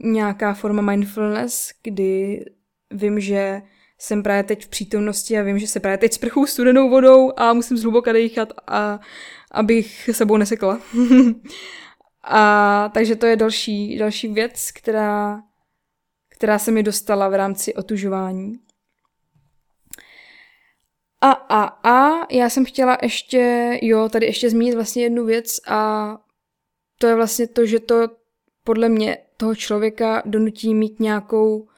nějaká 0.00 0.54
forma 0.54 0.82
mindfulness, 0.82 1.70
kdy 1.82 2.44
vím, 2.90 3.20
že 3.20 3.62
jsem 3.98 4.22
právě 4.22 4.42
teď 4.42 4.64
v 4.64 4.68
přítomnosti 4.68 5.38
a 5.38 5.42
vím, 5.42 5.58
že 5.58 5.66
se 5.66 5.80
právě 5.80 5.98
teď 5.98 6.12
sprchu 6.12 6.46
studenou 6.46 6.90
vodou 6.90 7.32
a 7.36 7.52
musím 7.52 7.76
zhluboka 7.76 8.12
dýchat, 8.12 8.52
a 8.66 9.00
abych 9.50 10.10
sebou 10.12 10.36
nesekla. 10.36 10.80
A 12.26 12.90
takže 12.94 13.16
to 13.16 13.26
je 13.26 13.36
další, 13.36 13.98
další 13.98 14.28
věc, 14.28 14.70
která, 14.74 15.42
která 16.28 16.58
se 16.58 16.70
mi 16.70 16.82
dostala 16.82 17.28
v 17.28 17.34
rámci 17.34 17.74
otužování. 17.74 18.58
A, 21.20 21.30
a, 21.30 21.64
a, 21.64 22.26
já 22.30 22.50
jsem 22.50 22.64
chtěla 22.64 22.98
ještě, 23.02 23.72
jo, 23.82 24.08
tady 24.08 24.26
ještě 24.26 24.50
zmínit 24.50 24.74
vlastně 24.74 25.02
jednu 25.02 25.24
věc 25.24 25.56
a 25.68 26.18
to 26.98 27.06
je 27.06 27.14
vlastně 27.14 27.46
to, 27.46 27.66
že 27.66 27.80
to 27.80 28.08
podle 28.64 28.88
mě 28.88 29.18
toho 29.36 29.54
člověka 29.54 30.22
donutí 30.26 30.74
mít 30.74 31.00
nějakou, 31.00 31.68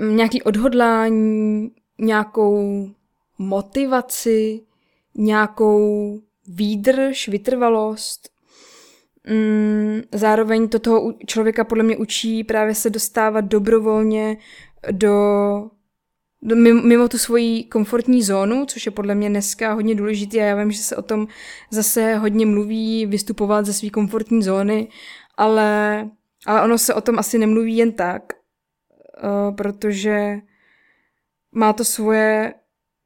nějaký 0.00 0.42
odhodlání, 0.42 1.70
nějakou 1.98 2.88
motivaci, 3.38 4.60
nějakou 5.14 6.20
výdrž, 6.46 7.28
vytrvalost, 7.28 8.37
Mm, 9.28 10.02
zároveň 10.12 10.68
to 10.68 10.78
toho 10.78 11.14
člověka 11.26 11.64
podle 11.64 11.84
mě 11.84 11.96
učí 11.96 12.44
právě 12.44 12.74
se 12.74 12.90
dostávat 12.90 13.40
dobrovolně 13.40 14.36
do 14.90 15.70
mimo 16.82 17.08
tu 17.08 17.18
svoji 17.18 17.64
komfortní 17.64 18.22
zónu, 18.22 18.66
což 18.66 18.86
je 18.86 18.92
podle 18.92 19.14
mě 19.14 19.28
dneska 19.28 19.72
hodně 19.72 19.94
důležité 19.94 20.38
a 20.38 20.44
já 20.44 20.56
vím, 20.56 20.70
že 20.70 20.78
se 20.78 20.96
o 20.96 21.02
tom 21.02 21.28
zase 21.70 22.14
hodně 22.14 22.46
mluví, 22.46 23.06
vystupovat 23.06 23.66
ze 23.66 23.72
své 23.72 23.90
komfortní 23.90 24.42
zóny, 24.42 24.88
ale, 25.36 26.10
ale 26.46 26.62
ono 26.62 26.78
se 26.78 26.94
o 26.94 27.00
tom 27.00 27.18
asi 27.18 27.38
nemluví 27.38 27.76
jen 27.76 27.92
tak, 27.92 28.22
uh, 28.32 29.56
protože 29.56 30.36
má 31.52 31.72
to 31.72 31.84
svoje 31.84 32.54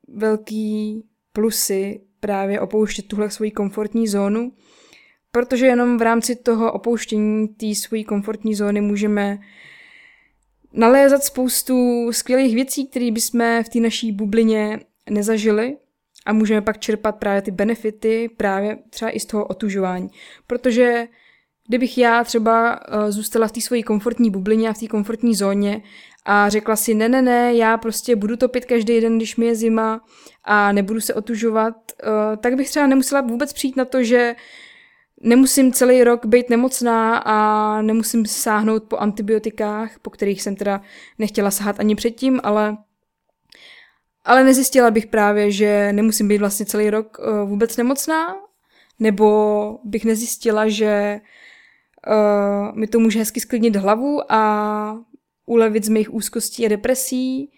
velký 0.09 1.05
plusy 1.33 2.01
právě 2.21 2.61
opouštět 2.61 3.09
tuhle 3.09 3.31
svoji 3.31 3.51
komfortní 3.51 4.09
zónu, 4.09 4.53
protože 5.33 5.67
jenom 5.67 5.99
v 5.99 6.03
rámci 6.03 6.37
toho 6.37 6.73
opouštění 6.73 7.49
té 7.49 7.75
svojí 7.75 8.05
komfortní 8.05 8.55
zóny 8.55 8.81
můžeme 8.81 9.39
nalézat 10.73 11.25
spoustu 11.25 12.09
skvělých 12.13 12.55
věcí, 12.55 12.87
které 12.87 13.11
bychom 13.11 13.63
v 13.63 13.69
té 13.69 13.81
naší 13.81 14.13
bublině 14.13 14.81
nezažili 15.11 15.77
a 16.27 16.33
můžeme 16.33 16.61
pak 16.61 16.79
čerpat 16.79 17.17
právě 17.17 17.43
ty 17.43 17.51
benefity 17.51 18.31
právě 18.37 18.79
třeba 18.91 19.11
i 19.11 19.21
z 19.21 19.27
toho 19.27 19.45
otužování. 19.45 20.09
Protože 20.47 21.09
kdybych 21.69 21.99
já 21.99 22.25
třeba 22.25 22.81
eh, 22.89 23.13
zůstala 23.13 23.49
v 23.49 23.53
té 23.53 23.61
svojí 23.61 23.83
komfortní 23.83 24.31
bublině 24.31 24.69
a 24.69 24.73
v 24.73 24.79
té 24.79 24.87
komfortní 24.87 25.35
zóně 25.35 25.83
a 26.25 26.49
řekla 26.49 26.77
si, 26.77 26.95
ne, 26.95 27.09
ne, 27.09 27.23
ne, 27.23 27.55
já 27.55 27.77
prostě 27.77 28.17
budu 28.17 28.37
topit 28.37 28.65
každý 28.65 29.01
den, 29.01 29.17
když 29.17 29.37
mi 29.37 29.47
je 29.47 29.55
zima 29.55 30.05
a 30.45 30.73
nebudu 30.73 31.01
se 31.01 31.15
otužovat, 31.15 31.75
eh, 32.03 32.37
tak 32.37 32.55
bych 32.55 32.71
třeba 32.71 32.87
nemusela 32.87 33.21
vůbec 33.21 33.53
přijít 33.53 33.77
na 33.77 33.85
to, 33.85 34.03
že 34.03 34.35
nemusím 35.23 35.73
celý 35.73 36.05
rok 36.05 36.27
být 36.27 36.51
nemocná 36.51 37.17
a 37.17 37.83
nemusím 37.83 38.27
sáhnout 38.27 38.85
po 38.85 38.97
antibiotikách, 38.97 39.99
po 39.99 40.11
kterých 40.11 40.43
jsem 40.43 40.57
teda 40.57 40.81
nechtěla 41.19 41.51
sahat 41.51 41.81
ani 41.81 41.95
předtím, 41.95 42.41
ale 42.43 42.77
ale 44.25 44.45
nezjistila 44.45 44.91
bych 44.91 45.07
právě, 45.07 45.51
že 45.51 45.93
nemusím 45.93 46.29
být 46.29 46.39
vlastně 46.39 46.67
celý 46.67 46.91
rok 46.91 47.19
uh, 47.19 47.49
vůbec 47.49 47.77
nemocná, 47.77 48.35
nebo 48.99 49.79
bych 49.85 50.05
nezjistila, 50.05 50.69
že 50.69 51.21
uh, 52.09 52.77
mi 52.77 52.87
to 52.87 52.99
může 52.99 53.19
hezky 53.19 53.41
sklidnit 53.41 53.77
hlavu 53.77 54.33
a 54.33 55.05
ulevit 55.47 55.85
z 55.85 55.89
mých 55.89 56.15
úzkostí 56.15 56.67
a 56.67 56.69
depresí 56.69 57.53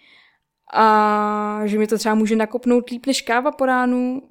a 0.72 1.60
že 1.64 1.78
mi 1.78 1.86
to 1.86 1.98
třeba 1.98 2.14
může 2.14 2.36
nakopnout 2.36 2.90
líp 2.90 3.06
než 3.06 3.22
káva 3.22 3.52
po 3.52 3.66
ránu, 3.66 4.22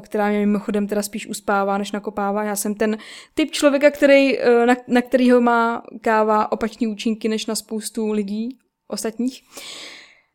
která 0.00 0.28
mě 0.28 0.38
mimochodem 0.38 0.86
teda 0.86 1.02
spíš 1.02 1.26
uspává, 1.26 1.78
než 1.78 1.92
nakopává. 1.92 2.44
Já 2.44 2.56
jsem 2.56 2.74
ten 2.74 2.98
typ 3.34 3.50
člověka, 3.50 3.90
který, 3.90 4.38
eh, 4.38 4.66
na, 4.66 4.74
na 4.88 5.02
kterýho 5.02 5.40
má 5.40 5.82
káva 6.00 6.52
opační 6.52 6.86
účinky 6.86 7.28
než 7.28 7.46
na 7.46 7.54
spoustu 7.54 8.12
lidí 8.12 8.58
ostatních. 8.88 9.42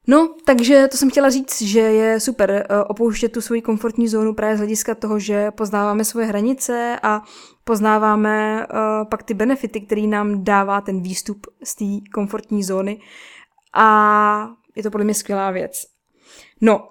No, 0.07 0.35
takže 0.45 0.87
to 0.91 0.97
jsem 0.97 1.09
chtěla 1.09 1.29
říct, 1.29 1.61
že 1.61 1.79
je 1.79 2.19
super 2.19 2.51
eh, 2.51 2.83
opouštět 2.83 3.31
tu 3.31 3.41
svoji 3.41 3.61
komfortní 3.61 4.07
zónu 4.07 4.33
právě 4.33 4.55
z 4.55 4.59
hlediska 4.59 4.95
toho, 4.95 5.19
že 5.19 5.51
poznáváme 5.51 6.05
svoje 6.05 6.27
hranice 6.27 6.99
a 7.03 7.21
poznáváme 7.63 8.67
pak 9.09 9.23
ty 9.23 9.33
benefity, 9.33 9.81
který 9.81 10.07
nám 10.07 10.43
dává 10.43 10.81
ten 10.81 11.01
výstup 11.01 11.47
z 11.63 11.75
té 11.75 12.11
komfortní 12.13 12.63
zóny. 12.63 12.99
A 13.73 14.49
je 14.75 14.83
to 14.83 14.91
podle 14.91 15.05
mě 15.05 15.13
skvělá 15.13 15.51
věc. 15.51 15.85
No, 16.61 16.87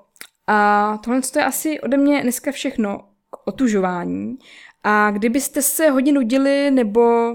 a 0.52 0.98
tohle 1.04 1.20
je 1.36 1.44
asi 1.44 1.80
ode 1.80 1.96
mě 1.96 2.22
dneska 2.22 2.52
všechno 2.52 2.98
k 3.30 3.36
otužování. 3.48 4.38
A 4.84 5.10
kdybyste 5.10 5.62
se 5.62 5.90
hodně 5.90 6.12
nudili 6.12 6.70
nebo 6.70 7.32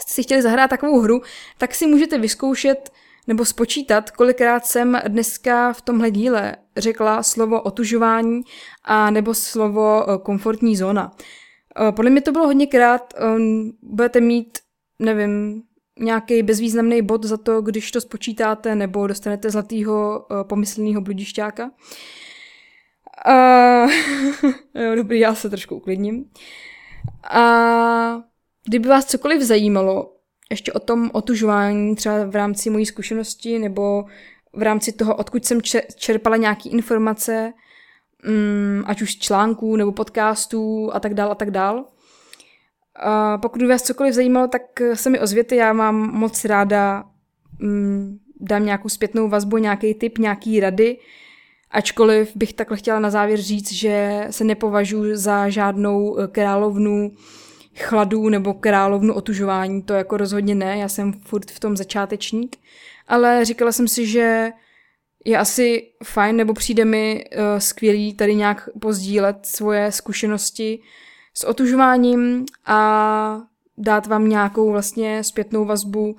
jste 0.00 0.12
si 0.12 0.22
chtěli 0.22 0.42
zahrát 0.42 0.70
takovou 0.70 1.00
hru, 1.00 1.22
tak 1.58 1.74
si 1.74 1.86
můžete 1.86 2.18
vyzkoušet 2.18 2.92
nebo 3.26 3.44
spočítat, 3.44 4.10
kolikrát 4.10 4.66
jsem 4.66 5.00
dneska 5.08 5.72
v 5.72 5.82
tomhle 5.82 6.10
díle 6.10 6.56
řekla 6.76 7.22
slovo 7.22 7.62
otužování 7.62 8.42
a 8.84 9.10
nebo 9.10 9.34
slovo 9.34 10.10
eh, 10.10 10.18
komfortní 10.18 10.76
zóna. 10.76 11.12
Eh, 11.88 11.92
podle 11.92 12.10
mě 12.10 12.20
to 12.20 12.32
bylo 12.32 12.46
hodněkrát, 12.46 13.14
ehm, 13.16 13.72
budete 13.82 14.20
mít, 14.20 14.58
nevím, 14.98 15.62
nějaký 15.98 16.42
bezvýznamný 16.42 17.02
bod 17.02 17.24
za 17.24 17.36
to, 17.36 17.62
když 17.62 17.90
to 17.90 18.00
spočítáte, 18.00 18.74
nebo 18.74 19.06
dostanete 19.06 19.50
zlatýho 19.50 20.26
uh, 20.30 20.42
pomyslného 20.42 21.00
bludišťáka. 21.00 21.70
Uh, 23.28 23.90
jo, 24.74 24.96
dobrý, 24.96 25.20
já 25.20 25.34
se 25.34 25.50
trošku 25.50 25.76
uklidním. 25.76 26.24
A 27.30 28.22
kdyby 28.68 28.88
vás 28.88 29.06
cokoliv 29.06 29.42
zajímalo, 29.42 30.12
ještě 30.50 30.72
o 30.72 30.80
tom 30.80 31.10
otužování, 31.12 31.96
třeba 31.96 32.24
v 32.24 32.34
rámci 32.34 32.70
mojí 32.70 32.86
zkušenosti, 32.86 33.58
nebo 33.58 34.04
v 34.52 34.62
rámci 34.62 34.92
toho, 34.92 35.16
odkud 35.16 35.44
jsem 35.44 35.60
čerpala 35.96 36.36
nějaké 36.36 36.68
informace, 36.68 37.52
um, 38.28 38.84
ať 38.86 39.02
už 39.02 39.12
z 39.12 39.18
článků 39.18 39.76
nebo 39.76 39.92
podcastů 39.92 40.90
a 40.94 41.00
tak 41.00 41.14
dál 41.14 41.32
a 41.32 41.34
tak 41.34 41.50
dál, 41.50 41.84
a 42.98 43.38
pokud 43.38 43.62
vás 43.62 43.82
cokoliv 43.82 44.14
zajímalo, 44.14 44.48
tak 44.48 44.62
se 44.94 45.10
mi 45.10 45.20
ozvěte, 45.20 45.56
já 45.56 45.72
mám 45.72 45.94
moc 45.96 46.44
ráda, 46.44 47.04
mm, 47.58 48.18
dám 48.40 48.64
nějakou 48.64 48.88
zpětnou 48.88 49.28
vazbu, 49.28 49.58
nějaký 49.58 49.94
tip, 49.94 50.18
nějaký 50.18 50.60
rady, 50.60 50.98
ačkoliv 51.70 52.32
bych 52.36 52.52
takhle 52.52 52.76
chtěla 52.76 52.98
na 52.98 53.10
závěr 53.10 53.40
říct, 53.40 53.72
že 53.72 54.26
se 54.30 54.44
nepovažuji 54.44 55.16
za 55.16 55.48
žádnou 55.48 56.18
eh, 56.18 56.26
královnu 56.28 57.12
chladů 57.78 58.28
nebo 58.28 58.54
královnu 58.54 59.14
otužování, 59.14 59.82
to 59.82 59.94
jako 59.94 60.16
rozhodně 60.16 60.54
ne, 60.54 60.78
já 60.78 60.88
jsem 60.88 61.12
furt 61.12 61.50
v 61.50 61.60
tom 61.60 61.76
začátečník, 61.76 62.56
ale 63.08 63.44
říkala 63.44 63.72
jsem 63.72 63.88
si, 63.88 64.06
že 64.06 64.50
je 65.24 65.38
asi 65.38 65.90
fajn, 66.04 66.36
nebo 66.36 66.54
přijde 66.54 66.84
mi 66.84 67.24
uh, 67.24 67.42
skvělý 67.58 68.14
tady 68.14 68.34
nějak 68.34 68.68
pozdílet 68.80 69.36
svoje 69.46 69.92
zkušenosti 69.92 70.78
s 71.36 71.46
otužováním 71.46 72.44
a 72.66 73.40
dát 73.78 74.06
vám 74.06 74.28
nějakou 74.28 74.70
vlastně 74.70 75.24
zpětnou 75.24 75.64
vazbu 75.64 76.16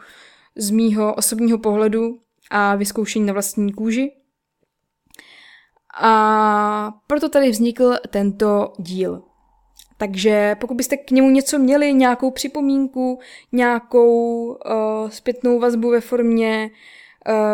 z 0.56 0.70
mýho 0.70 1.16
osobního 1.16 1.58
pohledu 1.58 2.20
a 2.50 2.76
vyzkoušení 2.76 3.26
na 3.26 3.34
vlastní 3.34 3.74
kůži. 3.74 4.12
A 6.02 6.92
proto 7.08 7.30
tady 7.30 7.50
vznikl 7.50 7.96
tento 8.10 8.74
díl. 8.78 9.24
Takže 9.98 10.56
pokud 10.60 10.78
byste 10.78 10.98
k 10.98 11.12
němu 11.12 11.30
něco 11.30 11.60
měli, 11.60 11.94
nějakou 11.94 12.32
připomínku, 12.32 13.20
nějakou 13.52 14.46
uh, 14.46 15.10
zpětnou 15.10 15.60
vazbu 15.60 15.90
ve 15.90 16.02
formě 16.02 16.70
Eh, 16.70 16.72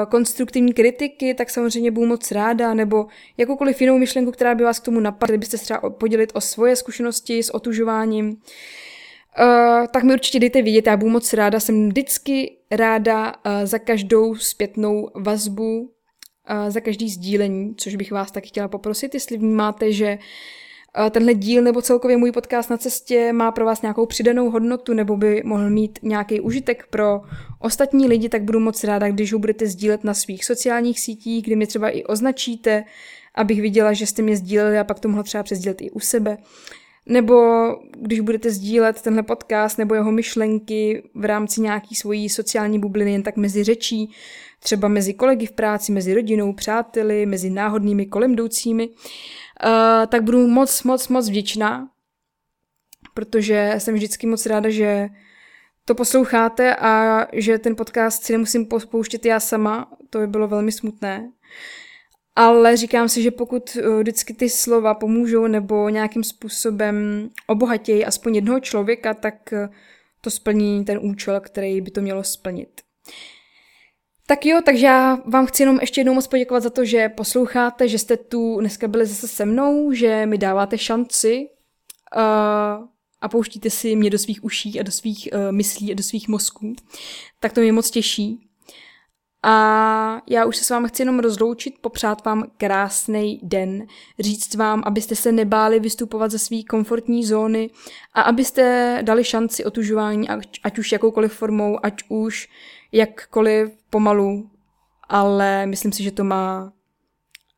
konstruktivní 0.10 0.74
kritiky, 0.74 1.34
tak 1.34 1.50
samozřejmě 1.50 1.92
budu 1.92 2.08
moc 2.08 2.32
ráda, 2.32 2.74
nebo 2.74 3.08
jakoukoliv 3.38 3.82
jinou 3.82 3.98
myšlenku, 3.98 4.32
která 4.32 4.56
by 4.56 4.64
vás 4.64 4.80
k 4.80 4.86
tomu 4.86 5.00
napadla, 5.00 5.38
byste 5.38 5.58
se 5.58 5.64
třeba 5.64 5.90
podělit 5.90 6.32
o 6.34 6.42
svoje 6.42 6.76
zkušenosti 6.76 7.44
s 7.44 7.56
otužováním, 7.56 8.30
uh, 8.30 8.36
tak 9.94 10.04
mi 10.04 10.14
určitě 10.14 10.40
dejte 10.40 10.62
vědět, 10.62 10.88
já 10.88 10.98
budu 10.98 11.12
moc 11.12 11.34
ráda, 11.34 11.60
jsem 11.60 11.90
vždycky 11.90 12.58
ráda 12.72 13.28
uh, 13.28 13.52
za 13.64 13.80
každou 13.80 14.36
zpětnou 14.36 15.10
vazbu, 15.16 15.90
za 16.68 16.80
každý 16.80 17.10
sdílení, 17.10 17.76
což 17.78 17.96
bych 17.96 18.12
vás 18.12 18.32
taky 18.32 18.48
chtěla 18.48 18.68
poprosit, 18.68 19.14
jestli 19.14 19.38
vnímáte, 19.38 19.92
že 19.92 20.18
tenhle 21.12 21.34
díl 21.34 21.64
nebo 21.64 21.82
celkově 21.82 22.18
můj 22.18 22.32
podcast 22.32 22.70
na 22.70 22.78
cestě 22.78 23.34
má 23.34 23.52
pro 23.52 23.66
vás 23.66 23.82
nějakou 23.82 24.06
přidanou 24.06 24.50
hodnotu 24.50 24.94
nebo 24.94 25.18
by 25.18 25.42
mohl 25.46 25.70
mít 25.70 26.00
nějaký 26.02 26.40
užitek 26.40 26.88
pro 26.90 27.22
ostatní 27.60 28.08
lidi, 28.08 28.30
tak 28.30 28.44
budu 28.44 28.60
moc 28.60 28.84
ráda, 28.84 29.10
když 29.10 29.34
ho 29.34 29.40
budete 29.40 29.68
sdílet 29.68 30.04
na 30.04 30.14
svých 30.14 30.46
sociálních 30.46 31.00
sítích, 31.00 31.44
kdy 31.44 31.56
mě 31.56 31.68
třeba 31.68 31.90
i 31.90 32.04
označíte, 32.04 32.84
abych 33.36 33.62
viděla, 33.62 33.94
že 33.94 34.08
jste 34.08 34.22
mě 34.22 34.38
sdíleli 34.38 34.80
a 34.80 34.84
pak 34.84 35.00
to 35.00 35.08
mohla 35.08 35.24
třeba 35.24 35.44
přesdílet 35.44 35.82
i 35.82 35.92
u 35.92 36.00
sebe. 36.00 36.38
Nebo 37.06 37.42
když 37.98 38.20
budete 38.20 38.52
sdílet 38.52 39.02
tenhle 39.02 39.24
podcast 39.24 39.78
nebo 39.78 39.96
jeho 39.96 40.12
myšlenky 40.12 41.04
v 41.16 41.26
rámci 41.26 41.62
nějaký 41.62 41.96
svojí 41.96 42.30
sociální 42.30 42.80
bubliny 42.80 43.12
jen 43.12 43.24
tak 43.24 43.38
mezi 43.38 43.64
řečí, 43.64 44.12
třeba 44.60 44.88
mezi 44.88 45.14
kolegy 45.14 45.46
v 45.46 45.52
práci, 45.52 45.92
mezi 45.92 46.14
rodinou, 46.14 46.54
přáteli, 46.54 47.26
mezi 47.26 47.50
náhodnými 47.50 48.06
kolem 48.06 48.34
jdoucími, 48.34 48.88
uh, 48.88 48.96
tak 50.08 50.24
budu 50.24 50.48
moc, 50.48 50.84
moc, 50.84 51.08
moc 51.08 51.30
vděčná, 51.30 51.90
protože 53.14 53.74
jsem 53.78 53.96
vždycky 53.96 54.28
moc 54.28 54.46
ráda, 54.46 54.70
že 54.70 55.10
to 55.86 55.96
posloucháte 55.96 56.76
a 56.76 57.26
že 57.34 57.60
ten 57.60 57.76
podcast 57.76 58.24
si 58.24 58.34
nemusím 58.34 58.68
pouštět 58.92 59.26
já 59.26 59.40
sama, 59.40 59.92
to 60.10 60.20
by 60.20 60.28
bylo 60.28 60.48
velmi 60.48 60.72
smutné. 60.72 61.32
Ale 62.36 62.78
říkám 62.78 63.10
si, 63.10 63.22
že 63.22 63.32
pokud 63.32 63.78
eh, 63.80 64.00
vždycky 64.00 64.34
ty 64.34 64.50
slova 64.50 64.94
pomůžou 64.94 65.48
nebo 65.48 65.90
nějakým 65.90 66.24
způsobem 66.24 67.30
obohatějí 67.48 68.06
aspoň 68.06 68.36
jednoho 68.36 68.60
člověka, 68.60 69.14
tak 69.14 69.54
eh, 69.54 69.70
to 70.22 70.30
splní 70.30 70.86
ten 70.86 71.00
účel, 71.02 71.40
který 71.40 71.82
by 71.82 71.92
to 71.92 72.02
mělo 72.02 72.24
splnit. 72.24 72.82
Tak 74.28 74.46
jo, 74.46 74.62
takže 74.66 74.86
já 74.86 75.18
vám 75.26 75.46
chci 75.46 75.64
jenom 75.64 75.80
ještě 75.82 76.02
jednou 76.02 76.14
moc 76.14 76.28
poděkovat 76.28 76.64
za 76.64 76.70
to, 76.70 76.86
že 76.86 77.10
posloucháte, 77.10 77.88
že 77.88 78.00
jste 78.00 78.18
tu 78.18 78.60
dneska 78.60 78.88
byli 78.88 79.06
zase 79.06 79.28
se 79.28 79.46
mnou, 79.46 79.92
že 79.92 80.26
mi 80.26 80.38
dáváte 80.38 80.78
šanci 80.78 81.50
uh, 82.16 82.88
a 83.22 83.30
pouštíte 83.30 83.70
si 83.70 83.96
mě 83.96 84.10
do 84.10 84.18
svých 84.18 84.44
uší 84.44 84.80
a 84.80 84.84
do 84.84 84.92
svých 84.92 85.30
uh, 85.34 85.52
myslí 85.52 85.92
a 85.92 85.96
do 85.96 86.04
svých 86.04 86.28
mozků. 86.28 86.76
Tak 87.40 87.54
to 87.54 87.62
mě 87.62 87.72
moc 87.72 87.92
těší. 87.92 88.50
A 89.46 90.22
já 90.30 90.46
už 90.46 90.58
se 90.58 90.66
s 90.66 90.70
vámi 90.70 90.88
chci 90.88 91.02
jenom 91.02 91.20
rozloučit, 91.20 91.74
popřát 91.82 92.26
vám 92.26 92.44
krásný 92.58 93.40
den, 93.44 93.88
říct 94.20 94.56
vám, 94.56 94.84
abyste 94.86 95.16
se 95.16 95.32
nebáli 95.32 95.80
vystupovat 95.80 96.32
ze 96.32 96.40
své 96.40 96.64
komfortní 96.70 97.26
zóny 97.26 97.70
a 98.14 98.22
abyste 98.22 99.00
dali 99.02 99.24
šanci 99.24 99.66
otužování, 99.66 100.30
ať, 100.30 100.60
ať 100.64 100.80
už 100.80 100.92
jakoukoliv 100.92 101.34
formou, 101.34 101.80
ať 101.84 102.04
už 102.10 102.50
jakkoliv 102.92 103.72
pomalu, 103.94 104.50
ale 105.10 105.66
myslím 105.66 105.92
si, 105.92 106.04
že 106.04 106.12
to 106.12 106.24
má 106.24 106.74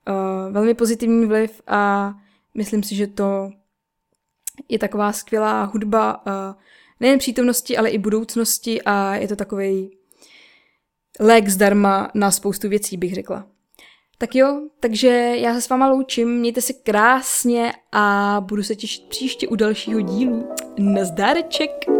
uh, 0.07 0.53
velmi 0.53 0.73
pozitivní 0.73 1.25
vliv 1.25 1.61
a 1.67 2.13
myslím 2.53 2.83
si, 2.83 2.95
že 2.95 3.07
to 3.07 3.51
je 4.69 4.79
taková 4.79 5.11
skvělá 5.11 5.63
hudba 5.63 6.25
uh, 6.27 6.33
nejen 6.99 7.19
přítomnosti, 7.19 7.77
ale 7.77 7.89
i 7.89 7.97
budoucnosti 7.97 8.81
a 8.81 9.15
je 9.15 9.27
to 9.27 9.35
takový 9.35 9.97
lék 11.19 11.47
zdarma 11.47 12.11
na 12.13 12.31
spoustu 12.31 12.69
věcí, 12.69 12.97
bych 12.97 13.15
řekla. 13.15 13.47
Tak 14.17 14.35
jo, 14.35 14.61
takže 14.79 15.09
já 15.35 15.53
se 15.53 15.61
s 15.61 15.69
váma 15.69 15.87
loučím, 15.87 16.29
mějte 16.39 16.61
se 16.61 16.73
krásně 16.73 17.73
a 17.91 18.37
budu 18.45 18.63
se 18.63 18.75
těšit 18.75 19.05
příště 19.09 19.47
u 19.47 19.55
dalšího 19.55 20.01
dílu. 20.01 20.49
Nazdáreček! 20.77 21.94